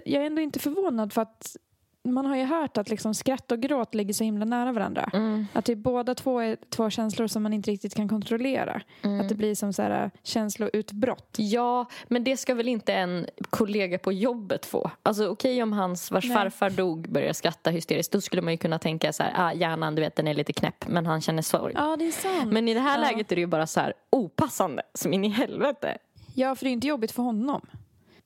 Jag 0.05 0.21
är 0.21 0.25
ändå 0.25 0.41
inte 0.41 0.59
förvånad 0.59 1.13
för 1.13 1.21
att 1.21 1.55
man 2.03 2.25
har 2.25 2.35
ju 2.35 2.43
hört 2.43 2.77
att 2.77 2.89
liksom 2.89 3.13
skratt 3.13 3.51
och 3.51 3.59
gråt 3.59 3.95
ligger 3.95 4.13
så 4.13 4.23
himla 4.23 4.45
nära 4.45 4.71
varandra. 4.71 5.09
Mm, 5.13 5.45
Att 5.53 5.65
det 5.65 5.75
båda 5.75 6.15
två 6.15 6.39
är 6.39 6.57
två 6.69 6.89
känslor 6.89 7.27
som 7.27 7.43
man 7.43 7.53
inte 7.53 7.71
riktigt 7.71 7.95
kan 7.95 8.09
kontrollera. 8.09 8.81
mm. 9.01 9.21
Att 9.21 9.29
det 9.29 9.35
blir 9.35 9.55
som 9.55 9.73
så 9.73 9.81
här 9.81 10.11
känsloutbrott. 10.23 11.35
Ja, 11.37 11.85
men 12.07 12.23
det 12.23 12.37
ska 12.37 12.53
väl 12.53 12.67
inte 12.67 12.93
en 12.93 13.27
kollega 13.49 13.99
på 13.99 14.11
jobbet 14.13 14.65
få? 14.65 14.91
Alltså 15.03 15.27
okej 15.27 15.63
om 15.63 15.73
hans 15.73 16.11
vars 16.11 16.25
Nej. 16.25 16.33
farfar 16.37 16.69
dog 16.69 17.09
börjar 17.11 17.33
skratta 17.33 17.69
hysteriskt. 17.69 18.11
Då 18.11 18.21
skulle 18.21 18.41
man 18.41 18.53
ju 18.53 18.57
kunna 18.57 18.79
tänka 18.79 19.13
så 19.13 19.23
här, 19.23 19.33
ah, 19.35 19.53
hjärnan 19.53 19.95
du 19.95 20.01
vet 20.01 20.15
den 20.15 20.27
är 20.27 20.33
lite 20.33 20.53
knäpp 20.53 20.87
men 20.87 21.05
han 21.05 21.21
känner 21.21 21.41
sorg. 21.41 21.73
Ja, 21.77 21.95
det 21.99 22.07
är 22.07 22.11
sant. 22.11 22.51
Men 22.53 22.67
i 22.67 22.73
det 22.73 22.79
här 22.79 23.01
Ja. 23.03 23.09
läget 23.11 23.31
är 23.31 23.35
det 23.35 23.41
ju 23.41 23.47
bara 23.47 23.67
så 23.67 23.79
här 23.79 23.93
opassande 24.09 24.81
som 24.93 25.13
in 25.13 25.25
i 25.25 25.29
helvete. 25.29 25.97
Ja, 26.33 26.55
för 26.55 26.65
det 26.65 26.69
är 26.69 26.73
inte 26.73 26.87
jobbigt 26.87 27.11
för 27.11 27.23
honom 27.23 27.61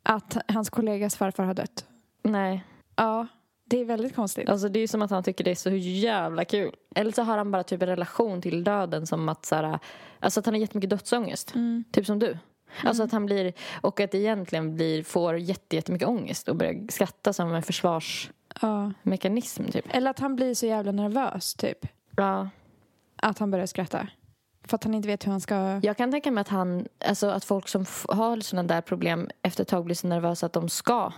att 0.04 0.38
hans 0.48 0.70
kollegas 0.70 1.16
farfar 1.16 1.44
har 1.44 1.54
dött. 1.54 1.86
Nej. 2.24 2.64
Ja, 2.96 3.28
Det 3.74 3.82
är 3.82 3.86
väldigt 3.86 4.16
konstigt. 4.16 4.50
Alltså 4.50 4.70
det 4.70 4.80
är 4.80 4.88
som 4.88 5.02
att 5.02 5.12
han 5.12 5.24
tycker 5.24 5.44
det 5.44 5.52
är 5.52 5.56
så 5.56 5.70
jävla 5.70 6.46
kul. 6.46 6.76
Eller 6.96 7.12
så 7.12 7.22
har 7.22 7.38
han 7.38 7.52
bara 7.52 7.64
typ 7.64 7.82
en 7.82 7.88
relation 7.88 8.42
till 8.42 8.64
döden 8.64 9.08
som 9.08 9.30
att 9.30 9.46
så 9.46 9.56
här, 9.56 9.80
alltså 10.20 10.40
att 10.40 10.46
han 10.46 10.56
har 10.56 10.60
jättemycket 10.60 10.90
dödsångest. 10.90 11.56
Mm. 11.56 11.84
Typ 11.92 12.06
som 12.06 12.20
du. 12.20 12.38
Alltså 12.84 13.04
att 13.04 13.12
han 13.12 13.26
blir, 13.26 13.54
och 13.82 14.00
att 14.00 14.16
egentligen 14.16 14.76
blir, 14.76 15.04
får 15.04 15.38
jätte, 15.38 15.76
jättemycket 15.76 16.08
ångest 16.08 16.50
och 16.50 16.56
börjar 16.56 16.92
skratta 16.92 17.34
som 17.34 17.54
en 17.54 17.64
försvarsmekanism 17.64 19.64
Ja. 19.66 19.72
typ. 19.72 19.86
Eller 19.90 20.12
att 20.12 20.20
han 20.20 20.36
blir 20.36 20.54
så 20.54 20.66
jävla 20.66 20.92
nervös, 20.92 21.54
typ. 21.54 21.88
Ja. 22.18 22.50
Att 23.16 23.40
han 23.40 23.52
börjar 23.52 23.66
skratta. 23.66 24.08
För 24.64 24.76
att 24.76 24.84
han 24.84 24.94
inte 24.94 25.08
vet 25.08 25.26
hur 25.26 25.32
han 25.32 25.42
ska... 25.42 25.80
Jag 25.84 25.98
kan 25.98 26.12
tänka 26.12 26.32
mig 26.32 26.42
att 26.42 26.48
han, 26.48 26.88
alltså 27.06 27.28
att 27.28 27.46
folk 27.46 27.68
som 27.68 27.86
har 28.08 28.40
sådana 28.40 28.68
där 28.68 28.82
problem 28.82 29.30
efter 29.42 29.62
ett 29.62 29.68
tag 29.68 29.86
blir 29.86 29.96
så 29.96 30.08
nervösa 30.08 30.46
att 30.46 30.54
de 30.54 30.70
ska 30.70 31.14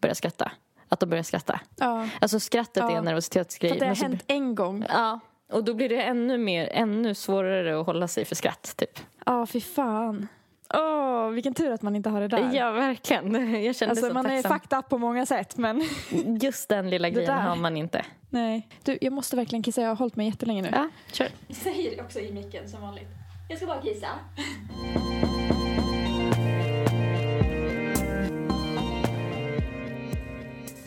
börja 0.00 0.14
skratta. 0.14 0.52
Att 0.88 1.00
de 1.00 1.06
börjar 1.10 1.22
skratta. 1.22 1.60
Ja. 1.76 2.08
Alltså 2.20 2.40
skrattet 2.40 2.76
Ja. 2.76 2.90
är 2.92 2.96
en 2.96 3.04
nervositetsgrej. 3.04 3.70
För 3.70 3.76
att 3.76 3.80
det 3.80 3.86
har 3.86 3.94
så- 3.94 4.02
hänt 4.04 4.24
en 4.26 4.54
gång. 4.54 4.84
Ja, 4.88 5.20
och 5.52 5.64
då 5.64 5.74
blir 5.74 5.88
det 5.88 6.02
ännu 6.02 6.38
mer, 6.38 6.68
ännu 6.72 7.14
svårare 7.14 7.80
att 7.80 7.86
hålla 7.86 8.08
sig 8.08 8.24
för 8.24 8.34
skratt 8.34 8.74
typ. 8.76 8.98
Ja, 9.26 9.46
fy 9.46 9.60
fan. 9.60 10.28
Åh, 10.74 11.28
vilken 11.28 11.54
tur 11.54 11.70
att 11.72 11.82
man 11.82 11.96
inte 11.96 12.10
har 12.10 12.20
det 12.20 12.28
där. 12.28 12.50
Ja, 12.54 12.70
verkligen. 12.72 13.62
Jag 13.64 13.76
kände 13.76 13.90
alltså, 13.90 14.08
så 14.08 14.14
man 14.14 14.26
är 14.26 14.42
tacksam. 14.42 14.60
fucked 14.60 14.78
up 14.78 14.88
på 14.88 14.98
många 14.98 15.26
sätt, 15.26 15.56
men 15.56 15.82
Just 16.42 16.68
den 16.68 16.90
lilla 16.90 17.08
Det 17.08 17.14
grejen 17.14 17.30
där. 17.36 17.42
har 17.42 17.56
man 17.56 17.76
inte. 17.76 18.04
nej. 18.30 18.68
Du, 18.84 18.98
jag 19.00 19.12
måste 19.12 19.36
verkligen 19.36 19.62
kissa. 19.62 19.80
Jag 19.80 19.88
har 19.88 19.96
hållit 19.96 20.16
mig 20.16 20.26
jättelänge 20.26 20.62
nu. 20.62 20.68
Ja, 20.72 20.88
kör. 21.12 21.28
Säger 21.50 21.96
det 21.96 22.02
också 22.02 22.20
i 22.20 22.32
micken 22.32 22.68
som 22.68 22.80
vanligt. 22.82 23.08
Jag 23.48 23.58
ska 23.58 23.66
bara 23.66 23.82
kissa. 23.82 24.08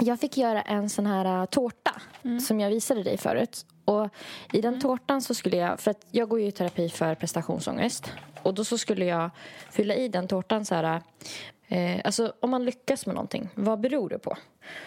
Jag 0.08 0.20
fick 0.20 0.38
göra 0.38 0.62
en 0.62 0.90
sån 0.90 1.06
här 1.06 1.42
uh, 1.42 1.46
tårta 1.46 2.02
som 2.48 2.60
jag 2.60 2.70
visade 2.70 3.04
dig 3.04 3.18
förut. 3.18 3.66
Och 3.86 4.10
I 4.54 4.62
den 4.62 4.80
tårtan 4.80 5.22
så 5.22 5.34
skulle 5.34 5.58
jag, 5.58 5.80
för 5.80 5.92
att 5.92 6.06
jag 6.12 6.30
går 6.30 6.40
ju 6.40 6.48
i 6.48 6.52
terapi 6.52 6.90
för 6.90 7.16
prestationsångest. 7.16 8.12
Och 8.44 8.54
då 8.54 8.64
så 8.64 8.78
skulle 8.78 9.06
jag 9.06 9.30
fylla 9.72 9.96
i 9.96 10.08
den 10.08 10.28
tårtan 10.28 10.66
så 10.66 10.76
här, 10.76 11.02
eh, 11.68 12.02
alltså 12.04 12.34
om 12.40 12.50
man 12.50 12.66
lyckas 12.66 13.06
med 13.06 13.16
någonting, 13.16 13.50
vad 13.56 13.80
beror 13.80 14.10
det 14.10 14.20
på? 14.20 14.38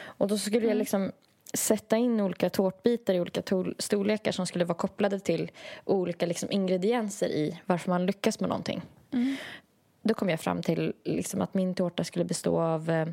Och 0.03 0.29
då 0.29 0.39
skulle 0.39 0.67
jag 0.67 0.77
liksom 0.77 1.13
sätta 1.55 1.97
in 1.97 2.21
olika 2.21 2.51
tårtbitar 2.51 3.15
i 3.15 3.21
olika 3.21 3.43
storlekar 3.79 4.33
som 4.33 4.47
skulle 4.47 4.65
vara 4.65 4.79
kopplade 4.79 5.21
till 5.21 5.51
olika 5.85 6.27
liksom 6.27 6.51
ingredienser 6.51 7.29
i 7.29 7.61
varför 7.67 7.91
man 7.91 8.07
lyckas 8.07 8.41
med 8.41 8.49
någonting. 8.49 8.83
Då 10.03 10.15
kom 10.15 10.29
jag 10.29 10.41
fram 10.41 10.63
till 10.63 10.93
liksom 11.05 11.41
att 11.41 11.55
min 11.55 11.75
tårta 11.75 12.05
skulle 12.05 12.25
bestå 12.25 12.61
av 12.61 12.91
eh, 12.91 13.07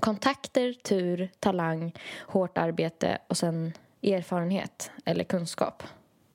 kontakter, 0.00 0.72
tur, 0.72 1.30
talang, 1.38 1.92
hårt 2.26 2.58
arbete 2.58 3.18
och 3.28 3.36
sen 3.36 3.72
erfarenhet 4.02 4.90
eller 5.04 5.24
kunskap. 5.24 5.82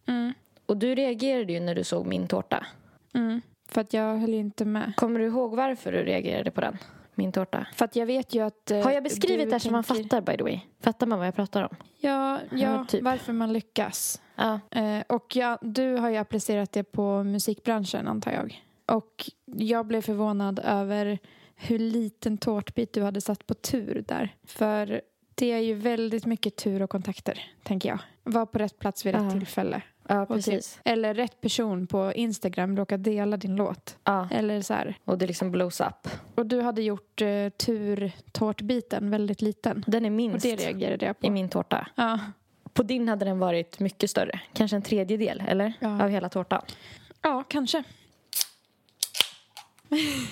Mm. 0.07 0.33
Och 0.65 0.77
du 0.77 0.95
reagerade 0.95 1.53
ju 1.53 1.59
när 1.59 1.75
du 1.75 1.83
såg 1.83 2.05
min 2.05 2.27
tårta. 2.27 2.65
Mm. 3.13 3.41
För 3.69 3.81
att 3.81 3.93
jag 3.93 4.17
höll 4.17 4.33
inte 4.33 4.65
med. 4.65 4.93
Kommer 4.97 5.19
du 5.19 5.25
ihåg 5.25 5.55
varför 5.55 5.91
du 5.91 6.03
reagerade 6.03 6.51
på 6.51 6.61
den? 6.61 6.77
Min 7.15 7.31
tårta. 7.31 7.67
För 7.73 7.85
att 7.85 7.95
jag 7.95 8.05
vet 8.05 8.33
ju 8.35 8.41
att... 8.45 8.71
eh, 8.71 8.83
Har 8.83 8.91
jag 8.91 9.03
beskrivit 9.03 9.47
det 9.49 9.51
här 9.53 9.59
så 9.59 9.71
man 9.71 9.83
fattar 9.83 10.21
by 10.21 10.37
the 10.37 10.43
way? 10.43 10.59
Fattar 10.81 11.07
man 11.07 11.17
vad 11.19 11.27
jag 11.27 11.35
pratar 11.35 11.63
om? 11.63 11.75
Ja, 11.97 12.39
ja 12.51 12.85
typ. 12.89 13.03
varför 13.03 13.33
man 13.33 13.53
lyckas. 13.53 14.21
Ja. 14.35 14.59
Eh, 14.71 15.01
och 15.07 15.35
ja, 15.35 15.57
du 15.61 15.95
har 15.95 16.09
ju 16.09 16.17
applicerat 16.17 16.71
det 16.71 16.83
på 16.83 17.23
musikbranschen 17.23 18.07
antar 18.07 18.31
jag. 18.31 18.63
Och 18.85 19.29
jag 19.45 19.85
blev 19.85 20.01
förvånad 20.01 20.59
över 20.63 21.19
hur 21.61 21.79
liten 21.79 22.37
tårtbit 22.37 22.93
du 22.93 23.03
hade 23.03 23.21
satt 23.21 23.47
på 23.47 23.53
tur 23.53 24.03
där. 24.07 24.35
För 24.45 25.01
det 25.35 25.51
är 25.51 25.59
ju 25.59 25.73
väldigt 25.73 26.25
mycket 26.25 26.55
tur 26.55 26.81
och 26.81 26.89
kontakter, 26.89 27.51
tänker 27.63 27.89
jag. 27.89 27.99
Var 28.23 28.45
på 28.45 28.57
rätt 28.57 28.79
plats 28.79 29.05
vid 29.05 29.13
rätt 29.15 29.23
Ja. 29.23 29.31
tillfälle. 29.31 29.81
Ja, 30.07 30.21
Och 30.21 30.27
precis. 30.27 30.73
Typ, 30.73 30.81
eller 30.85 31.13
rätt 31.13 31.41
person 31.41 31.87
på 31.87 32.13
Instagram 32.13 32.77
råkar 32.77 32.97
dela 32.97 33.37
din 33.37 33.55
låt. 33.55 33.97
Ja. 34.03 34.27
Eller 34.31 34.61
så 34.61 34.73
här. 34.73 34.97
Och 35.05 35.17
det 35.17 35.27
liksom 35.27 35.51
blows 35.51 35.81
up. 35.81 36.07
Och 36.35 36.45
du 36.45 36.61
hade 36.61 36.81
gjort 36.81 37.21
eh, 37.21 37.49
tur-tårtbiten 37.49 39.09
väldigt 39.09 39.41
liten. 39.41 39.83
Den 39.87 40.05
är 40.05 40.09
Och 40.09 40.15
minst 40.15 40.43
det 40.43 40.55
reagerade 40.55 41.05
jag 41.05 41.19
på. 41.19 41.25
i 41.27 41.29
min 41.29 41.49
tårta. 41.49 41.87
Ja. 41.95 42.19
På 42.73 42.83
din 42.83 43.09
hade 43.09 43.25
den 43.25 43.39
varit 43.39 43.79
mycket 43.79 44.09
större. 44.09 44.41
Kanske 44.53 44.75
en 44.77 44.81
tredjedel, 44.81 45.43
eller? 45.47 45.73
Ja. 45.79 46.03
Av 46.03 46.09
hela 46.09 46.29
tårtan. 46.29 46.61
ja, 47.21 47.43
kanske. 47.47 47.83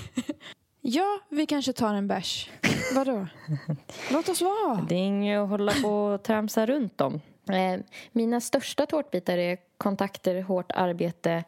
ja, 0.81 1.19
vi 1.29 1.45
kanske 1.45 1.73
tar 1.73 1.93
en 1.93 2.07
bärs. 2.07 2.49
Vadå? 2.95 3.27
Låt 4.11 4.29
oss 4.29 4.41
vara. 4.41 4.85
Det 4.89 4.95
är 4.95 4.99
inget 4.99 5.39
att 5.39 5.49
hålla 5.49 5.71
på 5.71 5.89
och 5.89 6.23
tramsa 6.23 6.65
runt 6.65 7.01
om. 7.01 7.21
Eh, 7.49 7.79
mina 8.11 8.41
största 8.41 8.85
tårtbitar 8.85 9.37
är 9.37 9.57
kontakter, 9.77 10.41
hårt 10.41 10.71
arbete 10.71 11.43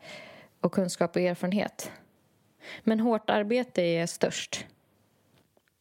och 0.61 0.71
kunskap 0.71 1.15
och 1.15 1.21
erfarenhet. 1.21 1.91
Men 2.83 2.99
hårt 2.99 3.29
arbete 3.29 3.81
är 3.81 4.05
störst. 4.05 4.65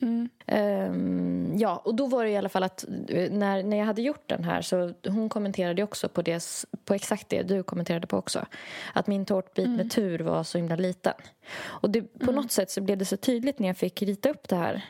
Mm. 0.03 0.29
Ehm, 0.47 1.55
ja, 1.59 1.77
och 1.85 1.95
då 1.95 2.07
var 2.07 2.25
det 2.25 2.31
i 2.31 2.37
alla 2.37 2.49
fall 2.49 2.63
att 2.63 2.85
eh, 3.09 3.33
när, 3.33 3.63
när 3.63 3.77
jag 3.77 3.87
hade 3.87 4.03
gjort 4.03 4.29
den 4.29 4.45
här 4.45 4.63
så 4.63 4.95
hon 5.05 5.29
kommenterade 5.29 5.83
också 5.83 6.09
på, 6.09 6.23
det, 6.23 6.45
på 6.85 6.95
exakt 6.95 7.29
det 7.29 7.43
du 7.43 7.63
kommenterade 7.63 8.07
på 8.07 8.17
också. 8.17 8.47
Att 8.93 9.07
min 9.07 9.27
tårtbit 9.27 9.69
med 9.69 9.91
tur 9.91 10.19
var 10.19 10.45
så 10.45 10.59
himla 10.59 10.77
liten. 10.77 11.15
Och 11.61 11.91
det, 11.91 12.03
på 12.03 12.33
något 12.33 12.53
sätt 12.53 12.71
så 12.71 12.81
blev 12.81 12.99
det 12.99 13.05
så 13.05 13.17
tydligt 13.17 13.59
när 13.59 13.67
jag 13.67 13.77
fick 13.77 14.03
rita 14.03 14.31
upp 14.31 14.49
det 14.49 14.57
här 14.57 14.85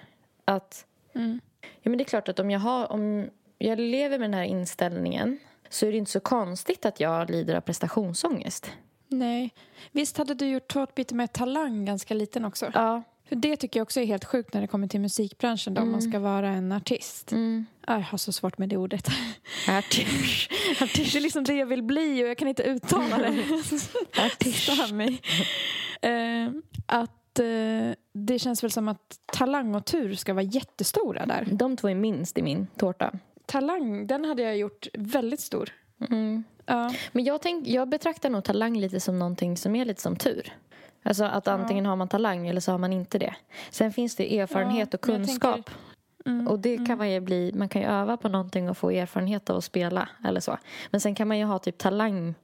att 0.44 0.84
Mm. 1.14 1.40
Ja, 1.60 1.90
men 1.90 1.98
det 1.98 2.02
är 2.02 2.08
klart 2.08 2.28
att 2.28 2.38
om 2.38 2.50
jag, 2.50 2.60
har, 2.60 2.92
om 2.92 3.30
jag 3.58 3.78
lever 3.78 4.18
med 4.18 4.30
den 4.30 4.34
här 4.34 4.44
inställningen 4.44 5.38
så 5.68 5.86
är 5.86 5.92
det 5.92 5.98
inte 5.98 6.10
så 6.10 6.20
konstigt 6.20 6.86
att 6.86 7.00
jag 7.00 7.30
lider 7.30 7.54
av 7.54 7.60
prestationsångest. 7.60 8.70
Nej. 9.08 9.54
Visst 9.92 10.18
hade 10.18 10.34
du 10.34 10.46
gjort 10.46 10.68
tårtbiten 10.68 11.16
med 11.16 11.32
talang 11.32 11.84
ganska 11.84 12.14
liten 12.14 12.44
också? 12.44 12.70
Ja. 12.74 13.02
För 13.28 13.36
det 13.36 13.56
tycker 13.56 13.80
jag 13.80 13.84
också 13.84 14.00
är 14.00 14.04
helt 14.04 14.24
sjukt 14.24 14.54
när 14.54 14.60
det 14.60 14.66
kommer 14.66 14.88
till 14.88 15.00
musikbranschen 15.00 15.74
då, 15.74 15.82
om 15.82 15.90
man 15.90 16.02
ska 16.02 16.18
vara 16.18 16.48
en 16.48 16.72
artist. 16.72 17.32
Mm. 17.32 17.66
Jag 17.86 18.00
har 18.00 18.18
så 18.18 18.32
svårt 18.32 18.58
med 18.58 18.68
det 18.68 18.76
ordet. 18.76 19.08
Artisch. 19.68 20.48
Det 20.96 21.16
är 21.16 21.20
liksom 21.20 21.44
det 21.44 21.54
jag 21.54 21.66
vill 21.66 21.82
bli 21.82 22.24
och 22.24 22.28
jag 22.28 22.38
kan 22.38 22.48
inte 22.48 22.62
uttala 22.62 23.18
det. 23.18 23.42
Stör 24.52 24.94
mig. 24.94 25.20
Eh, 26.02 26.50
att 26.86 27.38
eh, 27.38 27.94
det 28.12 28.38
känns 28.38 28.64
väl 28.64 28.70
som 28.70 28.88
att 28.88 29.18
talang 29.32 29.74
och 29.74 29.84
tur 29.84 30.14
ska 30.14 30.34
vara 30.34 30.44
jättestora 30.44 31.26
där. 31.26 31.48
De 31.52 31.76
två 31.76 31.88
är 31.88 31.94
minst 31.94 32.38
i 32.38 32.42
min 32.42 32.66
tårta. 32.76 33.12
Talang, 33.46 34.06
den 34.06 34.24
hade 34.24 34.42
jag 34.42 34.56
gjort 34.56 34.88
väldigt 34.94 35.40
stor. 35.40 35.70
Mm. 36.10 36.44
Ja. 36.66 36.94
Men 37.12 37.24
jag, 37.24 37.42
tänk, 37.42 37.68
jag 37.68 37.88
betraktar 37.88 38.30
nog 38.30 38.44
talang 38.44 38.78
lite 38.78 39.00
som 39.00 39.18
någonting 39.18 39.56
som 39.56 39.76
är 39.76 39.84
lite 39.84 40.02
som 40.02 40.16
tur. 40.16 40.52
Alltså 41.02 41.24
att 41.24 41.48
antingen 41.48 41.86
har 41.86 41.96
man 41.96 42.08
talang 42.08 42.48
eller 42.48 42.60
så 42.60 42.70
har 42.72 42.78
man 42.78 42.92
inte 42.92 43.18
det. 43.18 43.34
Sen 43.70 43.92
finns 43.92 44.16
det 44.16 44.38
erfarenhet 44.38 44.94
och 44.94 45.00
kunskap. 45.00 45.54
tänker- 45.54 45.72
Mm, 46.26 46.48
Och 46.48 46.58
det 46.58 46.86
kan 46.86 46.98
man 46.98 47.10
ju 47.10 47.20
bli, 47.20 47.52
man 47.54 47.68
kan 47.68 47.82
ju 47.82 47.88
öva 47.88 48.16
på 48.16 48.28
någonting 48.28 48.70
och 48.70 48.78
få 48.78 48.90
erfarenhet 48.90 49.50
av 49.50 49.56
att 49.56 49.64
spela 49.64 50.08
eller 50.24 50.40
så. 50.40 50.58
Men 50.90 51.00
sen 51.00 51.14
kan 51.14 51.28
man 51.28 51.38
ju 51.38 51.44
ha 51.44 51.58
typ 51.58 51.78
talang. 51.78 52.34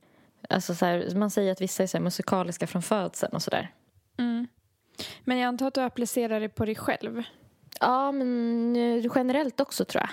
Alltså 0.49 0.75
så 0.75 0.85
här, 0.87 1.15
man 1.15 1.31
säger 1.31 1.53
att 1.53 1.61
vissa 1.61 1.83
är 1.83 1.87
så 1.87 2.01
musikaliska 2.01 2.67
från 2.67 2.83
födseln 2.83 3.33
och 3.33 3.43
sådär. 3.43 3.71
Mm. 4.19 4.47
Men 5.25 5.39
jag 5.39 5.49
antar 5.49 5.67
att 5.67 5.75
du 5.75 5.81
applicerar 5.81 6.41
det 6.41 6.49
på 6.49 6.65
dig 6.65 6.75
själv. 6.75 7.23
Ja, 7.81 8.13
men 8.13 8.77
eh, 8.77 9.07
generellt 9.15 9.61
också 9.61 9.85
tror 9.85 10.01
jag. 10.03 10.11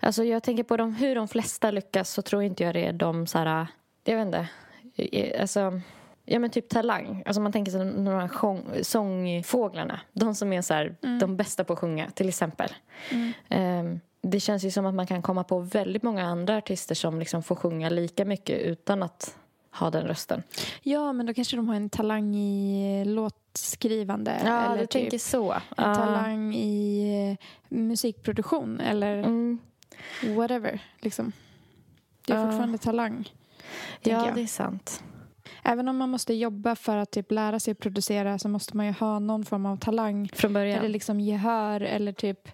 Alltså 0.00 0.24
jag 0.24 0.42
tänker 0.42 0.62
på 0.64 0.76
de, 0.76 0.94
hur 0.94 1.14
de 1.14 1.28
flesta 1.28 1.70
lyckas 1.70 2.10
så 2.10 2.22
tror 2.22 2.42
inte 2.42 2.64
jag 2.64 2.74
det 2.74 2.86
är 2.86 2.92
de 2.92 3.26
så 3.26 3.38
här, 3.38 3.66
jag 4.04 4.16
vet 4.16 4.26
inte, 4.26 4.48
alltså, 5.40 5.80
ja 6.24 6.38
men 6.38 6.50
typ 6.50 6.68
talang. 6.68 7.22
Alltså 7.26 7.40
man 7.40 7.52
tänker 7.52 7.72
sig 7.72 7.80
de 7.80 8.06
här 8.06 8.28
sång, 8.40 8.64
sångfåglarna, 8.82 10.00
de 10.12 10.34
som 10.34 10.52
är 10.52 10.62
så 10.62 10.74
här, 10.74 10.96
de 11.20 11.36
bästa 11.36 11.64
på 11.64 11.72
att 11.72 11.78
sjunga 11.78 12.10
till 12.10 12.28
exempel. 12.28 12.68
Ehm, 13.48 14.00
det 14.22 14.40
känns 14.40 14.64
ju 14.64 14.70
som 14.70 14.86
att 14.86 14.94
man 14.94 15.06
kan 15.06 15.22
komma 15.22 15.44
på 15.44 15.58
väldigt 15.58 16.02
många 16.02 16.24
andra 16.26 16.56
artister 16.56 16.94
som 16.94 17.18
liksom 17.18 17.42
får 17.42 17.56
sjunga 17.56 17.88
lika 17.88 18.24
mycket 18.24 18.58
utan 18.62 19.02
att 19.02 19.36
ha 19.74 19.90
den 19.90 20.06
rösten. 20.06 20.42
Ja, 20.82 21.12
men 21.12 21.26
då 21.26 21.34
kanske 21.34 21.56
de 21.56 21.68
har 21.68 21.74
en 21.76 21.90
talang 21.90 22.34
i 22.36 23.04
låtskrivande. 23.04 24.40
Ja, 24.44 24.64
eller 24.64 24.74
du 24.76 24.80
typ 24.86 24.90
tänker 24.90 25.18
så. 25.18 25.52
en 25.52 25.60
Ja. 25.76 25.94
talang 25.94 26.54
i 26.54 27.30
eh, 27.40 27.46
musikproduktion 27.68 28.80
eller 28.80 29.18
Mm. 29.18 29.58
whatever. 30.36 30.80
Liksom. 31.00 31.32
Det 32.26 32.32
är 32.32 32.36
Ja. 32.38 32.44
fortfarande 32.46 32.78
talang. 32.78 33.32
Ja, 34.00 34.30
det 34.34 34.42
är 34.42 34.46
sant. 34.46 35.02
Även 35.64 35.88
om 35.88 35.96
man 35.96 36.08
måste 36.10 36.34
jobba 36.34 36.76
för 36.76 36.96
att 36.96 37.10
typ 37.10 37.32
lära 37.32 37.60
sig 37.60 37.74
producera 37.74 38.38
så 38.38 38.48
måste 38.48 38.76
man 38.76 38.86
ju 38.86 38.92
ha 38.92 39.18
någon 39.18 39.44
form 39.44 39.66
av 39.66 39.76
talang. 39.76 40.28
Från 40.34 40.52
början. 40.52 40.78
Eller 40.78 40.88
liksom 40.88 41.20
gehör 41.20 41.80
eller 41.80 42.12
typ 42.12 42.48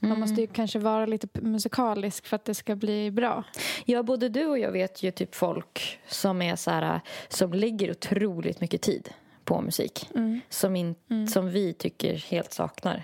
man 0.00 0.10
Mm. 0.10 0.20
måste 0.20 0.40
ju 0.40 0.46
kanske 0.46 0.78
vara 0.78 1.06
lite 1.06 1.28
musikalisk 1.40 2.26
för 2.26 2.36
att 2.36 2.44
det 2.44 2.54
ska 2.54 2.76
bli 2.76 3.10
bra. 3.10 3.42
Ja, 3.84 4.02
både 4.02 4.28
du 4.28 4.46
och 4.46 4.58
jag 4.58 4.72
vet 4.72 5.02
ju 5.02 5.10
typ 5.10 5.34
folk 5.34 6.00
som 6.06 6.42
är 6.42 6.56
så 6.56 6.70
här, 6.70 7.00
som 7.28 7.52
lägger 7.52 7.90
otroligt 7.90 8.60
mycket 8.60 8.82
tid 8.82 9.08
på 9.44 9.60
musik. 9.60 10.08
Mm. 10.14 10.40
Som, 10.48 10.76
in, 10.76 10.94
som 11.32 11.50
vi 11.50 11.72
tycker 11.72 12.14
helt 12.30 12.52
saknar 12.52 13.02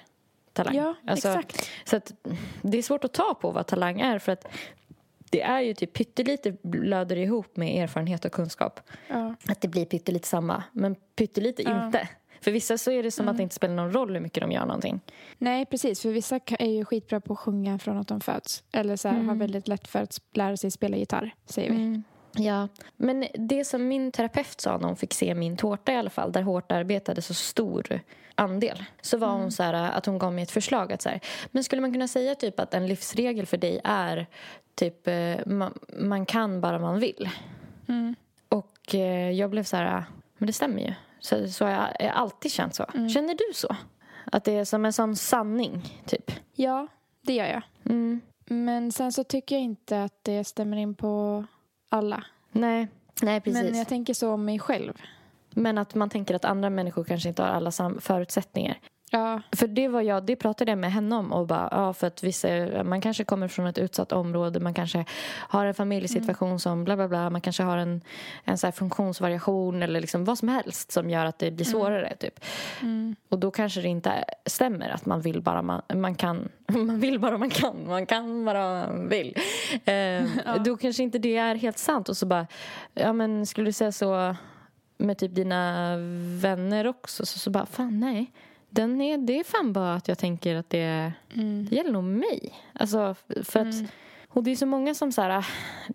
talang. 0.52 0.76
Ja, 0.76 0.94
Alltså, 1.06 1.28
exakt. 1.28 1.70
Så 1.84 1.96
att 1.96 2.12
det 2.62 2.78
är 2.78 2.82
svårt 2.82 3.04
att 3.04 3.12
ta 3.12 3.34
på 3.34 3.50
vad 3.50 3.66
talang 3.66 4.00
är 4.00 4.18
för 4.18 4.32
att 4.32 4.46
det 5.30 5.42
är 5.42 5.60
ju 5.60 5.74
typ 5.74 5.92
pyttelite 5.92 6.56
blöder 6.62 7.16
ihop 7.16 7.56
med 7.56 7.82
erfarenhet 7.82 8.24
och 8.24 8.32
kunskap. 8.32 8.80
Ja. 9.08 9.34
Att 9.48 9.60
det 9.60 9.68
blir 9.68 9.84
pyttelite 9.84 10.28
samma, 10.28 10.62
men 10.72 10.94
pyttelite 11.16 11.62
Ja. 11.62 11.86
inte. 11.86 12.08
För 12.42 12.50
vissa 12.50 12.78
så 12.78 12.90
är 12.90 13.02
det 13.02 13.10
som 13.10 13.28
att 13.28 13.36
det 13.36 13.42
inte 13.42 13.54
spelar 13.54 13.74
någon 13.74 13.92
roll 13.92 14.12
hur 14.14 14.20
mycket 14.20 14.40
de 14.40 14.52
gör 14.52 14.66
någonting. 14.66 15.00
Nej, 15.38 15.66
precis. 15.66 16.00
För 16.02 16.08
vissa 16.08 16.40
är 16.58 16.66
ju 16.70 16.84
skitbra 16.84 17.20
på 17.20 17.32
att 17.32 17.38
sjunga 17.38 17.78
från 17.78 17.98
att 17.98 18.08
de 18.08 18.20
föds. 18.20 18.62
Eller 18.72 18.96
så 18.96 19.08
här, 19.08 19.14
Mm. 19.14 19.28
har 19.28 19.36
väldigt 19.36 19.68
lätt 19.68 19.88
för 19.88 19.98
att 19.98 20.18
lära 20.34 20.56
sig 20.56 20.70
spela 20.70 20.96
gitarr, 20.96 21.34
säger 21.46 21.70
vi. 21.70 22.02
Ja, 22.32 22.68
men 22.96 23.26
det 23.34 23.64
som 23.64 23.88
min 23.88 24.12
terapeut 24.12 24.60
sa 24.60 24.78
när 24.78 24.86
hon 24.86 24.96
fick 24.96 25.14
se 25.14 25.34
min 25.34 25.56
tårta 25.56 25.92
i 25.92 25.96
alla 25.96 26.10
fall, 26.10 26.32
där 26.32 26.42
hårt 26.42 26.72
arbetade 26.72 27.22
så 27.22 27.34
stor 27.34 28.00
andel, 28.34 28.84
så 29.00 29.18
var 29.18 29.28
hon 29.28 29.52
så 29.52 29.62
här, 29.62 29.74
att 29.74 30.06
hon 30.06 30.18
gav 30.18 30.32
mig 30.32 30.42
ett 30.42 30.50
förslag 30.50 30.92
att 30.92 31.02
så 31.02 31.08
här, 31.08 31.20
men 31.50 31.64
skulle 31.64 31.80
man 31.80 31.92
kunna 31.92 32.08
säga 32.08 32.34
typ 32.34 32.60
att 32.60 32.74
en 32.74 32.86
livsregel 32.86 33.46
för 33.46 33.56
dig 33.56 33.80
är 33.84 34.26
typ 34.74 35.08
eh, 35.08 35.46
man, 35.46 35.78
man 35.98 36.26
kan 36.26 36.60
bara 36.60 36.78
man 36.78 37.00
vill. 37.00 37.30
Mm. 37.88 38.14
Och 38.48 38.94
eh, 38.94 39.30
jag 39.30 39.50
blev 39.50 39.64
så 39.64 39.76
här, 39.76 40.04
men 40.38 40.46
det 40.46 40.52
stämmer 40.52 40.82
ju. 40.82 40.94
Så, 41.20 41.48
så 41.48 41.64
har 41.64 41.70
jag, 42.00 42.10
alltid 42.14 42.52
känt 42.52 42.74
så. 42.74 42.86
Mm. 42.94 43.08
Känner 43.08 43.34
du 43.34 43.54
så? 43.54 43.76
Att 44.24 44.44
det 44.44 44.52
är 44.52 44.64
som 44.64 44.84
en 44.84 44.92
sån 44.92 45.16
sanning, 45.16 46.00
typ? 46.06 46.30
Ja, 46.54 46.86
det 47.22 47.34
gör 47.34 47.46
jag. 47.46 47.62
Mm. 47.84 48.20
Men 48.46 48.92
sen 48.92 49.12
så 49.12 49.24
tycker 49.24 49.54
jag 49.56 49.62
inte 49.62 50.02
att 50.02 50.18
det 50.22 50.44
stämmer 50.44 50.76
in 50.76 50.94
på 50.94 51.44
alla. 51.90 52.24
Nej. 52.52 52.88
Nej, 53.22 53.40
precis. 53.40 53.62
Men 53.62 53.78
jag 53.78 53.88
tänker 53.88 54.14
så 54.14 54.32
om 54.32 54.44
mig 54.44 54.58
själv. 54.58 54.92
Men 55.50 55.78
att 55.78 55.94
man 55.94 56.10
tänker 56.10 56.34
att 56.34 56.44
andra 56.44 56.70
människor 56.70 57.04
kanske 57.04 57.28
inte 57.28 57.42
har 57.42 57.48
alla 57.48 57.70
förutsättningar. 58.00 58.78
Ja, 59.12 59.42
För 59.52 59.66
det 59.66 59.88
var 59.88 60.00
jag, 60.02 60.24
det 60.26 60.36
pratade 60.36 60.70
jag 60.70 60.78
med 60.78 60.92
henne 60.92 61.16
om 61.16 61.32
och 61.32 61.46
bara, 61.46 61.68
ja 61.70 61.92
för 61.92 62.06
att 62.06 62.22
vissa, 62.22 62.48
man 62.84 63.00
kanske 63.00 63.24
kommer 63.24 63.48
från 63.48 63.66
ett 63.66 63.78
utsatt 63.78 64.12
område, 64.12 64.60
man 64.60 64.74
kanske 64.74 65.04
har 65.38 65.66
en 65.66 65.74
familjesituation 65.74 66.60
som 66.60 66.84
bla 66.84 66.96
bla 66.96 67.08
bla, 67.08 67.30
man 67.30 67.40
kanske 67.40 67.62
har 67.62 67.76
en, 67.76 68.00
en 68.44 68.58
så 68.58 68.72
funktionsvariation 68.72 69.82
eller 69.82 70.00
liksom 70.00 70.24
vad 70.24 70.38
som 70.38 70.48
helst 70.48 70.92
som 70.92 71.10
gör 71.10 71.24
att 71.24 71.38
det 71.38 71.50
blir 71.50 71.66
svårare 71.66 72.16
typ. 72.16 72.44
mm. 72.82 73.16
Och 73.28 73.38
då 73.38 73.50
kanske 73.50 73.80
det 73.80 73.88
inte 73.88 74.24
stämmer 74.46 74.88
att 74.88 75.06
man 75.06 75.20
vill 75.20 75.42
bara 75.42 75.62
man, 75.62 75.82
man 75.94 76.14
kan, 76.14 76.48
man 76.66 77.00
vill 77.00 77.20
bara 77.20 77.38
man 77.38 77.50
kan, 77.50 77.88
man 77.88 78.06
kan 78.06 78.44
bara 78.44 78.86
man 78.86 79.08
vill. 79.08 79.36
Eh, 79.84 80.24
Då 80.64 80.76
kanske 80.76 81.02
inte 81.02 81.18
det 81.18 81.36
är 81.36 81.54
helt 81.54 81.78
sant 81.78 82.08
och 82.08 82.16
så 82.16 82.26
bara, 82.26 82.46
ja 82.94 83.12
men 83.12 83.46
skulle 83.46 83.68
du 83.68 83.72
säga 83.72 83.92
så 83.92 84.36
med 84.98 85.18
typ 85.18 85.34
dina 85.34 85.96
vänner 86.40 86.86
också 86.86 87.26
så, 87.26 87.38
så 87.38 87.50
bara, 87.50 87.66
fan 87.66 88.00
nej. 88.00 88.32
Den 88.70 89.00
är, 89.00 89.18
det 89.18 89.40
är 89.40 89.44
fan 89.44 89.72
bara 89.72 89.94
att 89.94 90.08
jag 90.08 90.18
tänker 90.18 90.54
att 90.56 90.70
det, 90.70 91.12
Mm. 91.34 91.66
det 91.70 91.76
gäller 91.76 91.92
nog 91.92 92.04
mig. 92.04 92.54
Alltså 92.72 93.14
för 93.42 93.60
att 93.60 93.74
och 94.28 94.42
det 94.44 94.50
är 94.50 94.56
så 94.56 94.66
många 94.66 94.94
som 94.94 95.12
så 95.12 95.22
här, 95.22 95.46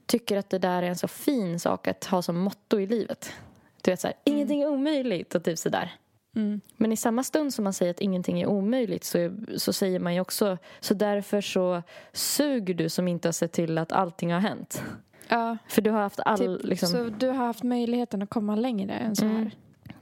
tycker 0.06 0.38
att 0.38 0.50
det 0.50 0.60
där 0.60 0.84
är 0.84 0.88
en 0.88 0.96
så 0.96 1.08
fin 1.08 1.60
sak 1.60 1.88
att 1.88 2.06
ha 2.06 2.22
som 2.22 2.40
motto 2.40 2.80
i 2.80 2.88
livet. 2.88 3.34
Du 3.82 3.92
vet 3.92 4.00
så 4.00 4.08
här, 4.08 4.16
ingenting 4.24 4.62
är 4.62 4.68
omöjligt 4.68 5.36
och 5.36 5.44
typ 5.44 5.60
sådär. 5.60 5.92
Mm. 6.36 6.62
Men 6.78 6.92
i 6.92 6.98
samma 6.98 7.24
stund 7.24 7.54
som 7.54 7.64
man 7.64 7.74
säger 7.74 7.92
att 7.92 8.00
ingenting 8.00 8.42
är 8.42 8.48
omöjligt 8.48 9.04
så, 9.04 9.36
så 9.58 9.74
säger 9.74 10.00
man 10.00 10.14
ju 10.14 10.20
också 10.22 10.58
så 10.80 10.94
därför 10.94 11.42
så 11.42 11.84
suger 12.14 12.74
du 12.74 12.90
som 12.90 13.08
inte 13.08 13.28
har 13.28 13.34
sett 13.34 13.52
till 13.52 13.78
att 13.78 13.92
allting 13.92 14.34
har 14.34 14.40
hänt. 14.40 14.84
ja. 15.28 15.58
För 15.68 15.82
du 15.82 15.92
har 15.92 16.02
haft 16.02 16.20
all... 16.20 16.38
Typ, 16.38 16.64
liksom, 16.64 16.90
Så 16.90 17.04
du 17.04 17.28
har 17.28 17.46
haft 17.46 17.64
möjligheten 17.64 18.22
att 18.22 18.30
komma 18.30 18.56
längre 18.56 18.94
än 18.94 19.16
så 19.16 19.26
här. 19.26 19.36
Mm. 19.36 19.52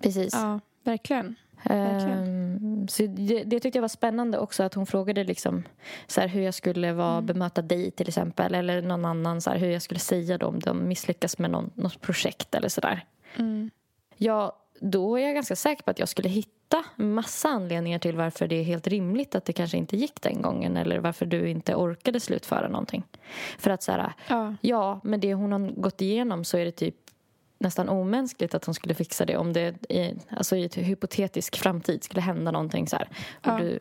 Precis. 0.01 0.33
Ja, 0.33 0.59
verkligen. 0.83 1.35
Ehm, 1.63 2.87
så 2.87 3.03
det, 3.07 3.43
det 3.43 3.59
tyckte 3.59 3.77
jag 3.77 3.81
var 3.81 3.87
spännande 3.87 4.37
också 4.39 4.63
att 4.63 4.73
hon 4.73 4.85
frågade 4.85 5.23
liksom, 5.23 5.63
så 6.07 6.21
här, 6.21 6.27
hur 6.27 6.41
jag 6.41 6.53
skulle 6.53 6.93
vara, 6.93 7.13
Mm. 7.13 7.25
bemöta 7.25 7.61
dig 7.61 7.91
till 7.91 8.07
exempel 8.07 8.55
eller 8.55 8.81
någon 8.81 9.05
annan, 9.05 9.41
så 9.41 9.49
här, 9.49 9.57
hur 9.57 9.67
jag 9.71 9.81
skulle 9.81 9.99
säga 9.99 10.37
då 10.37 10.45
om 10.47 10.59
de 10.59 10.87
misslyckas 10.87 11.39
med 11.39 11.51
någon, 11.51 11.71
något 11.75 12.01
projekt 12.01 12.55
eller 12.55 12.69
sådär. 12.69 13.05
Mm. 13.37 13.69
Ja, 14.17 14.59
då 14.79 15.19
är 15.19 15.25
jag 15.25 15.33
ganska 15.35 15.55
säker 15.55 15.83
på 15.83 15.91
att 15.91 15.99
jag 15.99 16.09
skulle 16.09 16.29
hitta 16.29 16.83
massa 16.95 17.49
anledningar 17.49 17.99
till 17.99 18.15
varför 18.15 18.47
det 18.47 18.55
är 18.55 18.63
helt 18.63 18.87
rimligt 18.87 19.35
att 19.35 19.45
det 19.45 19.53
kanske 19.53 19.77
inte 19.77 19.97
gick 19.97 20.21
den 20.21 20.41
gången 20.41 20.77
eller 20.77 20.99
varför 20.99 21.25
du 21.25 21.49
inte 21.49 21.75
orkade 21.75 22.19
slutföra 22.19 22.67
någonting. 22.67 23.03
För 23.59 23.69
att 23.71 23.83
så 23.83 23.91
här, 23.91 24.13
Ja. 24.29 24.55
ja, 24.61 24.99
med 25.03 25.19
det 25.19 25.33
hon 25.33 25.51
har 25.51 25.59
gått 25.81 26.01
igenom 26.01 26.43
så 26.45 26.57
är 26.57 26.65
det 26.65 26.71
typ 26.71 26.95
nästan 27.63 27.89
omänskligt 27.89 28.53
att 28.55 28.65
hon 28.65 28.75
skulle 28.75 28.93
fixa 28.93 29.25
det 29.25 29.37
om 29.37 29.53
det 29.53 29.91
i, 29.91 30.13
alltså 30.29 30.55
i 30.55 30.63
ett 30.65 30.77
hypotetisk 30.77 31.55
framtid 31.57 32.03
skulle 32.03 32.21
hända 32.21 32.51
någonting 32.51 32.87
så 32.87 32.95
här. 32.95 33.09
Ja. 33.41 33.57
du, 33.57 33.79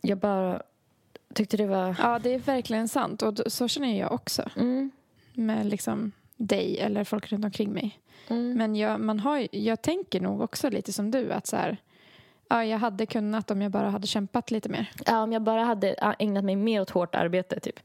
jag 0.00 0.18
bara 0.18 0.62
tyckte 1.34 1.56
det 1.56 1.66
var... 1.66 1.96
ja, 1.98 2.18
det 2.18 2.34
är 2.34 2.38
verkligen 2.38 2.88
sant. 2.88 3.22
Och 3.22 3.40
så 3.46 3.68
känner 3.68 3.98
jag 4.00 4.12
också 4.12 4.50
Mm, 4.56 4.90
med 5.34 5.66
liksom 5.66 6.12
dig 6.36 6.78
eller 6.80 7.04
folk 7.04 7.32
runt 7.32 7.44
omkring 7.44 7.72
mig. 7.72 7.98
mm, 8.28 8.52
Men 8.58 8.76
jag, 8.76 9.00
man 9.00 9.20
har, 9.20 9.48
jag 9.56 9.82
tänker 9.82 10.20
nog 10.20 10.40
också 10.40 10.70
lite 10.70 10.92
som 10.92 11.10
du 11.10 11.32
att 11.32 11.46
så 11.46 11.56
här, 11.56 11.76
ja, 12.48 12.64
jag 12.64 12.78
hade 12.78 13.06
kunnat 13.06 13.50
om 13.50 13.62
jag 13.62 13.70
bara 13.72 13.90
hade 13.90 14.06
kämpat 14.06 14.50
lite 14.50 14.68
mer. 14.68 14.90
ja, 15.06 15.22
om 15.22 15.32
jag 15.32 15.42
bara 15.42 15.64
hade 15.64 15.92
ägnat 16.18 16.44
mig 16.44 16.56
mer 16.56 16.80
åt 16.80 16.90
hårt 16.90 17.14
arbete 17.14 17.60
typ. 17.60 17.80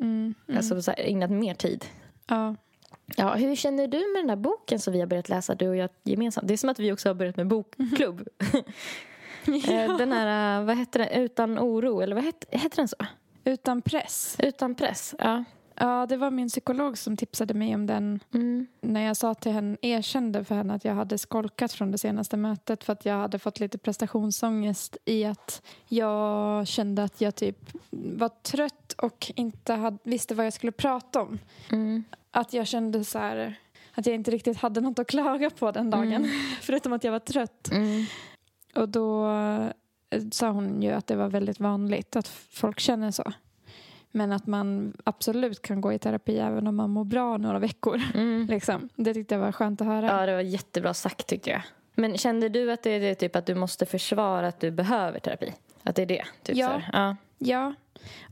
Mm. 0.00 0.34
Mm. 0.48 0.56
Alltså 0.58 0.82
så 0.82 0.90
här, 0.90 1.00
ägnat 1.00 1.30
mer 1.30 1.54
tid. 1.54 1.84
ja. 2.26 2.54
Ja, 3.16 3.34
hur 3.34 3.56
känner 3.56 3.86
du 3.88 3.98
med 3.98 4.20
den 4.20 4.26
där 4.26 4.36
boken 4.36 4.78
som 4.78 4.92
vi 4.92 5.00
har 5.00 5.06
börjat 5.06 5.28
läsa, 5.28 5.54
du 5.54 5.68
och 5.68 5.76
jag 5.76 5.90
gemensamt? 6.02 6.48
Det 6.48 6.54
är 6.54 6.58
som 6.58 6.70
att 6.70 6.78
vi 6.78 6.92
också 6.92 7.08
har 7.08 7.14
börjat 7.14 7.36
med 7.36 7.46
bokklubb. 7.46 8.28
Eh, 9.46 9.96
Den 9.96 10.12
här, 10.12 10.60
eh, 10.60 10.66
vad 10.66 10.78
heter 10.78 10.98
den, 10.98 11.08
Utan 11.08 11.58
oro, 11.58 12.00
eller 12.00 12.14
vad 12.14 12.24
heter, 12.24 12.58
heter 12.58 12.76
den 12.76 12.88
så? 12.88 12.96
Utan 13.44 13.82
press. 13.82 14.36
Utan 14.38 14.74
press, 14.74 15.14
ja. 15.18 15.44
Ja, 15.76 16.06
det 16.06 16.16
var 16.16 16.30
min 16.30 16.48
psykolog 16.48 16.98
som 16.98 17.16
tipsade 17.16 17.54
mig 17.54 17.74
om 17.74 17.86
den 17.86 18.20
Mm. 18.34 18.66
när 18.80 19.00
jag 19.06 19.16
sa 19.16 19.34
till 19.34 19.52
henne, 19.52 19.76
erkände 19.82 20.44
för 20.44 20.54
henne 20.54 20.74
att 20.74 20.84
jag 20.84 20.94
hade 20.94 21.18
skolkat 21.18 21.72
från 21.72 21.90
det 21.90 21.98
senaste 21.98 22.36
mötet 22.36 22.84
för 22.84 22.92
att 22.92 23.04
jag 23.04 23.14
hade 23.14 23.38
fått 23.38 23.60
lite 23.60 23.78
prestationsångest 23.78 24.96
i 25.04 25.24
att 25.24 25.62
jag 25.88 26.66
kände 26.66 27.02
att 27.04 27.20
jag 27.20 27.34
typ 27.34 27.70
var 27.90 28.28
trött 28.28 28.92
och 28.98 29.32
inte 29.36 29.72
hade, 29.72 29.98
visste 30.02 30.34
vad 30.34 30.46
jag 30.46 30.52
skulle 30.52 30.72
prata 30.72 31.22
om. 31.22 31.38
Mm. 31.70 32.04
Att 32.30 32.52
jag 32.52 32.66
kände 32.66 33.04
så 33.04 33.18
här, 33.18 33.54
att 33.94 34.06
jag 34.06 34.14
inte 34.14 34.30
riktigt 34.30 34.56
hade 34.56 34.80
något 34.80 34.98
att 34.98 35.06
klaga 35.06 35.50
på 35.50 35.70
den 35.70 35.90
dagen, 35.90 36.28
förutom 36.60 36.92
att 36.92 37.04
jag 37.04 37.12
var 37.12 37.18
trött. 37.18 37.70
Mm. 37.72 38.04
Och 38.74 38.88
då 38.88 39.28
sa 40.32 40.50
hon 40.50 40.82
ju 40.82 40.90
att 40.90 41.06
det 41.06 41.16
var 41.16 41.28
väldigt 41.28 41.60
vanligt 41.60 42.16
att 42.16 42.28
folk 42.28 42.80
känner 42.80 43.10
så. 43.10 43.32
Men 44.12 44.32
att 44.32 44.46
man 44.46 44.92
absolut 45.04 45.62
kan 45.62 45.80
gå 45.80 45.92
i 45.92 45.98
terapi 45.98 46.38
även 46.38 46.66
om 46.66 46.76
man 46.76 46.90
mår 46.90 47.04
bra 47.04 47.36
några 47.36 47.58
veckor. 47.58 48.02
Mm. 48.14 48.46
Liksom. 48.50 48.88
Det 48.96 49.14
tyckte 49.14 49.34
jag 49.34 49.40
var 49.42 49.52
skönt 49.52 49.80
att 49.80 49.86
höra. 49.86 50.06
Ja, 50.06 50.26
det 50.26 50.32
var 50.34 50.40
jättebra 50.40 50.94
sagt 50.94 51.26
tyckte 51.26 51.50
jag. 51.50 51.62
Men 51.94 52.18
kände 52.18 52.48
du 52.48 52.72
att 52.72 52.82
det 52.82 52.90
är 52.90 53.00
det, 53.00 53.14
typ 53.14 53.36
att 53.36 53.46
du 53.46 53.54
måste 53.54 53.86
försvara 53.86 54.48
att 54.48 54.60
du 54.60 54.70
behöver 54.70 55.18
terapi? 55.18 55.52
Att 55.82 55.96
det 55.96 56.02
är 56.02 56.06
det? 56.06 56.24
Typ 56.42 56.56
Ja. 56.56 56.82
ja. 56.92 57.16
Ja, 57.38 57.74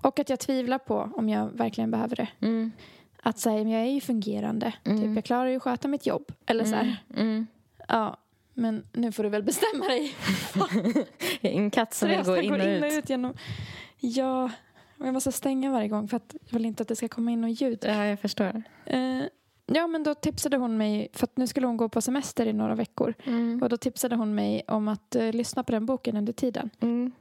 och 0.03 0.18
att 0.18 0.28
jag 0.31 0.39
tvivlar 0.41 0.78
på 0.78 1.11
om 1.14 1.28
jag 1.28 1.49
verkligen 1.53 1.91
behöver 1.91 2.16
det. 2.16 2.28
Mm. 2.41 2.72
Att 3.22 3.39
säga, 3.39 3.57
men 3.57 3.68
jag 3.70 3.83
är 3.83 3.91
ju 3.91 4.01
fungerande. 4.01 4.72
Mm. 4.85 5.03
Typ, 5.03 5.14
jag 5.14 5.24
klarar 5.24 5.47
ju 5.47 5.57
att 5.57 5.62
sköta 5.62 5.89
mitt 5.89 6.07
jobb. 6.07 6.33
Eller 6.47 6.64
så 6.64 6.74
här, 6.74 6.97
Mm. 7.16 7.47
ja, 7.89 8.16
men 8.55 8.85
nu 8.93 9.12
får 9.12 9.22
du 9.22 9.28
väl 9.28 9.43
bestämma 9.43 9.85
dig. 9.85 10.14
En 11.41 11.70
katt 11.70 11.95
som 11.95 12.09
vill 12.09 12.18
gå 12.18 12.24
ska 12.24 12.43
in 12.43 12.53
och 12.85 12.89
ut. 12.93 13.11
genom... 13.11 13.35
Ja, 13.99 14.51
och 15.01 15.07
jag 15.07 15.14
måste 15.14 15.32
stänga 15.32 15.70
varje 15.70 15.88
gång 15.88 16.09
för 16.09 16.16
att 16.16 16.34
jag 16.46 16.53
vill 16.53 16.66
inte 16.66 16.82
att 16.82 16.88
det 16.88 16.96
ska 16.96 17.09
komma 17.09 17.30
in 17.30 17.40
något 17.40 17.61
ljud. 17.61 17.78
Ja, 17.82 18.07
jag 18.07 18.20
förstår. 18.20 18.62
Eh, 18.84 19.22
ja, 19.66 19.86
men 19.86 20.03
då 20.03 20.14
tipsade 20.14 20.57
hon 20.57 20.76
mig, 20.76 21.09
för 21.12 21.24
att 21.24 21.36
nu 21.36 21.46
skulle 21.46 21.66
hon 21.66 21.76
gå 21.76 21.88
på 21.88 22.01
semester 22.01 22.46
i 22.46 22.53
några 22.53 22.74
veckor. 22.74 23.14
Mm. 23.24 23.62
Och 23.62 23.68
då 23.68 23.76
tipsade 23.76 24.16
hon 24.16 24.34
mig 24.34 24.62
om 24.68 24.88
att 24.88 25.16
eh, 25.16 25.32
lyssna 25.32 25.64
på 25.64 25.72
den 25.72 25.86
boken 25.86 26.16
under 26.16 26.32
tiden. 26.32 26.70
Mm. 26.80 27.12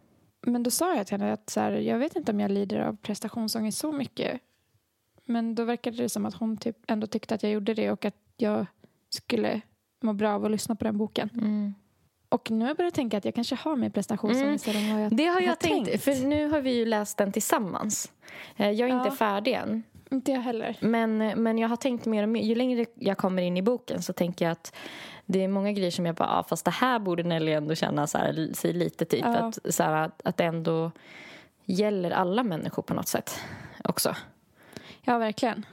Men 0.41 0.63
då 0.63 0.71
sa 0.71 0.95
jag 0.95 1.07
till 1.07 1.17
henne 1.17 1.33
att 1.33 1.49
så 1.49 1.59
här, 1.59 1.71
jag 1.71 1.97
vet 1.97 2.15
inte 2.15 2.31
om 2.31 2.39
jag 2.39 2.51
lider 2.51 2.79
av 2.79 2.95
prestationsångest 2.95 3.77
så 3.77 3.91
mycket. 3.91 4.41
Men 5.25 5.55
då 5.55 5.63
verkade 5.63 5.97
det 5.97 6.09
som 6.09 6.25
att 6.25 6.33
hon 6.33 6.57
typ 6.57 6.77
ändå 6.87 7.07
tyckte 7.07 7.35
att 7.35 7.43
jag 7.43 7.51
gjorde 7.51 7.73
det 7.73 7.91
och 7.91 8.05
att 8.05 8.17
jag 8.37 8.65
skulle 9.09 9.61
må 10.01 10.13
bra 10.13 10.33
av 10.33 10.45
att 10.45 10.51
lyssna 10.51 10.75
på 10.75 10.83
den 10.83 10.97
boken. 10.97 11.29
Mm. 11.33 11.73
Och 12.29 12.51
nu 12.51 12.59
har 12.61 12.67
jag 12.67 12.77
börjat 12.77 12.93
tänka 12.93 13.17
att 13.17 13.25
jag 13.25 13.35
kanske 13.35 13.55
har 13.55 13.75
mer 13.75 13.89
prestationsångest 13.89 14.67
än 14.67 14.93
vad 14.95 15.03
jag 15.03 15.15
Det 15.15 15.25
har 15.25 15.33
har 15.33 15.41
jag 15.41 15.59
tänkt, 15.59 15.89
tänkt. 15.89 16.03
för 16.03 16.27
nu 16.27 16.47
har 16.49 16.61
vi 16.61 16.71
ju 16.75 16.85
läst 16.85 17.17
den 17.17 17.31
tillsammans. 17.31 18.11
Eh, 18.57 18.69
Jag 18.71 18.89
är 18.89 18.93
inte 18.95 19.09
Ja. 19.09 19.15
färdig 19.15 19.53
än. 19.53 19.83
Inte 20.11 20.31
jag 20.31 20.39
heller. 20.41 20.77
Men, 20.81 21.17
men 21.17 21.57
jag 21.57 21.69
har 21.69 21.75
tänkt 21.75 22.05
mer 22.05 22.23
och 22.23 22.29
mer, 22.29 22.41
ju 22.43 22.55
längre 22.55 22.85
jag 22.95 23.17
kommer 23.17 23.41
in 23.41 23.57
i 23.57 23.61
boken 23.61 24.01
så 24.01 24.13
tänker 24.13 24.45
jag 24.45 24.51
att 24.51 24.75
det 25.25 25.43
är 25.43 25.47
många 25.47 25.71
grejer 25.71 25.91
som 25.91 26.05
jag 26.05 26.15
bara, 26.15 26.29
ah, 26.29 26.43
fast 26.43 26.65
det 26.65 26.71
här 26.71 26.99
borde 26.99 27.23
Nelly 27.23 27.51
ändå 27.51 27.75
känna 27.75 28.07
så 28.07 28.17
här, 28.17 28.53
sig 28.53 28.73
lite 28.73 29.05
typ. 29.05 29.21
Ja. 29.25 29.35
Att, 29.37 29.59
så 29.73 29.83
här, 29.83 29.93
att, 30.05 30.21
att 30.25 30.37
det 30.37 30.43
ändå 30.43 30.91
gäller 31.65 32.11
alla 32.11 32.43
människor 32.43 32.83
på 32.83 32.93
något 32.93 33.07
sätt 33.07 33.39
också. 33.83 34.15
Ja, 35.01 35.17
verkligen. 35.17 35.65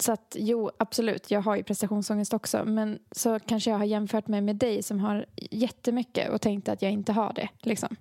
Så 0.00 0.12
att 0.12 0.36
jo, 0.38 0.70
absolut, 0.78 1.30
jag 1.30 1.40
har 1.40 1.56
ju 1.56 1.62
prestationsångest 1.62 2.34
också. 2.34 2.64
Men 2.64 2.98
så 3.12 3.38
kanske 3.38 3.70
jag 3.70 3.78
har 3.78 3.84
jämfört 3.84 4.28
mig 4.28 4.40
med 4.40 4.56
dig 4.56 4.82
som 4.82 5.00
har 5.00 5.26
jättemycket 5.36 6.30
och 6.30 6.40
tänkt 6.40 6.68
att 6.68 6.82
jag 6.82 6.92
inte 6.92 7.12
har 7.12 7.32
det. 7.32 7.48
Liksom. 7.62 7.96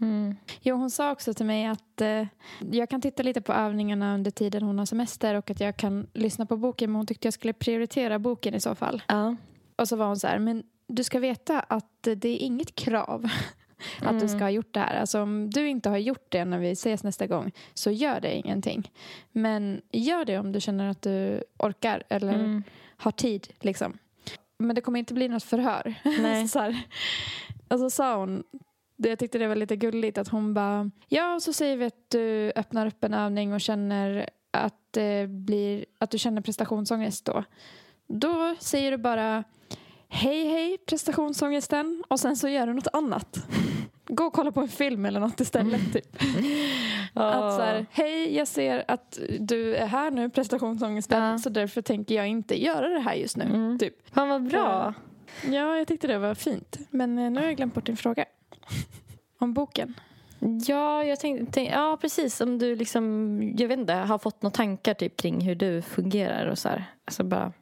Mm. 0.00 0.36
Jo, 0.60 0.76
hon 0.76 0.90
sa 0.90 1.12
också 1.12 1.34
till 1.34 1.46
mig 1.46 1.66
att 1.66 2.00
eh, 2.00 2.26
jag 2.72 2.90
kan 2.90 3.00
titta 3.00 3.22
lite 3.22 3.40
på 3.40 3.52
övningarna 3.52 4.14
under 4.14 4.30
tiden 4.30 4.62
hon 4.62 4.78
har 4.78 4.86
semester 4.86 5.34
och 5.34 5.50
att 5.50 5.60
jag 5.60 5.76
kan 5.76 6.06
lyssna 6.14 6.46
på 6.46 6.56
boken 6.56 6.90
men 6.90 6.96
hon 6.96 7.06
tyckte 7.06 7.26
jag 7.26 7.34
skulle 7.34 7.52
prioritera 7.52 8.18
boken 8.18 8.54
i 8.54 8.60
så 8.60 8.74
fall. 8.74 9.02
Ja. 9.08 9.36
Och 9.76 9.88
så 9.88 9.96
var 9.96 10.06
hon 10.06 10.16
så 10.16 10.26
här, 10.26 10.38
men 10.38 10.62
du 10.86 11.04
ska 11.04 11.18
veta 11.18 11.60
att 11.60 12.02
det 12.02 12.28
är 12.28 12.38
inget 12.38 12.74
krav 12.74 13.28
att 14.00 14.10
du 14.20 14.26
Mm. 14.26 14.28
ska 14.28 14.38
ha 14.38 14.50
gjort 14.50 14.74
det 14.74 14.80
här. 14.80 15.00
Alltså 15.00 15.22
om 15.22 15.50
du 15.50 15.68
inte 15.68 15.88
har 15.88 15.98
gjort 15.98 16.26
det 16.28 16.44
när 16.44 16.58
vi 16.58 16.70
ses 16.70 17.04
nästa 17.04 17.26
gång 17.26 17.52
så 17.74 17.90
gör 17.90 18.20
det 18.20 18.34
ingenting. 18.36 18.90
Men 19.32 19.80
gör 19.92 20.24
det 20.24 20.38
om 20.38 20.52
du 20.52 20.60
känner 20.60 20.88
att 20.90 21.02
du 21.02 21.44
orkar 21.58 22.02
eller 22.08 22.34
Mm. 22.34 22.62
har 22.96 23.10
tid 23.12 23.48
liksom. 23.60 23.98
Men 24.58 24.74
det 24.74 24.80
kommer 24.80 24.98
inte 24.98 25.14
bli 25.14 25.28
något 25.28 25.42
förhör. 25.44 25.94
Nej. 26.22 26.48
så 26.48 26.58
här. 26.58 26.82
Och 27.68 27.78
så 27.78 27.90
sa 27.90 28.16
hon, 28.16 28.42
jag 28.96 29.18
tyckte 29.18 29.38
det 29.38 29.46
var 29.48 29.56
lite 29.56 29.76
gulligt 29.76 30.18
att 30.18 30.28
hon 30.28 30.54
bara, 30.54 30.90
ja 31.08 31.34
och 31.34 31.42
så 31.42 31.52
säger 31.52 31.76
vi 31.76 31.84
att 31.84 32.04
du 32.10 32.52
öppnar 32.56 32.86
upp 32.86 33.04
en 33.04 33.14
övning 33.14 33.52
och 33.52 33.60
känner 33.60 34.30
att 34.50 34.74
det 34.90 35.26
blir, 35.28 35.84
att 35.98 36.10
du 36.10 36.18
känner 36.18 36.40
prestationsångest 36.42 37.24
då. 37.24 37.44
Då 38.06 38.54
säger 38.58 38.90
du 38.90 38.96
bara 38.96 39.44
hej 40.10 40.48
hej 40.48 40.78
prestationsångesten 40.86 42.02
och 42.08 42.20
sen 42.20 42.36
så 42.36 42.48
gör 42.48 42.66
du 42.66 42.74
något 42.74 42.86
annat. 42.92 43.46
Gå 44.08 44.24
och 44.24 44.32
kolla 44.32 44.52
på 44.52 44.60
en 44.60 44.68
film 44.68 45.06
eller 45.06 45.20
något 45.20 45.40
istället 45.40 45.92
typ. 45.92 46.16
Att 47.14 47.54
så 47.56 47.62
här, 47.62 47.86
hej 47.90 48.36
jag 48.36 48.48
ser 48.48 48.84
att 48.88 49.18
du 49.40 49.76
är 49.76 49.86
här 49.86 50.10
nu 50.10 50.30
prestationsångesten 50.30 51.22
Ja. 51.22 51.38
så 51.38 51.48
därför 51.50 51.82
tänker 51.82 52.14
jag 52.14 52.26
inte 52.28 52.62
göra 52.62 52.88
det 52.88 53.00
här 53.00 53.14
just 53.14 53.36
nu. 53.36 53.44
Mm. 53.44 53.78
Typ. 53.78 53.94
Fan 54.14 54.28
vad 54.28 54.42
bra. 54.48 54.94
Ja, 55.50 55.76
jag 55.76 55.86
tyckte 55.88 56.06
det 56.06 56.18
var 56.18 56.34
fint. 56.34 56.78
Men 56.90 57.18
eh, 57.18 57.30
nu 57.30 57.40
har 57.40 57.46
jag 57.46 57.56
glömt 57.56 57.74
bort 57.74 57.86
din 57.86 57.96
fråga. 57.96 58.24
Om 59.38 59.54
boken. 59.54 59.94
Ja, 60.66 61.04
jag 61.04 61.20
tänkte, 61.20 61.46
tänk, 61.52 61.70
ja 61.72 61.98
precis. 62.00 62.40
Om 62.40 62.58
du 62.58 62.76
liksom, 62.76 63.40
jag 63.58 63.68
vet 63.68 63.78
inte, 63.78 63.92
har 63.92 64.18
fått 64.18 64.42
några 64.42 64.54
tankar 64.54 64.94
typ 64.94 65.16
kring 65.16 65.40
hur 65.40 65.54
du 65.54 65.82
fungerar 65.82 66.46
och 66.46 66.58
så 66.58 66.68
här. 66.68 66.84
Alltså 67.04 67.24
bara, 67.24 67.52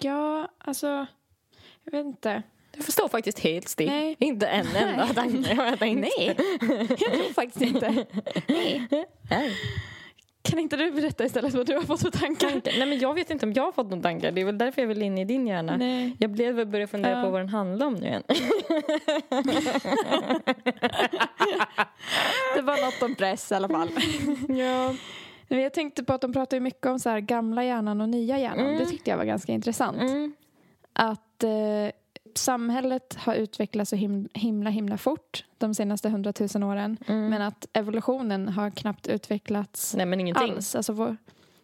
Ja, 0.00 0.48
alltså... 0.58 1.06
Jag 1.84 1.92
vet 1.92 2.06
inte. 2.06 2.42
jag 2.76 2.84
förstår 2.84 3.08
faktiskt 3.08 3.38
helt 3.38 3.68
still. 3.68 3.86
Nej. 3.90 4.16
Inte 4.18 4.46
en 4.46 4.66
enda 4.76 5.06
tanke 5.06 5.54
har 5.54 5.64
jag 5.64 5.78
tänkt. 5.78 6.00
Nej, 6.00 6.36
jag 6.88 6.98
tror 6.98 7.32
faktiskt 7.32 7.62
inte. 7.62 8.06
Nej. 8.48 8.86
Nej. 9.30 9.52
Kan 10.42 10.58
inte 10.58 10.76
du 10.76 10.90
berätta 10.90 11.24
istället 11.24 11.54
vad 11.54 11.66
du 11.66 11.74
har 11.74 11.82
fått 11.82 12.00
för 12.02 12.10
tankar? 12.10 12.50
Nej 12.78 12.86
men 12.86 12.98
jag 12.98 13.14
vet 13.14 13.30
inte 13.30 13.46
om 13.46 13.52
jag 13.52 13.62
har 13.62 13.72
fått 13.72 13.90
några 13.90 14.02
tankar. 14.02 14.32
Det 14.32 14.40
är 14.40 14.44
väl 14.44 14.58
därför 14.58 14.82
jag 14.82 14.88
vill 14.88 15.02
in 15.02 15.18
i 15.18 15.24
din 15.24 15.46
hjärna. 15.46 15.76
Nej. 15.76 16.16
Jag 16.20 16.30
blev 16.30 16.54
väl 16.54 16.66
börjat 16.66 16.90
fundera 16.90 17.18
Ja. 17.18 17.24
på 17.24 17.30
vad 17.30 17.40
den 17.40 17.48
handlar 17.48 17.86
om 17.86 17.94
nu 17.94 18.06
igen. 18.06 18.22
Det 22.56 22.62
var 22.62 22.84
något 22.84 23.02
om 23.02 23.14
press 23.14 23.52
i 23.52 23.54
alla 23.54 23.68
fall. 23.68 23.88
ja. 24.48 24.94
Men 25.48 25.60
jag 25.60 25.72
tänkte 25.74 26.04
på 26.04 26.12
att 26.12 26.20
de 26.20 26.32
pratar 26.32 26.60
mycket 26.60 26.86
om 26.86 26.98
så 26.98 27.10
här 27.10 27.20
gamla 27.20 27.64
hjärnan 27.64 28.00
och 28.00 28.08
nya 28.08 28.38
hjärnan. 28.38 28.66
Mm. 28.66 28.78
Det 28.78 28.86
tyckte 28.86 29.10
jag 29.10 29.16
var 29.16 29.24
ganska 29.24 29.52
intressant. 29.52 30.00
Mm. 30.00 30.32
Att 30.92 31.22
eh, 31.42 31.90
samhället 32.34 33.14
har 33.14 33.34
utvecklats 33.34 33.90
så 33.90 33.96
him- 33.96 34.28
himla 34.34 34.70
himla 34.70 34.98
fort 34.98 35.44
de 35.58 35.74
senaste 35.74 36.08
hundratusen 36.08 36.62
åren. 36.62 36.96
Mm. 37.06 37.28
Men 37.30 37.42
att 37.42 37.66
evolutionen 37.72 38.48
har 38.48 38.70
knappt 38.70 39.06
utvecklats 39.08 39.94
Nej 39.94 40.06
men 40.06 40.20
ingenting. 40.20 40.50
alls. 40.52 40.74
Alltså 40.74 40.92
vår, 40.92 41.16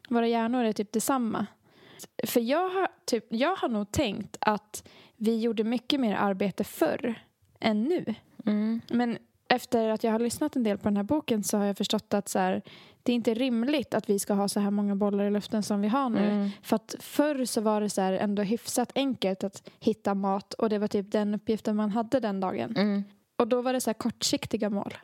våra 0.08 0.28
hjärnor 0.28 0.64
är 0.64 0.72
typ 0.72 0.92
detsamma. 0.92 1.46
För 2.24 2.40
jag 2.40 2.68
har, 2.68 2.88
typ, 3.04 3.24
jag 3.28 3.56
har 3.56 3.68
nog 3.68 3.90
tänkt 3.92 4.36
att 4.40 4.88
vi 5.16 5.40
gjorde 5.40 5.64
mycket 5.64 6.00
mer 6.00 6.14
arbete 6.16 6.64
förr 6.64 7.14
än 7.60 7.82
nu. 7.84 8.14
Mm. 8.46 8.80
Men 8.90 9.18
efter 9.48 9.88
att 9.88 10.04
jag 10.04 10.12
har 10.12 10.18
lyssnat 10.18 10.56
en 10.56 10.62
del 10.62 10.78
på 10.78 10.88
den 10.88 10.96
här 10.96 11.04
boken 11.04 11.44
så 11.44 11.58
har 11.58 11.64
jag 11.64 11.76
förstått 11.76 12.14
att 12.14 12.28
så 12.28 12.38
här, 12.38 12.62
det 13.06 13.12
är 13.12 13.14
inte 13.14 13.34
rimligt 13.34 13.94
att 13.94 14.10
vi 14.10 14.18
ska 14.18 14.34
ha 14.34 14.48
så 14.48 14.60
här 14.60 14.70
många 14.70 14.96
bollar 14.96 15.24
i 15.24 15.30
luften 15.30 15.62
som 15.62 15.80
vi 15.80 15.88
har 15.88 16.10
nu. 16.10 16.30
Mm. 16.30 16.50
För 16.62 16.76
att 16.76 16.94
förr 17.00 17.44
så 17.44 17.60
var 17.60 17.80
det 17.80 17.90
så 17.90 18.00
här 18.00 18.12
ändå 18.12 18.42
hyfsat 18.42 18.92
enkelt 18.94 19.44
att 19.44 19.70
hitta 19.80 20.14
mat 20.14 20.54
och 20.54 20.68
det 20.68 20.78
var 20.78 20.88
typ 20.88 21.12
den 21.12 21.34
uppgiften 21.34 21.76
man 21.76 21.90
hade 21.90 22.20
den 22.20 22.40
dagen. 22.40 22.76
Mm. 22.76 23.04
Och 23.36 23.48
då 23.48 23.62
var 23.62 23.72
det 23.72 23.80
så 23.80 23.90
här 23.90 23.94
kortsiktiga 23.94 24.70
mål. 24.70 24.94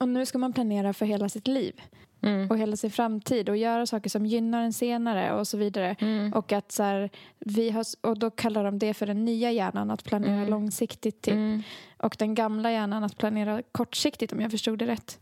Och 0.00 0.08
nu 0.08 0.26
ska 0.26 0.38
man 0.38 0.52
planera 0.52 0.92
för 0.92 1.06
hela 1.06 1.28
sitt 1.28 1.46
liv 1.48 1.80
Mm. 2.22 2.50
och 2.50 2.58
hela 2.58 2.76
sin 2.76 2.90
framtid 2.90 3.48
och 3.48 3.56
göra 3.56 3.86
saker 3.86 4.10
som 4.10 4.26
gynnar 4.26 4.62
en 4.62 4.72
senare 4.72 5.32
och 5.32 5.48
så 5.48 5.56
vidare. 5.56 5.96
Mm. 5.98 6.32
Och 6.32 6.52
att 6.52 6.72
så 6.72 6.82
här, 6.82 7.10
vi 7.38 7.70
har, 7.70 7.84
och 8.00 8.18
då 8.18 8.30
kallar 8.30 8.64
de 8.64 8.78
det 8.78 8.94
för 8.94 9.06
den 9.06 9.24
nya 9.24 9.52
hjärnan, 9.52 9.90
att 9.90 10.04
planera 10.04 10.34
Mm. 10.34 10.48
långsiktigt. 10.50 11.22
Typ. 11.22 11.34
Mm. 11.34 11.62
Och 11.96 12.16
den 12.18 12.34
gamla 12.34 12.72
hjärnan 12.72 13.04
att 13.04 13.16
planera 13.16 13.62
kortsiktigt 13.72 14.32
om 14.32 14.40
jag 14.40 14.50
förstod 14.50 14.78
det 14.78 14.86
rätt. 14.86 15.18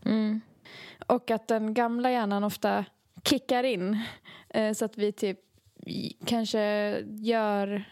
Och 1.07 1.31
att 1.31 1.47
den 1.47 1.73
gamla 1.73 2.11
hjärnan 2.11 2.43
ofta 2.43 2.85
kickar 3.23 3.63
in 3.63 3.99
eh, 4.49 4.73
så 4.73 4.85
att 4.85 4.97
vi 4.97 5.11
typ 5.11 5.39
kanske 6.25 6.59
gör 7.05 7.83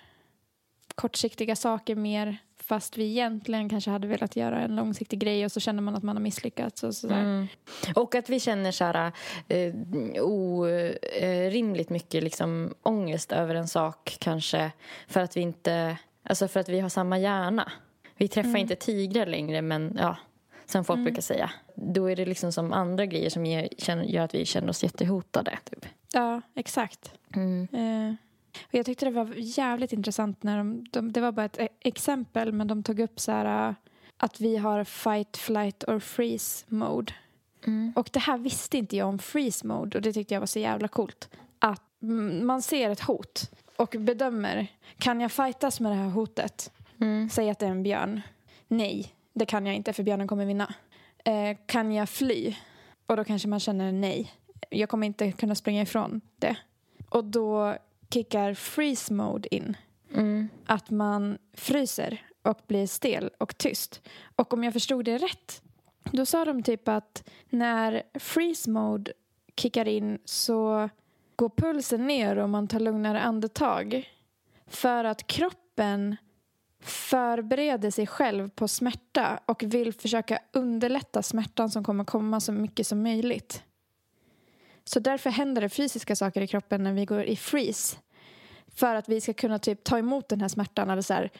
kortsiktiga 0.95 1.55
saker 1.55 1.95
mer 1.95 2.37
fast 2.63 2.97
vi 2.97 3.05
egentligen 3.05 3.69
kanske 3.69 3.91
hade 3.91 4.07
velat 4.07 4.35
göra 4.35 4.61
en 4.61 4.75
långsiktig 4.75 5.19
grej 5.19 5.45
och 5.45 5.51
så 5.51 5.59
känner 5.59 5.81
man 5.81 5.95
att 5.95 6.03
man 6.03 6.15
har 6.15 6.23
misslyckats 6.23 6.83
och 6.83 6.95
sådär. 6.95 7.21
Mm. 7.21 7.47
Och 7.95 8.15
att 8.15 8.29
vi 8.29 8.39
känner 8.39 8.71
så 8.71 8.83
här, 8.83 9.11
eh, 9.47 9.73
orimligt 10.23 11.89
mycket 11.89 12.23
liksom, 12.23 12.73
ångest 12.83 13.31
över 13.31 13.55
en 13.55 13.67
sak 13.67 14.17
kanske 14.19 14.71
för 15.07 15.19
att 15.19 15.37
vi 15.37 15.41
inte, 15.41 15.97
alltså 16.23 16.47
för 16.47 16.59
att 16.59 16.69
vi 16.69 16.79
har 16.79 16.89
samma 16.89 17.19
hjärna. 17.19 17.71
Vi 18.17 18.27
träffar 18.27 18.49
Mm. 18.49 18.61
inte 18.61 18.75
tigrar 18.75 19.25
längre 19.25 19.61
men 19.61 19.97
ja, 19.99 20.17
som 20.71 20.85
folk 20.85 20.99
brukar 21.03 21.21
säga. 21.21 21.51
Då 21.75 22.09
är 22.09 22.15
det 22.15 22.25
liksom 22.25 22.51
som 22.51 22.73
andra 22.73 23.05
grejer 23.05 23.29
som 23.29 23.45
gör 23.45 24.23
att 24.23 24.35
vi 24.35 24.45
känner 24.45 24.69
oss 24.69 24.83
jättehotade. 24.83 25.59
Typ. 25.63 25.85
Ja, 26.13 26.41
exakt. 26.55 27.13
Mm. 27.35 27.67
Eh, 27.71 28.15
och 28.67 28.73
jag 28.73 28.85
tyckte 28.85 29.05
det 29.05 29.11
var 29.11 29.33
jävligt 29.37 29.93
intressant 29.93 30.43
när 30.43 30.57
de, 30.57 30.85
de 30.91 31.11
det 31.11 31.21
var 31.21 31.31
bara 31.31 31.45
ett 31.45 31.59
e- 31.59 31.69
exempel 31.79 32.51
men 32.51 32.67
de 32.67 32.83
tog 32.83 32.99
upp 32.99 33.19
så 33.19 33.31
här 33.31 33.69
eh, 33.69 33.75
att 34.17 34.41
vi 34.41 34.57
har 34.57 34.83
fight, 34.83 35.37
flight 35.37 35.83
or 35.87 35.99
freeze 35.99 36.65
mode. 36.67 37.13
Mm. 37.67 37.93
Och 37.95 38.09
det 38.13 38.19
här 38.19 38.37
visste 38.37 38.77
inte 38.77 38.97
jag 38.97 39.07
om 39.07 39.19
freeze 39.19 39.67
mode 39.67 39.97
och 39.97 40.01
det 40.01 40.13
tyckte 40.13 40.33
jag 40.33 40.39
var 40.39 40.47
så 40.47 40.59
jävla 40.59 40.87
coolt. 40.87 41.29
Att 41.59 42.01
mm, 42.01 42.45
man 42.47 42.61
ser 42.61 42.89
ett 42.89 43.01
hot 43.01 43.51
och 43.75 43.95
bedömer, 43.99 44.67
kan 44.97 45.21
jag 45.21 45.31
fightas 45.31 45.79
med 45.79 45.91
det 45.91 45.95
här 45.95 46.09
hotet? 46.09 46.71
Mm. 46.97 47.29
Säg 47.29 47.49
att 47.49 47.59
det 47.59 47.65
är 47.65 47.69
en 47.69 47.83
björn. 47.83 48.21
Nej, 48.67 49.13
det 49.33 49.45
kan 49.45 49.65
jag 49.65 49.75
inte 49.75 49.93
för 49.93 50.03
björnen 50.03 50.27
kommer 50.27 50.45
vinna. 50.45 50.73
Eh, 51.25 51.57
kan 51.65 51.91
jag 51.91 52.09
fly? 52.09 52.55
Och 53.05 53.17
då 53.17 53.23
kanske 53.23 53.47
man 53.47 53.59
känner 53.59 53.91
nej. 53.91 54.31
Jag 54.69 54.89
kommer 54.89 55.07
inte 55.07 55.31
kunna 55.31 55.55
springa 55.55 55.81
ifrån 55.81 56.21
det. 56.39 56.55
Och 57.09 57.25
då 57.25 57.75
kickar 58.13 58.53
freeze 58.53 59.13
mode 59.13 59.55
in. 59.55 59.77
Mm. 60.13 60.49
Att 60.65 60.89
man 60.89 61.37
fryser 61.53 62.25
och 62.41 62.59
blir 62.67 62.87
stel 62.87 63.31
och 63.37 63.57
tyst. 63.57 64.01
Och 64.35 64.53
om 64.53 64.63
jag 64.63 64.73
förstod 64.73 65.05
det 65.05 65.17
rätt, 65.17 65.61
då 66.11 66.25
sa 66.25 66.45
de 66.45 66.63
typ 66.63 66.87
att 66.87 67.29
när 67.49 68.03
freeze 68.13 68.69
mode 68.69 69.13
kickar 69.55 69.87
in 69.87 70.19
så 70.25 70.89
går 71.35 71.49
pulsen 71.49 72.07
ner 72.07 72.37
och 72.37 72.49
man 72.49 72.67
tar 72.67 72.79
lugnare 72.79 73.21
andetag. 73.21 74.09
För 74.67 75.03
att 75.03 75.27
kroppen 75.27 76.15
förbereder 76.81 77.91
sig 77.91 78.07
själv 78.07 78.49
på 78.49 78.67
smärta 78.67 79.39
och 79.45 79.63
vill 79.63 79.93
försöka 79.93 80.39
underlätta 80.51 81.23
smärtan 81.23 81.69
som 81.69 81.83
kommer 81.83 82.03
komma 82.03 82.39
så 82.39 82.51
mycket 82.51 82.87
som 82.87 83.03
möjligt. 83.03 83.63
Så 84.83 84.99
därför 84.99 85.29
händer 85.29 85.61
det 85.61 85.69
fysiska 85.69 86.15
saker 86.15 86.41
i 86.41 86.47
kroppen 86.47 86.83
när 86.83 86.93
vi 86.93 87.05
går 87.05 87.23
i 87.23 87.35
freeze. 87.35 87.97
För 88.75 88.95
att 88.95 89.09
vi 89.09 89.21
ska 89.21 89.33
kunna 89.33 89.59
typ 89.59 89.83
ta 89.83 89.97
emot 89.97 90.29
den 90.29 90.41
här 90.41 90.47
smärtan. 90.47 90.89
Eller 90.89 91.01
så 91.01 91.13
här, 91.13 91.31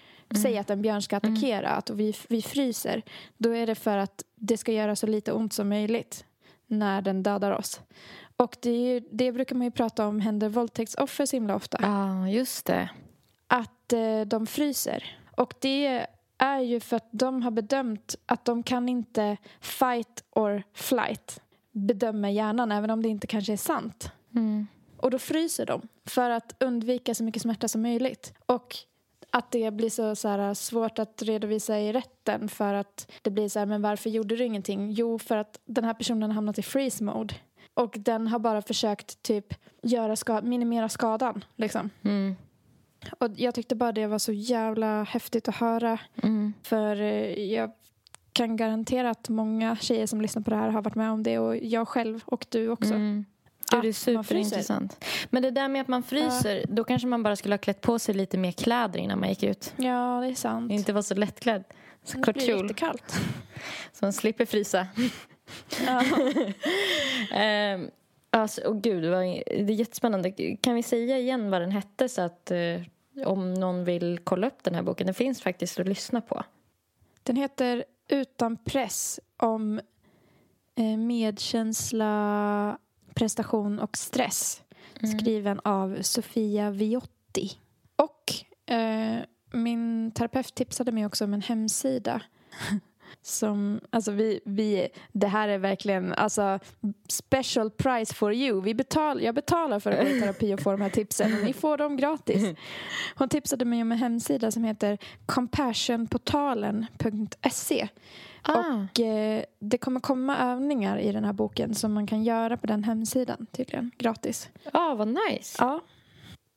Säg 0.42 0.58
att 0.58 0.70
en 0.70 0.82
björn 0.82 1.02
ska 1.02 1.18
attackera 1.18 1.70
att 1.70 1.90
vi, 1.90 2.16
vi 2.28 2.42
fryser. 2.42 3.02
Då 3.38 3.56
är 3.56 3.68
det 3.68 3.76
för 3.76 3.98
att 3.98 4.24
det 4.36 4.58
ska 4.58 4.72
göra 4.72 4.96
så 4.96 5.08
lite 5.08 5.32
ont 5.32 5.54
som 5.54 5.70
möjligt 5.70 6.26
när 6.68 7.02
den 7.02 7.24
dödar 7.24 7.52
oss. 7.52 7.82
Och 8.38 8.58
det, 8.62 8.70
är 8.70 8.94
ju, 8.94 9.02
det 9.12 9.32
brukar 9.32 9.56
man 9.56 9.66
ju 9.66 9.72
prata 9.72 10.08
om 10.08 10.20
händer 10.20 10.50
våldtäktsoffer 10.50 11.26
så 11.26 11.36
himla 11.36 11.56
ofta. 11.56 11.78
Ja, 11.82 12.30
just 12.30 12.66
det. 12.66 12.90
Att 13.48 13.94
eh, 13.94 14.22
de 14.22 14.48
fryser. 14.48 15.18
Och 15.36 15.54
det 15.60 16.08
är 16.38 16.60
ju 16.60 16.80
för 16.80 16.96
att 16.98 17.10
de 17.12 17.42
har 17.42 17.52
bedömt 17.52 18.16
att 18.26 18.46
de 18.46 18.64
kan 18.64 18.90
inte 18.90 19.38
fight 19.60 20.24
or 20.32 20.64
flight 20.74 21.42
bedöma 21.72 22.30
hjärnan 22.32 22.72
även 22.72 22.90
om 22.90 23.04
det 23.04 23.10
inte 23.10 23.28
kanske 23.28 23.54
är 23.54 23.58
sant. 23.58 24.12
Mm. 24.36 24.68
Och 24.98 25.12
då 25.12 25.20
fryser 25.20 25.66
de 25.66 25.82
för 26.06 26.30
att 26.30 26.56
undvika 26.60 27.16
så 27.16 27.24
mycket 27.24 27.42
smärta 27.42 27.68
som 27.68 27.82
möjligt. 27.82 28.34
Och 28.46 28.76
att 29.30 29.52
det 29.52 29.72
blir 29.72 29.90
så, 29.90 30.16
så 30.16 30.28
här, 30.28 30.54
svårt 30.54 31.00
att 31.00 31.22
redovisa 31.22 31.80
i 31.80 31.94
rätten 31.94 32.50
för 32.50 32.74
att 32.74 33.12
det 33.22 33.30
blir 33.30 33.50
så 33.50 33.60
här, 33.60 33.66
men 33.66 33.82
varför 33.82 34.10
gjorde 34.10 34.36
du 34.36 34.44
ingenting? 34.44 34.92
Jo, 34.92 35.20
för 35.20 35.38
att 35.38 35.60
den 35.66 35.84
här 35.84 35.94
personen 35.94 36.30
har 36.30 36.36
hamnat 36.36 36.60
i 36.60 36.62
freeze 36.62 37.04
mode. 37.04 37.34
Och 37.74 37.96
den 38.00 38.28
har 38.28 38.40
bara 38.40 38.62
försökt 38.62 39.24
typ 39.24 39.54
göra 39.84 40.16
ska- 40.16 40.42
minimera 40.42 40.90
skadan. 40.90 41.44
Liksom. 41.56 41.90
Mm. 42.04 42.36
Och 43.20 43.28
jag 43.36 43.56
tyckte 43.56 43.76
bara 43.76 43.92
det 43.92 44.08
var 44.08 44.20
så 44.20 44.32
jävla 44.32 45.04
häftigt 45.04 45.48
att 45.48 45.56
höra. 45.56 46.00
Mm. 46.24 46.54
För 46.64 47.02
eh, 47.02 47.44
jag 47.54 47.72
kan 48.34 48.58
garantera 48.58 49.10
att 49.10 49.30
många 49.30 49.76
tjejer 49.76 50.08
som 50.08 50.22
lyssnar 50.22 50.42
på 50.42 50.50
det 50.50 50.56
här 50.56 50.70
har 50.70 50.82
varit 50.82 50.96
med 50.96 51.12
om 51.12 51.24
det 51.24 51.40
och 51.40 51.58
jag 51.58 51.88
själv 51.88 52.22
och 52.26 52.46
du 52.50 52.70
också. 52.70 52.94
Mm. 52.94 53.26
Du, 53.72 53.82
det 53.82 53.88
är 53.88 53.94
superintressant. 53.94 55.06
Men 55.30 55.44
det 55.44 55.52
där 55.52 55.68
med 55.68 55.82
att 55.82 55.88
man 55.88 56.04
fryser, 56.04 56.66
då 56.70 56.84
kanske 56.84 57.08
man 57.08 57.24
bara 57.24 57.36
skulle 57.36 57.54
ha 57.54 57.58
klätt 57.58 57.82
på 57.82 58.00
sig 58.00 58.16
lite 58.16 58.38
mer 58.38 58.52
kläder 58.52 59.00
innan 59.00 59.20
man 59.20 59.30
gick 59.30 59.44
ut. 59.44 59.74
Ja, 59.78 60.20
det 60.22 60.28
är 60.28 60.36
sant. 60.36 60.72
Inte 60.72 60.94
vara 60.94 61.04
så 61.04 61.16
lättklädd. 61.16 61.64
Så 62.04 62.18
det 62.18 62.24
kort 62.24 62.42
kjol, 62.42 62.62
jättekallt. 62.62 63.12
så 63.94 64.06
man 64.06 64.14
slipper 64.14 64.46
frysa. 64.46 64.88
Ja. 65.86 66.04
Ehm, 67.38 67.90
alltså, 68.32 68.62
oh 68.62 68.80
gud, 68.80 69.04
det 69.04 69.10
är 69.54 69.70
jättespännande. 69.72 70.32
Kan 70.62 70.76
vi 70.76 70.84
säga 70.84 71.20
igen 71.20 71.52
vad 71.52 71.62
den 71.62 71.72
hette 71.72 72.10
så 72.10 72.22
att 72.22 72.52
eh, 72.52 72.82
om 73.26 73.54
någon 73.54 73.84
vill 73.84 74.20
kolla 74.24 74.48
upp 74.48 74.64
den 74.64 74.76
här 74.76 74.82
boken, 74.82 75.08
den 75.08 75.14
finns 75.14 75.42
faktiskt 75.42 75.80
att 75.80 75.88
lyssna 75.88 76.22
på. 76.22 76.44
Den 77.24 77.36
heter 77.36 77.86
Utan 78.08 78.58
press 78.58 79.20
om 79.38 79.82
eh, 80.76 80.98
medkänsla, 80.98 82.78
prestation 83.14 83.80
och 83.80 83.98
stress. 83.98 84.62
Skriven 85.18 85.60
av 85.64 86.02
Sofia 86.02 86.72
Viotti. 86.72 87.52
Och 87.96 88.34
eh, 88.74 89.20
min 89.52 90.12
terapeut 90.12 90.56
tipsade 90.56 90.92
mig 90.92 91.06
också 91.06 91.24
om 91.24 91.34
en 91.34 91.42
hemsida. 91.42 92.22
Som, 93.22 93.80
alltså 93.90 94.12
vi, 94.12 94.40
vi, 94.46 94.88
det 95.12 95.28
här 95.28 95.48
är 95.48 95.58
verkligen 95.58 96.14
alltså, 96.14 96.60
special 97.10 97.72
price 97.72 98.14
for 98.14 98.34
you. 98.34 98.62
Vi 98.62 98.74
betal, 98.74 99.22
jag 99.22 99.36
betalar 99.36 99.80
för 99.80 99.92
att 99.92 100.02
gå 100.02 100.08
i 100.08 100.20
terapi 100.20 100.54
och 100.54 100.60
få 100.60 100.72
de 100.72 100.82
här 100.82 100.90
tipsen 100.90 101.34
och 101.34 101.40
ni 101.46 101.54
får 101.54 101.78
dem 101.78 101.98
gratis. 101.98 102.44
Hon 103.16 103.30
tipsade 103.30 103.66
mig 103.66 103.82
om 103.82 103.92
en 103.92 103.98
hemsida 103.98 104.52
som 104.52 104.64
heter 104.64 104.98
compassionportalen.se. 105.26 107.88
Ah, 108.42 108.60
Och 108.60 109.00
eh, 109.00 109.44
det 109.60 109.78
kommer 109.78 110.00
komma 110.00 110.38
övningar 110.38 110.98
i 110.98 111.12
den 111.12 111.26
här 111.26 111.34
boken 111.34 111.76
som 111.76 111.94
man 111.94 112.08
kan 112.08 112.24
göra 112.24 112.58
på 112.58 112.68
den 112.68 112.84
hemsidan 112.84 113.48
tydligen, 113.52 113.92
gratis. 113.98 114.50
ah, 114.74 114.96
vad 114.96 115.08
nice. 115.08 115.56
Ja. 115.60 115.82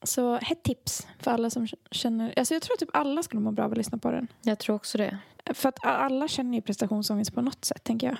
Så 0.05 0.35
ett 0.37 0.63
tips 0.63 1.07
för 1.19 1.31
alla 1.31 1.51
som 1.51 1.67
känner... 1.91 2.35
Alltså 2.37 2.55
jag 2.55 2.63
tror 2.63 2.75
att 2.75 2.81
typ 2.81 2.91
alla 2.93 3.23
skulle 3.23 3.41
må 3.43 3.51
bra 3.53 3.65
av 3.65 3.73
att 3.73 3.79
lyssna 3.79 3.99
på 3.99 4.11
den. 4.11 4.29
Jag 4.43 4.59
tror 4.59 4.77
också 4.77 4.99
det. 4.99 5.19
För 5.55 5.69
att 5.69 5.79
alla 5.85 6.29
känner 6.29 6.55
ju 6.55 6.63
prestationsångest 6.63 7.35
på 7.35 7.41
något 7.41 7.65
sätt, 7.65 7.85
tänker 7.85 8.07
jag. 8.07 8.17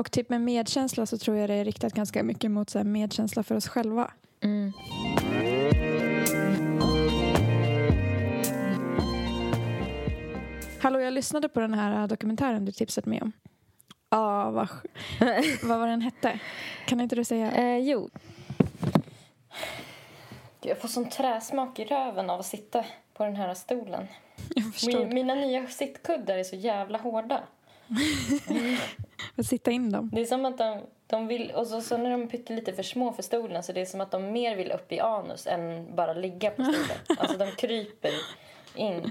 Och 0.00 0.10
typ 0.10 0.28
med 0.28 0.40
medkänsla 0.40 1.06
så 1.06 1.18
tror 1.18 1.36
jag 1.36 1.48
det 1.50 1.54
är 1.54 1.64
riktat 1.64 1.92
ganska 1.94 2.22
mycket 2.22 2.50
mot 2.50 2.70
så 2.70 2.84
medkänsla 2.84 3.42
för 3.42 3.54
oss 3.54 3.68
själva. 3.68 4.10
Mm. 4.40 4.72
Hallå, 10.80 11.00
jag 11.00 11.12
lyssnade 11.12 11.48
på 11.48 11.60
den 11.60 11.74
här 11.74 12.06
dokumentären 12.08 12.64
du 12.64 12.72
tipsade 12.72 13.10
mig 13.10 13.22
om. 13.22 13.32
Ja, 14.10 14.50
vad, 14.50 14.66
sk- 14.68 14.86
vad 15.68 15.78
var 15.78 15.86
den 15.86 16.00
hette? 16.00 16.40
Kan 16.86 17.00
inte 17.00 17.16
du 17.16 17.24
säga? 17.24 17.50
Eh, 17.52 17.78
jo. 17.78 18.10
Jag 20.64 20.78
får 20.78 20.88
sån 20.88 21.08
träsmak 21.08 21.78
i 21.78 21.84
röven 21.84 22.30
av 22.30 22.40
att 22.40 22.46
sitta 22.46 22.84
på 23.14 23.24
den 23.24 23.36
här 23.36 23.54
stolen. 23.54 24.06
Min, 24.86 25.14
mina 25.14 25.34
nya 25.34 25.66
sittkuddar 25.66 26.36
är 26.36 26.44
så 26.44 26.56
jävla 26.56 26.98
hårda. 26.98 27.40
Att 29.36 29.46
sitta 29.46 29.70
in 29.70 29.92
dem. 29.92 30.10
Det 30.12 30.20
är 30.20 30.24
som 30.24 30.44
att 30.44 30.58
de, 30.58 30.80
de 31.06 31.26
vill... 31.26 31.50
Och 31.50 31.66
så, 31.66 31.80
så 31.80 31.96
när 31.96 32.10
de 32.10 32.22
är 32.22 32.26
pyttelite 32.26 32.72
för 32.72 32.82
små 32.82 33.12
för 33.12 33.22
stolen 33.22 33.62
så 33.62 33.72
det 33.72 33.80
är 33.80 33.84
som 33.84 34.00
att 34.00 34.10
de 34.10 34.32
mer 34.32 34.56
vill 34.56 34.72
upp 34.72 34.92
i 34.92 35.00
anus 35.00 35.46
än 35.46 35.96
bara 35.96 36.12
ligga 36.14 36.50
på 36.50 36.62
stolen. 36.62 36.98
Alltså 37.18 37.38
de 37.38 37.50
kryper 37.50 38.12
in. 38.74 39.10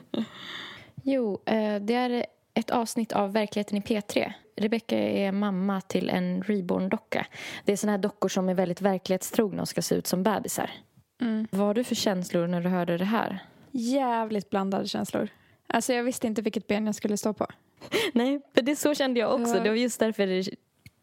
Jo, 1.04 1.42
eh, 1.46 1.76
det 1.76 1.94
är 1.94 2.26
ett 2.54 2.70
avsnitt 2.70 3.12
av 3.12 3.34
Verkligheten 3.34 3.78
i 3.78 3.82
P3. 3.82 4.34
Rebecca 4.56 4.98
är 4.98 5.32
mamma 5.32 5.82
till 5.82 6.10
en 6.10 6.44
reborn-docka. 6.44 7.26
Det 7.66 7.72
är 7.72 7.78
såna 7.78 7.92
här 7.92 8.00
dockor 8.00 8.30
som 8.30 8.50
är 8.50 8.54
väldigt 8.54 8.82
verklighetstrogna 8.82 9.62
och 9.62 9.70
ska 9.70 9.82
se 9.82 9.96
ut 9.96 10.08
som 10.08 10.24
bebisar. 10.24 10.72
Mm. 11.22 11.48
Vad 11.52 11.68
har 11.68 11.74
du 11.74 11.84
för 11.84 11.96
känslor 11.96 12.48
när 12.48 12.62
du 12.62 12.70
hörde 12.70 12.98
det 12.98 13.06
här? 13.06 13.40
Jävligt 13.72 14.50
blandade 14.50 14.88
känslor. 14.88 15.30
Alltså 15.68 15.94
jag 15.94 16.04
visste 16.04 16.28
inte 16.28 16.42
vilket 16.42 16.68
ben 16.68 16.86
jag 16.86 16.96
skulle 16.96 17.18
stå 17.18 17.34
på. 17.34 17.48
Nej, 18.14 18.42
för 18.54 18.62
det 18.62 18.76
så 18.76 18.96
kände 18.96 19.20
jag 19.20 19.42
också. 19.42 19.58
Ja. 19.58 19.64
Det 19.64 19.70
var 19.70 19.76
just 19.76 20.00
därför 20.00 20.28
det, 20.28 20.50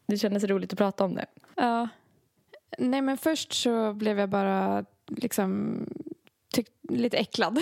det 0.05 0.17
kändes 0.17 0.43
roligt 0.43 0.73
att 0.73 0.79
prata 0.79 1.03
om 1.05 1.15
det. 1.15 1.25
Ja. 1.55 1.87
Nej 2.77 3.01
men 3.01 3.17
först 3.17 3.53
så 3.53 3.93
blev 3.93 4.19
jag 4.19 4.29
bara 4.29 4.85
liksom 5.07 5.85
lite 6.89 7.17
äcklad. 7.17 7.59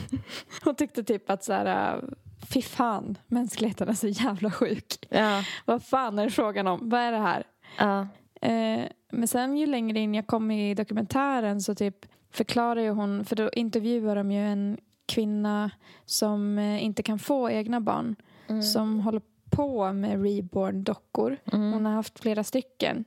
Och 0.64 0.78
tyckte 0.78 1.04
typ 1.04 1.30
att 1.30 1.44
så 1.44 1.52
här, 1.52 2.04
fy 2.52 2.62
fan, 2.62 3.18
mänskligheten 3.26 3.88
är 3.88 3.94
så 3.94 4.08
jävla 4.08 4.50
sjuk. 4.50 5.06
Ja. 5.08 5.44
Vad 5.64 5.82
fan 5.82 6.18
är 6.18 6.24
det 6.24 6.30
frågan 6.30 6.66
om? 6.66 6.88
Vad 6.88 7.00
är 7.00 7.12
det 7.12 7.18
här? 7.18 7.46
Ja. 7.78 8.08
Eh, 8.46 8.88
men 9.10 9.28
sen 9.28 9.56
ju 9.56 9.66
längre 9.66 9.98
in 9.98 10.14
jag 10.14 10.26
kom 10.26 10.50
i 10.50 10.74
dokumentären 10.74 11.60
så 11.60 11.74
typ 11.74 12.06
förklarar 12.30 12.80
ju 12.80 12.90
hon, 12.90 13.24
för 13.24 13.36
då 13.36 13.50
intervjuar 13.50 14.16
de 14.16 14.30
ju 14.30 14.46
en 14.46 14.76
kvinna 15.06 15.70
som 16.04 16.58
eh, 16.58 16.84
inte 16.84 17.02
kan 17.02 17.18
få 17.18 17.50
egna 17.50 17.80
barn. 17.80 18.16
Som 18.62 19.00
håller 19.00 19.22
på 19.50 19.92
med 19.92 20.22
reborn-dockor. 20.22 21.36
Hon 21.44 21.86
har 21.86 21.92
haft 21.92 22.18
flera 22.18 22.44
stycken. 22.44 23.04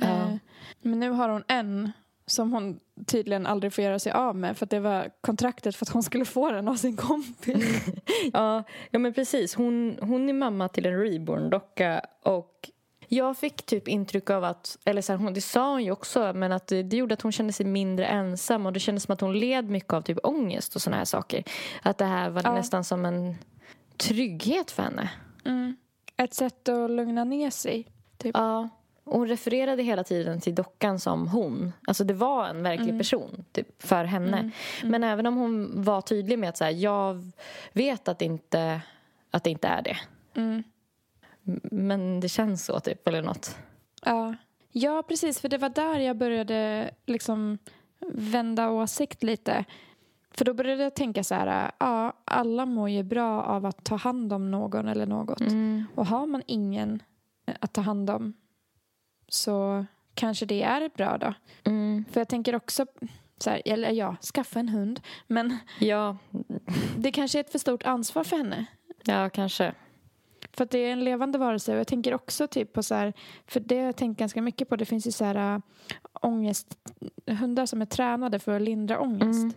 Ja. 0.00 0.06
Eh, 0.06 0.34
men 0.82 1.00
nu 1.00 1.10
har 1.10 1.28
hon 1.28 1.44
en 1.48 1.92
som 2.26 2.52
hon 2.52 2.80
tydligen 3.06 3.46
aldrig 3.46 3.72
får 3.72 3.84
göra 3.84 3.98
sig 3.98 4.12
av 4.12 4.36
med 4.36 4.56
för 4.56 4.66
att 4.66 4.70
det 4.70 4.80
var 4.80 5.10
kontraktet 5.20 5.76
för 5.76 5.84
att 5.84 5.92
hon 5.92 6.02
skulle 6.02 6.24
få 6.24 6.50
den 6.50 6.68
av 6.68 6.74
sin 6.74 6.96
kompis. 6.96 7.86
Ja, 8.32 8.62
ja 8.90 8.98
men 8.98 9.12
precis. 9.12 9.54
Hon, 9.54 9.98
hon 10.00 10.28
är 10.28 10.32
mamma 10.32 10.68
till 10.68 10.86
en 10.86 10.98
reborn-docka 11.00 12.02
och 12.22 12.70
jag 13.16 13.36
fick 13.36 13.66
typ 13.66 13.88
intryck 13.88 14.30
av 14.30 14.44
att, 14.44 14.78
eller 14.84 15.02
så 15.02 15.12
här, 15.12 15.18
hon, 15.18 15.34
det 15.34 15.40
sa 15.40 15.70
hon 15.70 15.84
ju 15.84 15.90
också, 15.90 16.32
men 16.34 16.52
att 16.52 16.66
det, 16.66 16.82
det 16.82 16.96
gjorde 16.96 17.14
att 17.14 17.22
hon 17.22 17.32
kände 17.32 17.52
sig 17.52 17.66
mindre 17.66 18.06
ensam 18.06 18.66
och 18.66 18.72
det 18.72 18.80
kändes 18.80 19.04
som 19.04 19.12
att 19.12 19.20
hon 19.20 19.38
led 19.38 19.70
mycket 19.70 19.92
av 19.92 20.02
typ 20.02 20.18
ångest 20.22 20.76
och 20.76 20.82
såna 20.82 20.96
här 20.96 21.04
saker. 21.04 21.44
Att 21.82 21.98
det 21.98 22.04
här 22.04 22.30
var 22.30 22.42
Ja. 22.44 22.54
nästan 22.54 22.84
som 22.84 23.04
en 23.04 23.34
trygghet 23.96 24.70
för 24.70 24.82
henne. 24.82 25.10
Mm. 25.44 25.76
Ett 26.16 26.34
sätt 26.34 26.68
att 26.68 26.90
lugna 26.90 27.24
ner 27.24 27.50
sig. 27.50 27.88
Typ. 28.18 28.36
Ja. 28.36 28.68
Och 29.04 29.18
Hon 29.18 29.28
refererade 29.28 29.82
hela 29.82 30.04
tiden 30.04 30.40
till 30.40 30.54
dockan 30.54 31.00
som 31.00 31.28
hon. 31.28 31.72
Alltså 31.86 32.04
det 32.04 32.14
var 32.14 32.46
en 32.48 32.62
verklig 32.62 32.98
person 32.98 33.44
typ, 33.52 33.82
för 33.82 34.04
henne. 34.04 34.50
Men 34.84 35.04
även 35.04 35.26
om 35.26 35.36
hon 35.36 35.82
var 35.82 36.00
tydlig 36.00 36.38
med 36.38 36.48
att 36.48 36.56
så 36.56 36.64
här, 36.64 36.70
jag 36.70 37.30
vet 37.72 38.08
att, 38.08 38.22
inte, 38.22 38.80
att 39.30 39.44
det 39.44 39.50
inte 39.50 39.68
är 39.68 39.82
det. 39.82 39.96
Mm. 41.46 41.60
Men 41.62 42.20
det 42.20 42.28
känns 42.28 42.64
så 42.64 42.80
typ, 42.80 43.08
eller 43.08 43.22
något. 43.22 43.56
Ja. 44.02 44.34
ja, 44.70 45.02
precis. 45.08 45.40
För 45.40 45.48
det 45.48 45.58
var 45.58 45.68
där 45.68 45.98
jag 45.98 46.16
började 46.16 46.90
liksom 47.06 47.58
vända 48.08 48.70
åsikt 48.70 49.22
lite. 49.22 49.64
För 50.30 50.44
då 50.44 50.54
började 50.54 50.82
jag 50.82 50.94
tänka 50.94 51.24
så 51.24 51.34
här, 51.34 51.70
ja, 51.78 52.12
alla 52.24 52.66
mår 52.66 52.90
ju 52.90 53.02
bra 53.02 53.42
av 53.42 53.66
att 53.66 53.84
ta 53.84 53.96
hand 53.96 54.32
om 54.32 54.50
någon 54.50 54.88
eller 54.88 55.06
något. 55.06 55.40
Och 55.94 56.06
har 56.06 56.26
man 56.26 56.42
ingen 56.46 57.02
att 57.60 57.72
ta 57.72 57.80
hand 57.80 58.10
om 58.10 58.32
så 59.28 59.86
kanske 60.14 60.46
det 60.46 60.62
är 60.62 60.90
bra 60.96 61.18
då. 61.18 61.34
Mm. 61.64 62.04
För 62.10 62.20
jag 62.20 62.28
tänker 62.28 62.54
också, 62.54 62.86
så 63.38 63.50
här, 63.50 63.62
eller 63.64 63.90
ja, 63.90 64.16
skaffa 64.34 64.60
en 64.60 64.68
hund. 64.68 65.00
Men 65.26 65.58
Ja, 65.78 66.16
det 66.96 67.12
kanske 67.12 67.38
är 67.38 67.40
ett 67.40 67.52
för 67.52 67.58
stort 67.58 67.82
ansvar 67.82 68.24
för 68.24 68.36
henne. 68.36 68.66
ja, 69.04 69.30
kanske. 69.30 69.74
För 70.56 70.64
att 70.64 70.70
det 70.70 70.78
är 70.78 70.92
en 70.92 71.04
levande 71.04 71.38
varelse. 71.38 71.72
Och 71.72 71.78
jag 71.78 71.86
tänker 71.86 72.14
också 72.14 72.46
typ 72.46 72.72
på 72.72 72.82
så 72.82 72.94
här, 72.94 73.12
för 73.46 73.60
det 73.60 73.78
har 73.78 73.84
jag 73.84 73.96
tänkt 73.96 74.18
ganska 74.18 74.42
mycket 74.42 74.68
på. 74.68 74.76
Det 74.76 74.84
finns 74.84 75.06
ju 75.06 75.12
så 75.12 75.24
här 75.24 75.54
äh, 75.54 75.60
ångest, 76.12 76.78
hundar 77.26 77.66
som 77.66 77.82
är 77.82 77.86
tränade 77.86 78.38
för 78.38 78.56
att 78.56 78.62
lindra 78.62 79.00
ångest. 79.00 79.42
Mm. 79.42 79.52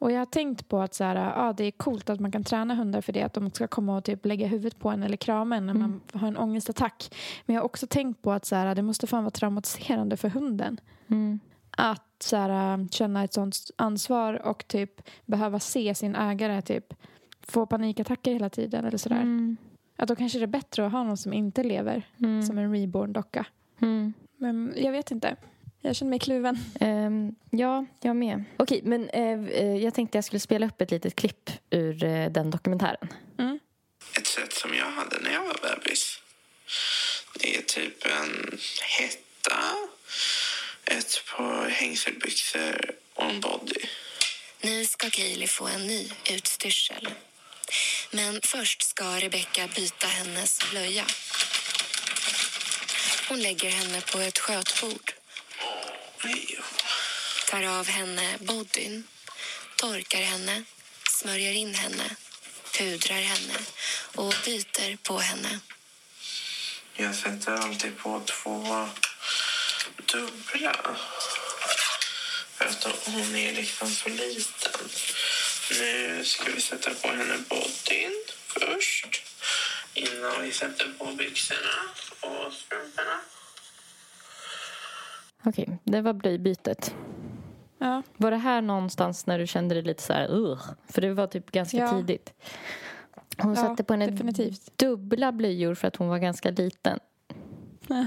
Och 0.00 0.12
jag 0.12 0.18
har 0.18 0.26
tänkt 0.26 0.68
på 0.68 0.80
att 0.80 0.94
så 0.94 1.04
här, 1.04 1.16
ja, 1.16 1.52
det 1.56 1.64
är 1.64 1.70
coolt 1.70 2.10
att 2.10 2.20
man 2.20 2.32
kan 2.32 2.44
träna 2.44 2.74
hundar 2.74 3.00
för 3.00 3.12
det. 3.12 3.22
Att 3.22 3.34
de 3.34 3.50
ska 3.50 3.66
komma 3.66 3.96
och 3.96 4.04
typ 4.04 4.26
lägga 4.26 4.46
huvudet 4.46 4.78
på 4.78 4.88
en 4.88 5.02
eller 5.02 5.16
krama 5.16 5.56
en 5.56 5.66
när 5.66 5.74
man 5.74 6.00
har 6.12 6.28
en 6.28 6.36
ångestattack. 6.36 7.14
Men 7.46 7.54
jag 7.54 7.62
har 7.62 7.66
också 7.66 7.86
tänkt 7.86 8.22
på 8.22 8.32
att 8.32 8.44
så 8.44 8.56
här, 8.56 8.74
det 8.74 8.82
måste 8.82 9.06
fan 9.06 9.24
vara 9.24 9.30
traumatiserande 9.30 10.16
för 10.16 10.28
hunden. 10.28 10.80
Mm. 11.08 11.40
Att 11.70 12.22
så 12.22 12.36
här, 12.36 12.78
äh, 12.78 12.86
känna 12.88 13.24
ett 13.24 13.32
sånt 13.32 13.56
ansvar 13.76 14.46
och 14.46 14.68
typ 14.68 15.02
behöva 15.26 15.60
se 15.60 15.94
sin 15.94 16.14
ägare 16.14 16.62
typ 16.62 16.94
få 17.40 17.66
panikattacker 17.66 18.32
hela 18.32 18.50
tiden 18.50 18.84
eller 18.84 18.98
sådär. 18.98 19.20
Mm. 19.20 19.56
Att 20.00 20.08
då 20.08 20.16
kanske 20.16 20.38
det 20.38 20.44
är 20.44 20.46
bättre 20.46 20.86
att 20.86 20.92
ha 20.92 21.04
någon 21.04 21.16
som 21.16 21.32
inte 21.32 21.62
lever 21.62 22.02
Mm. 22.20 22.42
som 22.42 22.58
en 22.58 22.72
reborn-docka. 22.72 23.46
Mm. 23.82 24.12
Men 24.36 24.74
jag 24.76 24.92
vet 24.92 25.10
inte. 25.10 25.36
Jag 25.80 25.96
känner 25.96 26.10
mig 26.10 26.18
kluven. 26.18 26.58
Ehm, 26.80 27.34
ja, 27.50 27.86
jag 28.00 28.16
med. 28.16 28.44
Okej, 28.56 28.80
men 28.84 29.08
eh, 29.08 29.76
jag 29.76 29.94
tänkte 29.94 30.18
jag 30.18 30.24
skulle 30.24 30.40
spela 30.40 30.66
upp 30.66 30.80
ett 30.80 30.90
litet 30.90 31.16
klipp 31.16 31.50
ur 31.70 32.04
eh, 32.04 32.30
den 32.30 32.50
dokumentären. 32.50 33.08
ett 34.18 34.26
sätt 34.26 34.52
som 34.52 34.74
jag 34.74 34.90
hade 34.90 35.18
när 35.22 35.32
jag 35.32 35.40
var 35.42 35.56
bebis. 35.76 36.22
Det 37.40 37.56
är 37.56 37.62
typ 37.62 38.06
en 38.06 38.58
hetta, 38.98 39.60
ett 40.84 41.22
par 41.36 41.68
hängselbyxor 41.68 42.90
och 43.14 43.30
en 43.30 43.40
body. 43.40 43.80
Nu 44.62 44.84
ska 44.84 45.10
Kaeli 45.10 45.46
få 45.46 45.66
en 45.68 45.86
ny 45.86 46.08
utstyrsel. 46.34 47.08
Men 48.10 48.40
först 48.42 48.82
ska 48.82 49.20
Rebecka 49.20 49.68
byta 49.74 50.06
hennes 50.06 50.70
blöja. 50.70 51.06
Hon 53.28 53.40
lägger 53.40 53.70
henne 53.70 54.00
på 54.00 54.18
ett 54.18 54.38
skötbord, 54.38 55.12
tar 57.50 57.62
av 57.62 57.86
henne 57.88 58.36
bodyn, 58.40 59.04
torkar 59.76 60.22
henne, 60.22 60.64
smörjer 61.10 61.52
in 61.52 61.74
henne, 61.74 62.16
pudrar 62.78 63.20
henne 63.20 63.54
och 64.14 64.34
byter 64.44 64.96
på 64.96 65.18
henne. 65.18 65.60
Jag 66.96 67.14
sätter 67.14 67.52
alltid 67.52 67.98
på 67.98 68.22
två 68.26 68.88
dubbla. 69.96 70.96
För 72.56 72.64
att 72.64 72.84
hon 73.04 73.36
är 73.36 73.52
liksom 73.52 73.90
så 73.90 74.08
liten. 74.08 74.88
Nu 75.70 76.24
ska 76.24 76.52
vi 76.52 76.60
sätta 76.60 76.90
på 76.90 77.08
henne 77.08 77.34
bodyn 77.48 78.12
först. 78.46 79.22
Innan 79.94 80.42
vi 80.42 80.52
sätter 80.52 80.86
på 80.98 81.04
byxorna 81.04 81.76
och 82.20 82.52
strumporna. 82.52 83.20
Okej, 85.44 85.78
det 85.84 86.00
var 86.00 86.12
blöjbytet. 86.12 86.94
Ja. 87.78 88.02
Var 88.16 88.30
det 88.30 88.36
här 88.36 88.62
någonstans 88.62 89.26
när 89.26 89.38
du 89.38 89.46
kände 89.46 89.74
dig 89.74 89.84
lite 89.84 90.02
så 90.02 90.12
här, 90.12 90.30
Ugh, 90.30 90.62
För 90.88 91.00
det 91.00 91.14
var 91.14 91.26
typ 91.26 91.50
ganska 91.50 91.76
Ja. 91.76 91.90
tidigt. 91.92 92.32
Hon 93.38 93.54
Ja, 93.54 93.60
satte 93.62 93.84
på 93.84 93.92
henne 93.92 94.06
definitivt. 94.06 94.78
dubbla 94.78 95.32
blöjor 95.32 95.74
för 95.74 95.88
att 95.88 95.96
hon 95.96 96.08
var 96.08 96.18
ganska 96.18 96.50
liten. 96.50 96.98
Ja. 97.86 98.06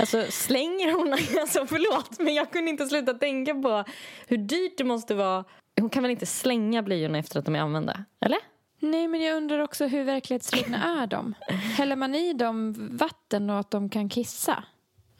Alltså 0.00 0.26
slänger 0.30 0.92
hon... 0.92 1.12
Alltså 1.40 1.66
förlåt, 1.66 2.18
men 2.18 2.34
jag 2.34 2.50
kunde 2.52 2.70
inte 2.70 2.86
sluta 2.86 3.14
tänka 3.14 3.54
på 3.54 3.84
hur 4.26 4.36
dyrt 4.36 4.78
det 4.78 4.84
måste 4.84 5.14
vara. 5.14 5.44
Hon 5.80 5.90
kan 5.90 6.02
väl 6.02 6.10
inte 6.12 6.26
slänga 6.26 6.82
blöjorna 6.82 7.18
efter 7.18 7.38
att 7.38 7.44
de 7.44 7.54
är 7.56 7.60
använda? 7.60 8.04
Eller? 8.20 8.38
Nej, 8.78 9.08
men 9.08 9.20
jag 9.20 9.36
undrar 9.36 9.58
också 9.58 9.86
hur 9.86 10.04
verklighetstrogna 10.04 11.00
är 11.02 11.06
de? 11.06 11.34
Häller 11.48 11.96
man 11.96 12.14
i 12.14 12.32
dem 12.32 12.74
vatten 12.96 13.50
och 13.50 13.58
att 13.58 13.70
de 13.70 13.88
kan 13.88 14.08
kissa? 14.08 14.64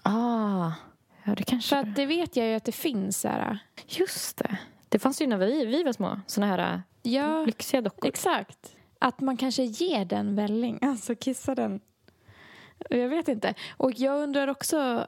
Ah, 0.03 0.73
ja 1.25 1.35
det 1.35 1.43
kanske... 1.43 1.69
För 1.69 1.77
att 1.77 1.97
det 1.97 2.07
vet 2.07 2.37
jag 2.37 2.47
ju 2.47 2.55
att 2.55 2.65
det 2.65 2.73
finns. 2.73 3.25
Här. 3.25 3.59
Just 3.87 4.37
det. 4.37 4.57
Det 4.89 4.99
fanns 4.99 5.23
ju 5.23 5.27
när 5.27 5.37
vi, 5.39 5.65
vi 5.67 5.83
var 5.83 5.93
små. 5.93 6.21
Såna 6.27 6.47
här 6.47 6.83
Ja, 7.03 7.45
lyxiga 7.45 7.81
dockor. 7.81 8.09
exakt. 8.09 8.77
Att 8.99 9.21
man 9.21 9.37
kanske 9.37 9.63
ger 9.63 10.05
den 10.05 10.37
välling, 10.37 10.79
alltså 10.83 11.15
kissar 11.15 11.55
den. 11.55 11.81
Jag 12.91 13.09
vet 13.09 13.29
inte. 13.29 13.55
Och 13.77 13.93
jag 13.97 14.23
undrar 14.23 14.49
också, 14.49 15.07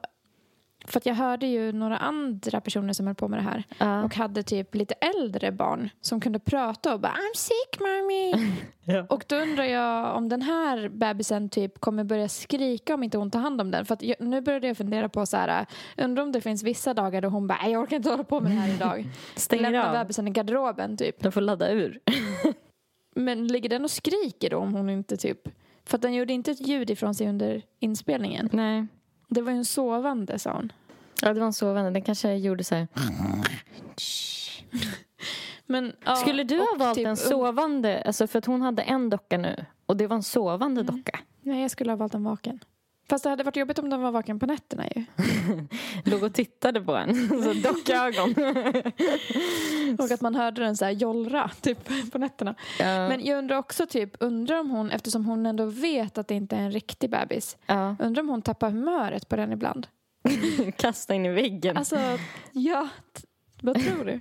för 0.87 0.97
att 0.99 1.05
jag 1.05 1.15
hörde 1.15 1.47
ju 1.47 1.71
några 1.71 1.97
andra 1.97 2.61
personer 2.61 2.93
som 2.93 3.05
höll 3.07 3.15
på 3.15 3.27
med 3.27 3.39
det 3.39 3.43
här 3.43 3.63
Ja. 3.77 4.03
och 4.03 4.15
hade 4.15 4.43
typ 4.43 4.75
lite 4.75 4.93
äldre 4.93 5.51
barn 5.51 5.89
som 6.01 6.19
kunde 6.21 6.39
prata 6.39 6.93
och 6.93 6.99
bara 6.99 7.11
I'm 7.13 7.35
sick 7.35 7.79
mommy. 7.79 8.53
Ja. 8.89 9.05
Och 9.09 9.23
då 9.27 9.35
undrar 9.35 9.63
jag 9.63 10.15
om 10.17 10.29
den 10.29 10.41
här 10.41 10.89
bebisen 10.89 11.49
typ 11.49 11.79
kommer 11.79 12.03
börja 12.03 12.29
skrika 12.29 12.93
om 12.93 13.03
inte 13.03 13.17
hon 13.17 13.31
tar 13.31 13.39
hand 13.39 13.61
om 13.61 13.71
den. 13.71 13.85
För 13.85 13.93
att 13.93 14.01
jag, 14.03 14.15
nu 14.21 14.41
började 14.41 14.67
jag 14.67 14.77
fundera 14.77 15.09
på 15.09 15.25
så 15.25 15.37
här, 15.37 15.65
undrar 15.97 16.23
om 16.23 16.31
det 16.31 16.41
finns 16.41 16.63
vissa 16.63 16.93
dagar 16.93 17.21
då 17.21 17.27
hon 17.29 17.47
bara 17.47 17.59
"Nej, 17.63 17.71
jag 17.71 17.81
orkar 17.81 17.97
inte 17.97 18.09
hålla 18.09 18.23
på 18.23 18.39
med 18.41 18.51
det 18.51 18.55
här 18.55 18.73
idag. 18.73 19.05
Stänger 19.35 19.63
Lämna 19.63 19.87
av. 19.87 19.93
bebisen 19.93 20.27
i 20.27 20.31
garderoben 20.31 20.97
typ. 20.97 21.23
De 21.23 21.31
får 21.31 21.41
ladda 21.41 21.71
ur. 21.71 21.99
Men 23.15 23.47
ligger 23.47 23.69
den 23.69 23.83
och 23.83 23.91
skriker 23.91 24.49
då 24.49 24.57
om 24.57 24.73
hon 24.73 24.89
inte 24.89 25.17
typ... 25.17 25.39
För 25.85 25.97
att 25.97 26.01
den 26.01 26.13
gjorde 26.13 26.33
inte 26.33 26.51
ett 26.51 26.67
ljud 26.67 26.89
ifrån 26.89 27.15
sig 27.15 27.29
under 27.29 27.61
inspelningen. 27.79 28.49
Nej. 28.53 28.87
Det 29.27 29.41
var 29.41 29.51
ju 29.51 29.57
en 29.57 29.65
sovande 29.65 30.39
sa 30.39 30.51
hon. 30.53 30.71
Ja, 31.21 31.33
det 31.33 31.39
var 31.39 31.47
en 31.47 31.53
sovande. 31.53 31.91
Den 31.91 32.01
kanske 32.01 32.33
gjorde 32.33 32.63
så 32.63 32.75
här. 32.75 32.87
Men, 35.65 35.93
ja, 36.05 36.15
Skulle 36.15 36.43
du 36.43 36.59
ha 36.59 36.75
valt 36.77 36.95
typ 36.95 37.07
en 37.07 37.17
sovande? 37.17 38.01
Alltså 38.05 38.27
för 38.27 38.39
att 38.39 38.45
hon 38.45 38.61
hade 38.61 38.81
en 38.81 39.09
docka 39.09 39.37
nu. 39.37 39.65
Och 39.85 39.97
det 39.97 40.07
var 40.07 40.15
en 40.15 40.23
sovande 40.23 40.83
docka. 40.83 41.19
Nej, 41.41 41.61
jag 41.61 41.71
skulle 41.71 41.91
ha 41.91 41.97
valt 41.97 42.13
en 42.13 42.23
vaken. 42.23 42.59
Fast 43.09 43.23
det 43.23 43.29
hade 43.29 43.43
varit 43.43 43.55
jobbigt 43.55 43.79
om 43.79 43.89
den 43.89 44.01
var 44.01 44.11
vaken 44.11 44.39
på 44.39 44.45
nätterna 44.45 44.83
ju. 44.95 45.03
Låg 46.11 46.23
och 46.23 46.33
tittade 46.33 46.81
på 46.81 46.95
en. 46.95 47.29
Så 47.43 47.53
dockögon. 47.53 48.35
Och 49.99 50.11
att 50.11 50.21
man 50.21 50.35
hörde 50.35 50.61
den 50.61 50.77
så 50.77 50.85
här 50.85 50.91
jollra 50.91 51.51
typ 51.61 52.11
på 52.11 52.17
nätterna. 52.17 52.55
ja. 52.79 53.07
Men 53.09 53.25
jag 53.25 53.37
undrar 53.37 53.57
också 53.57 53.85
typ, 53.85 54.11
undrar 54.19 54.59
om 54.59 54.69
hon, 54.69 54.91
eftersom 54.91 55.25
hon 55.25 55.45
ändå 55.45 55.65
vet 55.65 56.17
att 56.17 56.27
det 56.27 56.35
inte 56.35 56.55
är 56.55 56.59
en 56.59 56.71
riktig 56.71 57.09
bebis, 57.09 57.57
ja. 57.65 57.95
undrar 57.99 58.23
om 58.23 58.29
hon 58.29 58.41
tappar 58.41 58.71
humöret 58.71 59.29
på 59.29 59.35
den 59.35 59.51
ibland? 59.51 59.87
Kasta 60.77 61.13
in 61.13 61.25
i 61.25 61.29
väggen. 61.29 61.77
Alltså, 61.77 61.99
ja, 62.51 62.87
vad 63.61 63.81
tror 63.85 64.05
du? 64.05 64.19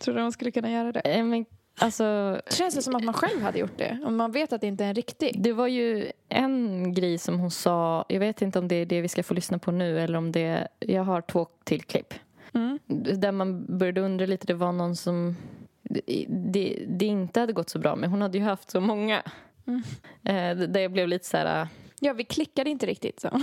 tror 0.00 0.14
du 0.14 0.22
hon 0.22 0.32
skulle 0.32 0.50
kunna 0.50 0.70
göra 0.70 0.92
det? 0.92 1.00
Eh, 1.00 1.24
Men, 1.24 1.44
alltså, 1.78 2.40
Det 2.46 2.54
känns 2.56 2.74
det 2.74 2.82
som 2.82 2.94
att 2.96 3.04
man 3.04 3.14
själv 3.14 3.42
hade 3.42 3.58
gjort 3.58 3.78
det, 3.78 3.98
om 4.04 4.16
man 4.16 4.32
vet 4.32 4.52
att 4.52 4.60
det 4.60 4.66
inte 4.66 4.84
är 4.84 4.88
en 4.88 4.94
riktig. 4.94 5.42
det 5.42 5.52
var 5.52 5.66
ju 5.66 6.12
en 6.28 6.94
grej 6.94 7.18
som 7.18 7.38
hon 7.40 7.50
sa. 7.50 8.04
Jag 8.08 8.20
vet 8.20 8.42
inte 8.42 8.58
om 8.58 8.68
det 8.68 8.74
är 8.74 8.86
det 8.86 9.00
vi 9.00 9.08
ska 9.08 9.22
få 9.22 9.34
lyssna 9.34 9.58
på 9.58 9.70
nu 9.70 10.00
eller 10.00 10.18
om 10.18 10.32
det 10.32 10.68
Jag 10.78 11.02
har 11.04 11.20
två 11.22 11.46
till 11.64 11.82
klipp. 11.82 12.14
Mm. 12.54 12.78
Där 13.20 13.32
man 13.32 13.78
började 13.78 14.00
undra 14.00 14.26
lite. 14.26 14.46
Det 14.46 14.54
var 14.54 14.72
någon 14.72 14.96
som 14.96 15.36
det, 15.82 16.26
det, 16.28 16.84
det 16.88 17.06
inte 17.06 17.40
hade 17.40 17.52
gått 17.52 17.70
så 17.70 17.78
bra 17.78 17.96
med. 17.96 18.10
Hon 18.10 18.22
hade 18.22 18.38
ju 18.38 18.44
haft 18.44 18.70
så 18.70 18.80
många. 18.80 19.22
Mm. 19.66 19.82
Eh, 20.24 20.68
där 20.68 20.80
jag 20.80 20.92
blev 20.92 21.08
lite 21.08 21.26
så 21.26 21.36
här... 21.36 21.62
ah, 21.62 21.68
Ja, 22.00 22.12
vi 22.12 22.24
klickade 22.24 22.70
inte 22.70 22.86
riktigt 22.86 23.20
så. 23.20 23.28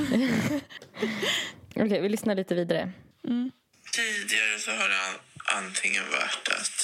Okej, 1.76 2.02
vi 2.02 2.10
lyssnar 2.10 2.36
lite 2.36 2.56
vidare. 2.56 2.92
Mm. 3.28 3.52
Tidigare 3.96 4.60
så 4.60 4.72
har 4.72 4.90
det 4.90 4.96
an- 5.08 5.64
antingen 5.66 6.04
varit 6.04 6.48
att 6.62 6.75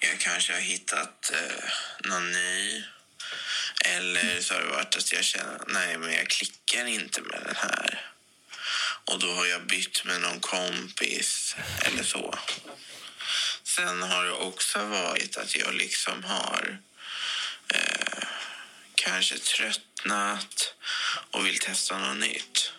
jag 0.00 0.18
kanske 0.18 0.52
har 0.52 0.60
hittat 0.60 1.32
eh, 1.34 1.70
någon 2.04 2.32
ny 2.32 2.82
eller 3.84 4.40
så 4.40 4.54
har 4.54 4.60
det 4.60 4.68
varit 4.68 4.96
att 4.96 5.12
jag 5.12 5.24
känner 5.24 5.60
nej 5.66 5.98
men 5.98 6.12
jag 6.12 6.28
klickar 6.28 6.86
inte 6.86 7.20
med 7.20 7.42
den 7.44 7.56
här. 7.56 8.12
Och 9.04 9.18
då 9.18 9.32
har 9.32 9.46
jag 9.46 9.66
bytt 9.66 10.04
med 10.04 10.20
någon 10.20 10.40
kompis 10.40 11.56
eller 11.84 12.02
så. 12.02 12.38
Sen 13.62 14.02
har 14.02 14.24
det 14.24 14.32
också 14.32 14.84
varit 14.84 15.36
att 15.36 15.56
jag 15.56 15.74
liksom 15.74 16.24
har 16.24 16.78
eh, 17.74 18.28
kanske 18.94 19.38
tröttnat 19.38 20.74
och 21.30 21.46
vill 21.46 21.58
testa 21.58 21.98
något 21.98 22.16
nytt. 22.18 22.72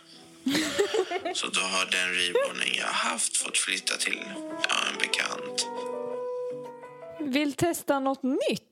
Så 1.35 1.47
då 1.47 1.61
har 1.61 1.85
den 1.85 2.13
ridbornen 2.13 2.73
jag 2.73 2.87
haft 2.87 3.37
fått 3.37 3.57
flytta 3.57 3.97
till 3.97 4.23
ja, 4.69 4.85
en 4.91 4.97
bekant. 4.97 5.16
Vill 7.27 7.53
testa 7.53 7.99
något 7.99 8.23
nytt? 8.23 8.63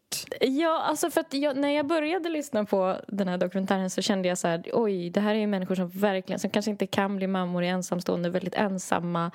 Ja, 0.41 0.81
alltså 0.81 1.09
för 1.09 1.25
jag, 1.29 1.57
när 1.57 1.69
jag 1.69 1.87
började 1.87 2.29
lyssna 2.29 2.65
på 2.65 2.97
den 3.07 3.27
här 3.27 3.37
dokumentären 3.37 3.89
så 3.89 4.01
kände 4.01 4.27
jag 4.27 4.37
så 4.37 4.47
här, 4.47 4.63
oj, 4.73 5.09
det 5.09 5.19
här 5.19 5.35
är 5.35 5.39
ju 5.39 5.47
människor 5.47 5.75
som 5.75 5.89
verkligen, 5.89 6.39
som 6.39 6.49
kanske 6.49 6.71
inte 6.71 6.87
kan 6.87 7.15
bli 7.15 7.27
mammor, 7.27 7.63
är 7.63 7.67
ensamstående, 7.67 8.29
väldigt 8.29 8.55
ensamma, 8.55 9.31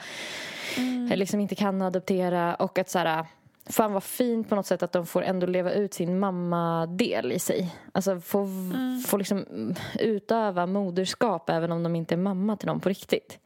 mm. 0.77 1.19
liksom 1.19 1.41
inte 1.41 1.55
kan 1.55 1.83
adoptera 1.83 2.55
och 2.55 2.79
att 2.79 2.91
så 2.91 2.99
här, 2.99 3.25
fan 3.71 3.93
vad 3.93 4.05
fint 4.05 4.49
på 4.49 4.55
något 4.55 4.67
sätt 4.67 4.83
att 4.83 4.93
de 4.93 5.07
får 5.07 5.23
ändå 5.23 5.47
leva 5.47 5.73
ut 5.73 5.95
sin 5.95 6.19
mammadel 6.19 7.33
i 7.33 7.39
sig. 7.39 7.75
Alltså 7.93 8.21
få, 8.21 8.49
få 9.07 9.17
liksom 9.17 9.45
utöva 9.99 10.67
moderskap 10.67 11.51
även 11.51 11.73
om 11.73 11.83
de 11.83 11.97
inte 11.97 12.15
är 12.15 12.17
mamma 12.17 12.57
till 12.57 12.67
någon 12.67 12.81
på 12.81 12.89
riktigt. 12.89 13.39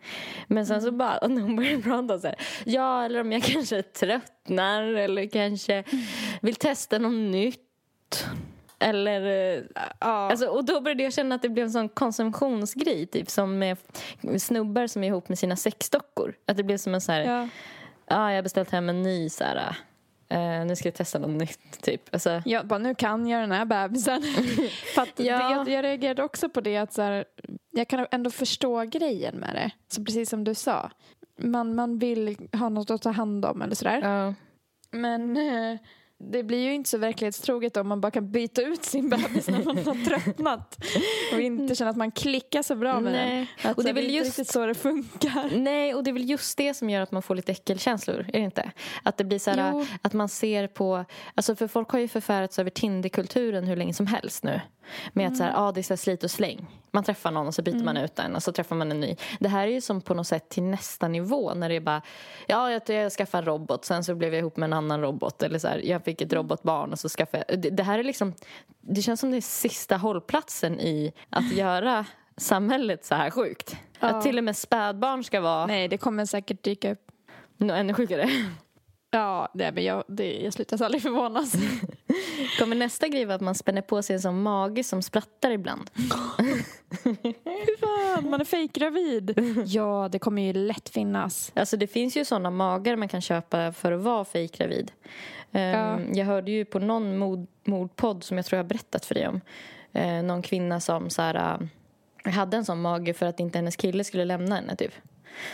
Men 0.46 0.66
sen 0.66 0.82
så 0.82 0.92
bara, 0.92 1.28
när 1.28 1.42
hon 1.42 1.56
började 1.56 1.82
prata 1.82 2.18
så 2.18 2.26
här, 2.26 2.36
ja 2.64 3.04
eller 3.04 3.20
om 3.20 3.32
jag 3.32 3.42
kanske 3.42 3.82
tröttnar 3.82 4.82
eller 4.82 5.26
kanske 5.26 5.84
vill 6.40 6.54
testa 6.54 6.98
något 6.98 7.12
nytt. 7.32 7.60
Eller, 8.78 9.54
eh, 9.56 9.62
alltså, 9.98 10.46
och 10.46 10.64
då 10.64 10.80
började 10.80 11.02
jag 11.02 11.12
känna 11.12 11.34
att 11.34 11.42
det 11.42 11.48
blev 11.48 11.64
en 11.64 11.70
sån 11.72 11.88
konsumtionsgrej 11.88 13.06
typ 13.06 13.30
som 13.30 13.58
med 13.58 13.76
snubbar 14.38 14.86
som 14.86 15.04
är 15.04 15.08
ihop 15.08 15.28
med 15.28 15.38
sina 15.38 15.56
sexdockor. 15.56 16.34
Att 16.46 16.56
det 16.56 16.62
blev 16.62 16.76
som 16.76 16.94
en 16.94 17.00
så 17.00 17.12
här, 17.12 17.20
ja, 17.20 17.48
Ja. 18.06 18.30
jag 18.30 18.36
har 18.36 18.42
beställt 18.42 18.70
hem 18.70 18.88
en 18.88 19.02
ny 19.02 19.28
så 19.30 19.44
här, 19.44 19.76
eh, 20.28 20.66
nu 20.66 20.76
ska 20.76 20.88
jag 20.88 20.94
testa 20.94 21.18
något 21.18 21.30
nytt 21.40 21.82
typ. 21.82 22.02
Alltså, 22.12 22.42
Jag 22.44 22.66
bara, 22.66 22.78
nu 22.78 22.94
kan 22.94 23.26
jag 23.26 23.42
den 23.42 23.52
här 23.52 23.64
bebisen. 23.64 24.22
För 24.94 25.02
att 25.02 25.08
Ja. 25.20 25.38
det, 25.38 25.54
jag, 25.54 25.68
jag 25.68 25.82
reagerade 25.84 26.22
också 26.22 26.48
på 26.48 26.60
det 26.60 26.76
att 26.76 26.92
så 26.92 27.02
här, 27.02 27.24
jag 27.70 27.88
kan 27.88 28.06
ändå 28.10 28.30
förstå 28.30 28.82
grejen 28.84 29.36
med 29.36 29.54
det. 29.54 29.70
Så 29.88 30.04
precis 30.04 30.30
som 30.30 30.44
du 30.44 30.54
sa. 30.54 30.90
Man, 31.38 31.74
man 31.74 31.98
vill 31.98 32.36
ha 32.52 32.68
något 32.68 32.90
att 32.90 33.02
ta 33.02 33.10
hand 33.10 33.44
om 33.44 33.62
eller 33.62 33.74
sådär. 33.74 34.00
ja. 34.02 34.34
Men 34.90 35.36
eh, 35.36 35.78
det 36.18 36.42
blir 36.42 36.58
ju 36.58 36.74
inte 36.74 36.90
så 36.90 36.98
verklighetstroget 36.98 37.76
om 37.76 37.88
man 37.88 38.00
bara 38.00 38.10
kan 38.10 38.30
byta 38.30 38.62
ut 38.62 38.84
sin 38.84 39.08
bebis 39.08 39.48
när 39.48 39.64
man 39.64 39.76
har 39.78 40.04
tröttnat. 40.04 40.78
Och 41.32 41.40
inte 41.40 41.74
känna 41.74 41.90
att 41.90 41.96
man 41.96 42.10
klickar 42.10 42.62
så 42.62 42.74
bra 42.76 43.00
med 43.00 43.12
Nej. 43.12 43.48
den. 43.62 43.70
Att 43.70 43.76
Och 43.78 43.84
det 43.84 43.90
är 43.90 43.94
väl 43.94 44.04
inte 44.04 44.16
just- 44.16 44.38
riktigt 44.38 44.52
så 44.52 44.66
det 44.66 44.74
funkar. 44.74 45.50
Nej, 45.58 45.94
och 45.94 46.04
det 46.04 46.10
är 46.10 46.12
väl 46.12 46.30
just 46.30 46.56
det 46.58 46.74
som 46.74 46.90
gör 46.90 47.00
att 47.00 47.12
man 47.12 47.22
får 47.22 47.34
lite 47.34 47.52
äckelkänslor, 47.52 48.18
är 48.28 48.32
det 48.32 48.38
inte? 48.38 48.70
Att 49.02 49.16
det 49.16 49.24
blir 49.24 49.38
så 49.38 49.50
här, 49.50 49.86
att 50.02 50.12
man 50.12 50.28
ser 50.28 50.66
på, 50.66 51.04
alltså 51.34 51.56
för 51.56 51.68
folk 51.68 51.90
har 51.90 51.98
ju 51.98 52.08
förfärats 52.08 52.58
över 52.58 52.70
Tinderkulturen 52.70 53.64
hur 53.66 53.76
länge 53.76 53.94
som 53.94 54.06
helst 54.06 54.44
nu. 54.44 54.60
Med 55.12 55.28
att 55.28 55.36
så 55.36 55.42
här, 55.44 55.52
ah, 55.56 55.72
det 55.72 55.80
är 55.80 55.82
så 55.82 55.96
slit 55.96 56.24
och 56.24 56.30
släng. 56.30 56.66
Man 56.90 57.04
träffar 57.04 57.30
någon 57.30 57.46
och 57.46 57.54
så 57.54 57.62
byter 57.62 57.84
man 57.84 57.96
ut 57.96 58.16
den 58.16 58.34
och 58.36 58.42
så 58.42 58.52
träffar 58.52 58.76
man 58.76 58.90
en 58.90 59.00
ny. 59.00 59.16
Det 59.40 59.48
här 59.48 59.66
är 59.66 59.72
ju 59.72 59.80
som 59.80 60.00
på 60.00 60.14
något 60.14 60.26
sätt 60.26 60.48
till 60.48 60.62
nästa 60.62 61.08
nivå 61.08 61.54
när 61.54 61.68
det 61.68 61.74
är 61.74 61.80
bara, 61.80 62.02
ja 62.46 62.70
jag, 62.70 62.82
jag 62.86 63.12
skaffade 63.12 63.40
en 63.42 63.46
robot, 63.46 63.84
sen 63.84 64.04
så 64.04 64.14
blev 64.14 64.34
jag 64.34 64.38
ihop 64.40 64.56
med 64.56 64.66
en 64.66 64.72
annan 64.72 65.00
robot. 65.00 65.42
Eller 65.42 65.58
så 65.58 65.68
här, 65.68 65.78
jag 65.84 66.03
fick 66.04 66.20
ett 66.20 66.32
robotbarn 66.32 66.92
och 66.92 66.98
så 66.98 67.08
skaffade 67.08 67.44
jag... 67.48 67.58
Det, 67.60 67.70
det 67.70 67.82
här 67.82 67.98
är 67.98 68.02
liksom... 68.04 68.34
Det 68.80 69.02
känns 69.02 69.20
som 69.20 69.30
det 69.30 69.36
är 69.36 69.40
sista 69.40 69.96
hållplatsen 69.96 70.80
i 70.80 71.12
att 71.30 71.52
göra 71.56 72.06
samhället 72.36 73.04
så 73.04 73.14
här 73.14 73.30
sjukt. 73.30 73.76
Ja. 74.00 74.08
Att 74.08 74.22
till 74.22 74.38
och 74.38 74.44
med 74.44 74.56
spädbarn 74.56 75.24
ska 75.24 75.40
vara 75.40 75.66
Nej, 75.66 75.88
det 75.88 75.98
kommer 75.98 76.24
säkert 76.24 76.62
dyka 76.62 76.92
upp. 76.92 77.10
nå- 77.56 77.74
ännu 77.74 77.94
sjukare. 77.94 78.28
Ja, 79.10 79.48
det, 79.54 79.72
men 79.72 79.84
jag, 79.84 80.04
det, 80.08 80.40
jag 80.40 80.52
slutar 80.52 80.82
aldrig 80.84 81.02
förvånas. 81.02 81.52
Kommer 82.58 82.76
nästa 82.76 83.08
grej 83.08 83.24
vara 83.24 83.34
att 83.34 83.40
man 83.40 83.54
spänner 83.54 83.82
på 83.82 84.02
sig 84.02 84.14
en 84.14 84.20
sån 84.22 84.42
mage 84.42 84.84
som 84.84 85.02
sprattar 85.02 85.50
ibland? 85.50 85.90
Hur 87.04 87.80
fan, 87.80 88.30
man 88.30 88.40
är 88.40 88.44
fejkgravid. 88.44 89.38
Ja, 89.66 90.08
det 90.12 90.18
kommer 90.18 90.42
ju 90.42 90.52
lätt 90.52 90.88
finnas. 90.88 91.52
Alltså 91.56 91.76
det 91.76 91.86
finns 91.86 92.16
ju 92.16 92.24
såna 92.24 92.50
magar 92.50 92.96
man 92.96 93.08
kan 93.08 93.20
köpa 93.20 93.72
för 93.72 93.92
att 93.92 94.00
vara 94.00 94.24
fejkgravid. 94.24 94.92
Um, 95.54 95.60
Ja. 95.60 95.98
Jag 96.14 96.26
hörde 96.26 96.50
ju 96.50 96.64
på 96.64 96.78
någon 96.78 97.18
mod, 97.18 97.46
mordpodd 97.64 98.24
som 98.24 98.36
jag 98.36 98.46
tror 98.46 98.56
jag 98.56 98.64
har 98.64 98.68
berättat 98.68 99.04
för 99.04 99.14
dig 99.14 99.28
om. 99.28 99.40
eh, 99.92 100.22
någon 100.22 100.42
kvinna 100.42 100.80
som 100.80 101.10
så 101.10 101.22
här, 101.22 101.58
äh, 102.24 102.32
hade 102.32 102.56
en 102.56 102.64
sån 102.64 102.80
mage 102.80 103.14
för 103.14 103.26
att 103.26 103.40
inte 103.40 103.58
hennes 103.58 103.76
kille 103.76 104.04
skulle 104.04 104.24
lämna 104.24 104.54
henne 104.54 104.76
typ. 104.76 104.92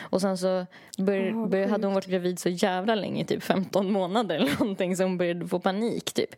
Och 0.01 0.21
sen 0.21 0.39
så 0.39 0.67
bör, 0.99 1.31
vad 1.33 1.51
bör, 1.51 1.69
hade 1.69 1.87
hon 1.87 1.95
varit 1.95 2.07
gravid 2.07 2.39
så 2.39 2.49
jävla 2.49 2.95
länge, 2.95 3.25
typ 3.25 3.43
15 3.43 3.93
månader 3.93 4.37
eller 4.37 4.59
någonting, 4.61 4.97
så 4.97 5.03
hon 5.03 5.19
började 5.19 5.49
få 5.49 5.61
panik 5.61 6.13
typ. 6.13 6.31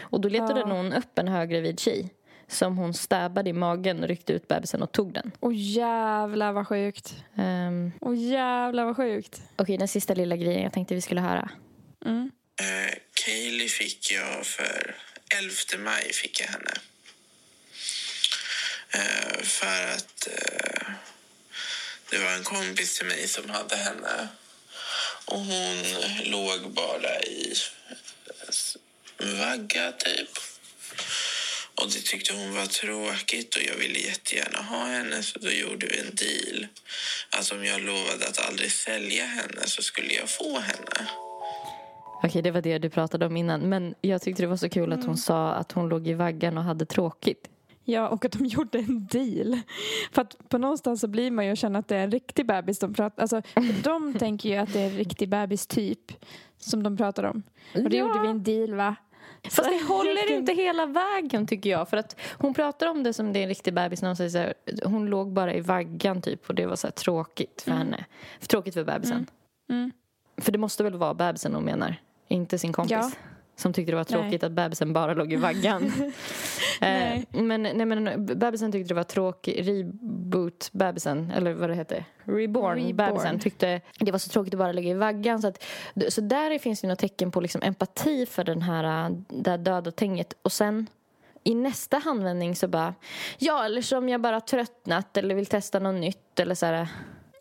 Och 0.00 0.20
då 0.20 0.28
letade 0.28 0.60
Ja. 0.60 0.66
hon 0.66 0.92
upp 0.92 1.18
en 1.18 1.28
höggravid 1.28 1.80
tjej 1.80 2.10
som 2.48 2.78
hon 2.78 2.94
stäbade 2.94 3.50
i 3.50 3.52
magen 3.52 4.02
och 4.02 4.08
ryckte 4.08 4.32
ut 4.32 4.48
bebisen 4.48 4.82
och 4.82 4.92
tog 4.92 5.12
den. 5.12 5.30
Åh 5.40 5.52
jävlar 5.54 6.52
vad 6.52 6.68
sjukt. 6.68 7.24
Um, 7.34 7.92
Åh 8.00 8.16
jävlar 8.18 8.84
vad 8.84 8.96
sjukt. 8.96 9.42
Okej, 9.56 9.78
den 9.78 9.88
sista 9.88 10.14
lilla 10.14 10.36
grejen 10.36 10.62
jag 10.62 10.72
tänkte 10.72 10.94
vi 10.94 11.00
skulle 11.00 11.20
höra. 11.20 11.48
Mm. 12.06 12.30
Eh, 12.60 12.94
Kaylee 13.14 13.68
fick 13.68 14.10
jag 14.10 14.46
för 14.46 14.96
11 15.28 15.54
maj 15.78 16.12
fick 16.12 16.40
jag 16.40 16.46
henne. 16.46 16.74
Eh, 18.90 19.42
för 19.42 19.86
att 19.86 20.26
eh, 20.26 20.88
det 22.10 22.18
var 22.18 22.32
en 22.32 22.44
kompis 22.44 22.98
till 22.98 23.06
mig 23.06 23.28
som 23.28 23.50
hade 23.50 23.76
henne. 23.76 24.28
Och 25.24 25.38
hon 25.38 25.82
låg 26.24 26.70
bara 26.70 27.22
i 27.22 27.54
vagga 29.18 29.92
typ. 29.92 30.30
Och 31.74 31.90
det 31.90 32.00
tyckte 32.00 32.32
hon 32.32 32.54
var 32.54 32.66
tråkigt 32.66 33.56
och 33.56 33.62
jag 33.62 33.74
ville 33.74 33.98
jättegärna 33.98 34.62
ha 34.62 34.86
henne 34.86 35.22
så 35.22 35.38
då 35.38 35.50
gjorde 35.50 35.86
vi 35.86 35.98
en 35.98 36.14
deal. 36.14 36.66
Att 37.30 37.52
om 37.52 37.64
jag 37.64 37.80
lovade 37.80 38.28
att 38.28 38.38
aldrig 38.38 38.72
sälja 38.72 39.26
henne 39.26 39.66
så 39.66 39.82
skulle 39.82 40.14
jag 40.14 40.30
få 40.30 40.58
henne. 40.60 41.06
Okej, 42.22 42.42
det 42.42 42.50
var 42.50 42.60
det 42.62 42.78
du 42.78 42.90
pratade 42.90 43.26
om 43.26 43.36
innan. 43.36 43.60
Men 43.60 43.94
jag 44.00 44.22
tyckte 44.22 44.42
det 44.42 44.46
var 44.46 44.56
så 44.56 44.68
kul 44.68 44.92
att 44.92 45.04
hon 45.04 45.16
sa 45.16 45.50
att 45.52 45.72
hon 45.72 45.88
låg 45.88 46.08
i 46.08 46.14
vaggan 46.14 46.58
och 46.58 46.64
hade 46.64 46.86
tråkigt. 46.86 47.48
Ja, 47.84 48.08
och 48.08 48.24
att 48.24 48.32
de 48.32 48.44
gjorde 48.46 48.78
en 48.78 49.06
deal. 49.06 49.60
För 50.12 50.22
att 50.22 50.48
på 50.48 50.58
någonstans 50.58 51.00
så 51.00 51.08
blir 51.08 51.30
man 51.30 51.44
ju 51.46 51.50
och 51.50 51.56
känner 51.56 51.78
att 51.78 51.88
det 51.88 51.96
är 51.96 52.04
en 52.04 52.10
riktig 52.10 52.46
bebis 52.46 52.78
de 52.78 52.94
pratar 52.94 53.22
Alltså, 53.22 53.42
de 53.84 54.14
tänker 54.18 54.48
ju 54.48 54.56
att 54.56 54.72
det 54.72 54.80
är 54.80 54.86
en 54.90 54.96
riktig 54.96 55.28
bebis 55.28 55.66
typ 55.66 56.12
som 56.58 56.82
de 56.82 56.96
pratar 56.96 57.22
om. 57.24 57.42
Och 57.74 57.90
det 57.90 57.96
Ja. 57.96 58.06
gjorde 58.06 58.20
vi 58.22 58.28
en 58.28 58.42
deal 58.42 58.74
va? 58.74 58.96
Fast 59.44 59.64
det 59.70 59.84
håller 59.88 60.32
inte 60.32 60.52
hela 60.52 60.86
vägen 60.86 61.46
tycker 61.46 61.70
jag. 61.70 61.88
För 61.88 61.96
att 61.96 62.16
hon 62.38 62.54
pratar 62.54 62.86
om 62.86 63.02
det 63.02 63.12
som 63.12 63.32
det 63.32 63.38
är 63.38 63.42
en 63.42 63.48
riktig 63.48 63.74
bebis 63.74 64.02
när 64.02 64.08
hon 64.08 64.16
säger 64.16 64.30
så 64.30 64.38
här, 64.38 64.54
hon 64.84 65.06
låg 65.06 65.32
bara 65.32 65.54
i 65.54 65.60
vaggan 65.60 66.22
typ 66.22 66.48
och 66.48 66.54
det 66.54 66.66
var 66.66 66.76
så 66.76 66.86
här 66.86 66.92
tråkigt 66.92 67.62
för 67.62 67.70
henne. 67.72 68.04
Tråkigt 68.48 68.74
för 68.74 68.84
bebisen. 68.84 69.26
Mm. 69.70 69.92
För 70.36 70.52
det 70.52 70.58
måste 70.58 70.84
väl 70.84 70.94
vara 70.94 71.14
bebisen 71.14 71.54
hon 71.54 71.64
menar, 71.64 71.96
inte 72.28 72.58
sin 72.58 72.72
kompis. 72.72 72.92
Ja. 72.92 73.10
Som 73.58 73.72
tyckte 73.72 73.92
det 73.92 73.96
var 73.96 74.04
tråkigt 74.04 74.44
att 74.44 74.52
bebisen 74.52 74.92
bara 74.92 75.14
låg 75.14 75.32
i 75.32 75.36
vaggan. 75.36 75.92
Nej. 76.80 77.26
eh, 77.32 77.42
men, 77.42 77.62
nej, 77.62 77.86
men 77.86 78.26
bebisen 78.26 78.72
tyckte 78.72 78.88
det 78.88 78.94
var 78.94 79.04
tråkigt. 79.04 79.66
Reboot-bebisen, 79.66 81.30
eller 81.30 81.52
vad 81.52 81.70
det 81.70 81.74
heter. 81.74 82.04
Reborn-bebisen 82.24 83.26
Reborn. 83.26 83.38
tyckte 83.38 83.80
det 83.98 84.12
var 84.12 84.18
så 84.18 84.30
tråkigt 84.30 84.54
att 84.54 84.58
bara 84.58 84.72
ligga 84.72 84.90
i 84.90 84.94
vaggan. 84.94 85.42
Så, 85.42 85.48
att, 85.48 85.62
så 86.08 86.20
där 86.20 86.58
finns 86.58 86.80
det 86.80 86.88
något 86.88 86.98
tecken 86.98 87.30
på 87.30 87.40
liksom 87.40 87.62
empati 87.62 88.26
för 88.26 88.44
den 88.44 88.62
här, 88.62 89.10
det 89.28 89.50
här 89.50 89.58
döda 89.58 89.90
tänget. 89.90 90.34
Och 90.42 90.52
sen 90.52 90.86
i 91.44 91.54
nästa 91.54 91.98
handvändning 91.98 92.56
så 92.56 92.68
bara, 92.68 92.94
ja 93.38 93.64
eller 93.64 93.82
som 93.82 94.08
jag 94.08 94.20
bara 94.20 94.40
tröttnat 94.40 95.16
eller 95.16 95.34
vill 95.34 95.46
testa 95.46 95.78
något 95.78 96.00
nytt 96.00 96.40
eller 96.40 96.54
så 96.54 96.66
här. 96.66 96.88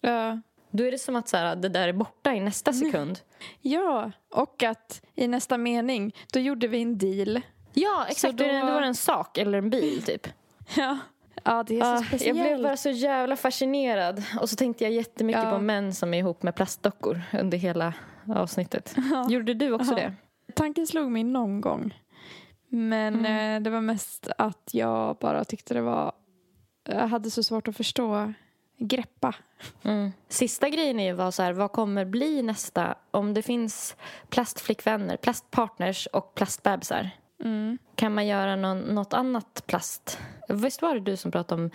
Ja. 0.01 0.41
Då 0.78 0.84
är 0.84 0.91
det 0.91 0.97
som 0.97 1.15
att 1.15 1.28
så 1.28 1.38
här, 1.38 1.55
det 1.55 1.69
där 1.69 1.88
är 1.88 1.93
borta 1.93 2.34
i 2.34 2.39
nästa 2.39 2.73
sekund. 2.73 3.19
ja, 3.61 4.11
och 4.34 4.63
att 4.63 5.01
i 5.15 5.28
nästa 5.28 5.57
mening, 5.57 6.15
då 6.34 6.39
gjorde 6.39 6.67
vi 6.67 6.82
en 6.82 6.97
deal. 6.97 7.41
Ja, 7.73 8.05
exakt. 8.09 8.38
Då... 8.38 8.43
Det 8.43 8.61
var 8.63 8.82
en 8.82 8.95
sak 8.95 9.38
eller 9.38 9.57
en 9.57 9.69
bil 9.69 10.03
typ. 10.03 10.28
Ja, 10.76 10.97
ja 11.43 11.63
det 11.63 11.76
är 11.80 11.82
så 11.82 11.86
Ah, 11.88 11.93
jag 11.95 12.05
speciellt. 12.05 12.39
blev 12.39 12.61
bara 12.63 12.78
så 12.78 12.89
jävla 12.89 13.36
fascinerad. 13.36 14.23
Och 14.41 14.49
så 14.49 14.55
tänkte 14.55 14.84
jag 14.84 14.93
jättemycket 14.93 15.43
Ja. 15.43 15.51
på 15.51 15.59
män 15.59 15.93
som 15.93 16.13
är 16.13 16.17
ihop 16.17 16.43
med 16.43 16.55
plastdockor 16.55 17.21
under 17.34 17.57
hela 17.57 17.93
avsnittet. 18.36 18.95
Gjorde 19.30 19.53
du 19.53 19.71
också 19.71 19.91
Ja. 19.91 19.95
det? 19.97 20.13
Tanken 20.55 20.88
slog 20.88 21.11
mig 21.11 21.23
någon 21.23 21.61
gång. 21.61 22.01
Men 22.69 23.15
Mm. 23.26 23.55
eh, 23.57 23.63
det 23.63 23.69
var 23.69 23.82
mest 23.82 24.28
att 24.38 24.69
jag 24.71 25.15
bara 25.17 25.43
tyckte 25.45 25.73
det 25.73 25.82
var... 25.82 26.11
Jag 26.89 27.07
hade 27.07 27.32
så 27.32 27.43
svårt 27.43 27.67
att 27.67 27.78
förstå, 27.78 28.34
greppa. 28.78 29.36
Mm. 29.84 30.11
Sista 30.28 30.69
grejen 30.69 30.99
är 30.99 31.05
ju 31.05 31.13
vad, 31.13 31.34
så 31.34 31.43
här, 31.43 31.53
vad 31.53 31.71
kommer 31.71 32.05
bli 32.05 32.41
nästa 32.41 32.95
om 33.11 33.34
det 33.34 33.41
finns 33.41 33.95
plastflickvänner, 34.30 35.17
plastpartners 35.17 36.07
och 36.13 36.36
plastbebisar? 36.36 37.09
Mm. 37.43 37.78
Kan 37.95 38.13
man 38.13 38.28
göra 38.28 38.55
någon, 38.55 38.80
något 38.80 39.13
annat 39.13 39.63
plast? 39.65 40.19
Visst 40.49 40.82
var 40.82 40.93
det 40.93 40.99
du 40.99 41.17
som 41.17 41.32
pratade 41.32 41.63
om 41.63 41.71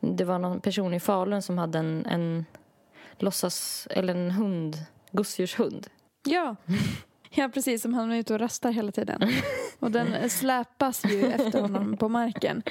det 0.00 0.24
var 0.24 0.38
någon 0.38 0.60
person 0.60 0.94
i 0.94 1.00
Falun 1.00 1.42
som 1.42 1.58
hade 1.58 1.78
en, 1.78 2.06
en 2.06 2.44
låtsas, 3.18 3.88
eller 3.90 4.14
en 4.14 4.30
hund, 4.30 4.76
gosedjurshund. 5.10 5.86
Ja. 6.24 6.56
ja, 7.30 7.48
precis. 7.54 7.82
Som 7.82 7.94
han 7.94 8.12
är 8.12 8.16
ute 8.16 8.34
och 8.34 8.40
rastar 8.40 8.70
hela 8.70 8.92
tiden. 8.92 9.32
Och 9.78 9.90
den 9.90 10.30
släpas 10.30 11.04
ju 11.04 11.32
efter 11.32 11.60
honom 11.60 11.96
på 11.96 12.08
marken. 12.08 12.62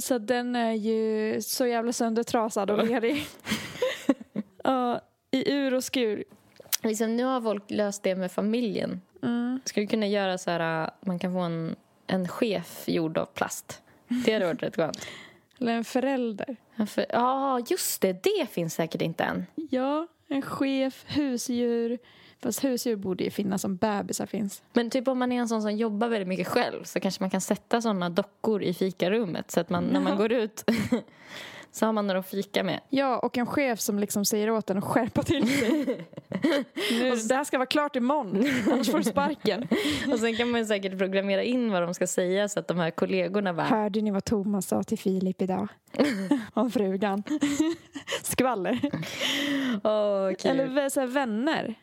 Så 0.00 0.18
den 0.18 0.56
är 0.56 0.72
ju 0.72 1.42
så 1.42 1.66
jävla 1.66 1.92
söndertrasad 1.92 2.70
och 2.70 2.86
lerig. 2.86 3.26
Ja, 4.64 5.00
i 5.30 5.52
ur 5.52 5.74
och 5.74 5.84
skur. 5.84 6.24
Liksom, 6.82 7.16
nu 7.16 7.24
har 7.24 7.40
folk 7.40 7.70
löst 7.70 8.02
det 8.02 8.14
med 8.16 8.32
familjen. 8.32 9.00
Mm. 9.22 9.60
Skulle 9.64 9.86
kunna 9.86 10.06
göra 10.06 10.38
så 10.38 10.50
här, 10.50 10.82
äh, 10.84 10.90
man 11.00 11.18
kan 11.18 11.32
få 11.32 11.38
en, 11.38 11.76
en 12.06 12.28
chef 12.28 12.84
gjord 12.88 13.18
av 13.18 13.26
plast. 13.26 13.82
Det 14.26 14.32
hade 14.32 14.46
varit 14.46 14.62
rätt 14.62 14.76
skönt. 14.76 15.06
Eller 15.60 15.72
en 15.72 15.84
förälder. 15.84 16.56
Ja, 16.76 16.86
för- 16.86 17.06
Ja, 17.10 17.60
just 17.70 18.00
det. 18.00 18.22
Det 18.22 18.46
finns 18.50 18.74
säkert 18.74 19.02
inte 19.02 19.24
än. 19.24 19.46
Ja, 19.70 20.06
en 20.28 20.42
chef, 20.42 21.04
husdjur. 21.06 21.98
Fast 22.42 22.64
husdjur 22.64 22.96
borde 22.96 23.24
ju 23.24 23.30
finnas 23.30 23.62
som 23.62 23.76
bebisar 23.76 24.26
finns. 24.26 24.62
Men 24.72 24.90
typ 24.90 25.08
om 25.08 25.18
man 25.18 25.32
är 25.32 25.36
en 25.40 25.48
sån 25.48 25.62
som 25.62 25.76
jobbar 25.76 26.08
väldigt 26.08 26.28
mycket 26.28 26.46
själv 26.46 26.82
så 26.84 27.00
kanske 27.00 27.22
man 27.22 27.30
kan 27.30 27.40
sätta 27.40 27.80
såna 27.82 28.10
dockor 28.10 28.62
i 28.62 28.74
fikarummet 28.74 29.50
så 29.50 29.60
att 29.60 29.70
man, 29.70 29.84
när 29.84 30.00
man 30.00 30.12
Ja. 30.12 30.18
går 30.18 30.32
ut 30.32 30.64
så 31.72 31.86
har 31.86 31.92
man 31.92 32.06
några 32.06 32.20
att 32.20 32.28
fika 32.30 32.64
med. 32.64 32.80
Ja, 32.90 33.18
och 33.18 33.38
en 33.38 33.46
chef 33.46 33.80
som 33.80 33.98
liksom 33.98 34.24
säger 34.24 34.50
åt 34.50 34.70
en 34.70 34.78
att 34.78 34.84
skärpa 34.84 35.22
till 35.22 35.58
sig. 35.58 35.70
nu, 36.90 37.10
det 37.28 37.34
här 37.34 37.44
ska 37.44 37.58
vara 37.58 37.66
klart 37.66 37.96
imorgon, 37.96 38.44
annars 38.72 38.90
får 38.90 38.98
du 38.98 39.04
sparken. 39.04 39.68
Och 40.12 40.18
sen 40.18 40.36
kan 40.36 40.50
man 40.50 40.60
ju 40.60 40.66
säkert 40.66 40.98
programmera 40.98 41.42
in 41.42 41.72
vad 41.72 41.82
de 41.82 41.94
ska 41.94 42.06
säga 42.06 42.48
så 42.48 42.60
att 42.60 42.68
de 42.68 42.78
här 42.78 42.90
kollegorna 42.90 43.54
bara 43.54 43.66
Hörde 43.66 44.00
ni 44.00 44.10
vad 44.10 44.24
Thomas 44.24 44.66
sa 44.66 44.82
till 44.82 44.98
Filip 44.98 45.42
idag? 45.42 45.68
Om 46.54 46.70
frugan. 46.70 47.22
Skvaller. 48.22 48.80
Åh, 49.84 50.34
kul. 50.38 50.50
Eller 50.50 50.88
så 50.88 51.00
här, 51.00 51.06
vänner. 51.06 51.74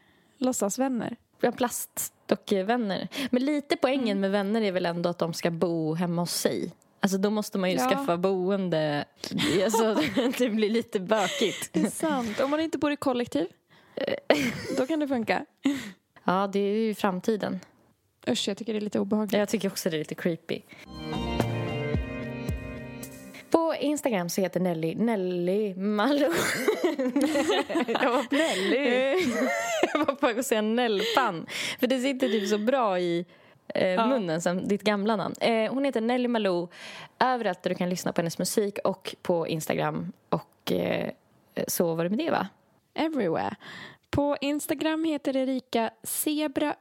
Låtsasvänner. 0.44 1.16
Ja, 1.42 1.52
plastdockvänner. 1.52 3.08
Men 3.32 3.46
lite 3.46 3.78
poängen 3.78 4.20
med 4.20 4.32
vänner 4.32 4.62
är 4.62 4.72
väl 4.72 4.86
ändå 4.86 5.10
att 5.10 5.20
de 5.20 5.34
ska 5.34 5.52
bo 5.52 5.94
hemma 5.94 6.22
hos 6.22 6.32
sig. 6.34 6.72
Alltså 7.00 7.18
då 7.18 7.30
måste 7.30 7.58
man 7.58 7.72
ju 7.72 7.78
Ja. 7.78 7.90
skaffa 7.90 8.18
boende. 8.18 9.06
Alltså, 9.64 9.96
det 10.38 10.50
blir 10.50 10.70
lite 10.70 11.00
bökigt. 11.00 11.70
Det 11.74 11.82
är 11.82 11.90
sant. 11.90 12.40
Om 12.40 12.52
man 12.52 12.60
inte 12.60 12.78
bor 12.78 12.92
i 12.92 12.96
kollektiv, 12.96 13.48
då 14.78 14.88
kan 14.88 15.00
det 15.00 15.08
funka. 15.08 15.46
Ja, 16.24 16.50
det 16.54 16.60
är 16.60 16.78
ju 16.78 16.96
framtiden. 16.96 17.60
Usch, 18.28 18.48
jag 18.48 18.58
tycker 18.58 18.74
det 18.74 18.80
är 18.80 18.82
lite 18.82 19.00
obehagligt. 19.00 19.34
Jag 19.40 19.50
tycker 19.50 19.68
också 19.70 19.90
det 19.90 19.96
är 19.96 20.00
lite 20.00 20.16
creepy. 20.16 20.62
Instagram 23.84 24.30
så 24.30 24.42
heter 24.42 24.60
Nelly 24.60 24.96
Nelly 24.96 25.76
Malou. 25.76 26.20
jag 27.88 28.12
var 28.12 28.32
Nelly. 28.32 29.26
jag 29.94 30.06
var 30.06 30.16
på 30.16 30.28
väg 30.28 30.40
att 30.40 30.46
säga 30.46 30.62
Nellpan. 30.62 31.46
För 31.80 31.88
det 31.88 32.00
sitter 32.00 32.28
typ 32.28 32.50
så 32.50 32.58
bra 32.58 33.00
i 33.00 33.26
eh, 33.68 34.08
munnen 34.08 34.42
som 34.42 34.68
ditt 34.68 34.84
gamla 34.84 35.16
namn. 35.16 35.36
Eh, 35.42 35.74
hon 35.74 35.86
heter 35.86 36.02
Nelly 36.02 36.28
Malou 36.28 36.68
överallt 37.20 37.64
där 37.64 37.70
du 37.70 37.76
kan 37.76 37.90
lyssna 37.90 38.14
på 38.14 38.22
hennes 38.22 38.40
musik 38.40 38.78
och 38.84 39.16
på 39.22 39.48
Instagram. 39.48 40.12
Och 40.30 40.72
eh, 40.72 41.12
så 41.68 41.96
var 41.96 42.04
det 42.04 42.10
med 42.10 42.20
det 42.20 42.32
va? 42.32 42.48
Everywhere. 42.94 43.56
På 44.10 44.38
Instagram 44.42 45.04
heter 45.04 45.38
Erika 45.38 45.90
zebra 46.04 46.76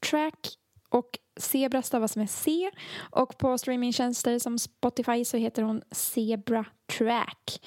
track 0.00 0.58
och 0.94 1.18
Zebra 1.40 1.82
stavas 1.82 2.16
med 2.16 2.30
C. 2.30 2.70
Och 3.10 3.38
på 3.38 3.58
streamingtjänster 3.58 4.38
som 4.38 4.58
Spotify 4.58 5.24
så 5.24 5.36
heter 5.36 5.62
hon 5.62 5.82
Zebra 5.90 6.64
Track. 6.98 7.60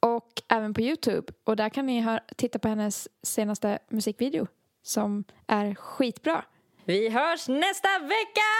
Och 0.00 0.42
även 0.48 0.74
på 0.74 0.80
Youtube. 0.80 1.32
Och 1.44 1.56
där 1.56 1.68
kan 1.68 1.86
ni 1.86 2.00
hör, 2.00 2.20
titta 2.36 2.58
på 2.58 2.68
hennes 2.68 3.08
senaste 3.22 3.78
musikvideo 3.90 4.46
som 4.82 5.24
är 5.46 5.74
skitbra. 5.74 6.44
Vi 6.84 7.08
hörs 7.08 7.48
nästa 7.48 7.98
vecka! 7.98 8.50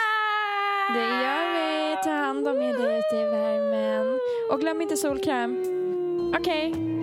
Det 0.93 1.07
gör 1.07 1.53
vi. 1.53 2.03
Ta 2.03 2.09
hand 2.09 2.47
om 2.47 2.61
er 2.61 2.73
där 2.73 2.99
ute 2.99 3.15
i 3.15 3.23
värmen. 3.23 4.19
Och 4.51 4.59
glöm 4.59 4.81
inte 4.81 4.97
solkräm. 4.97 5.63
Okej. 6.39 6.94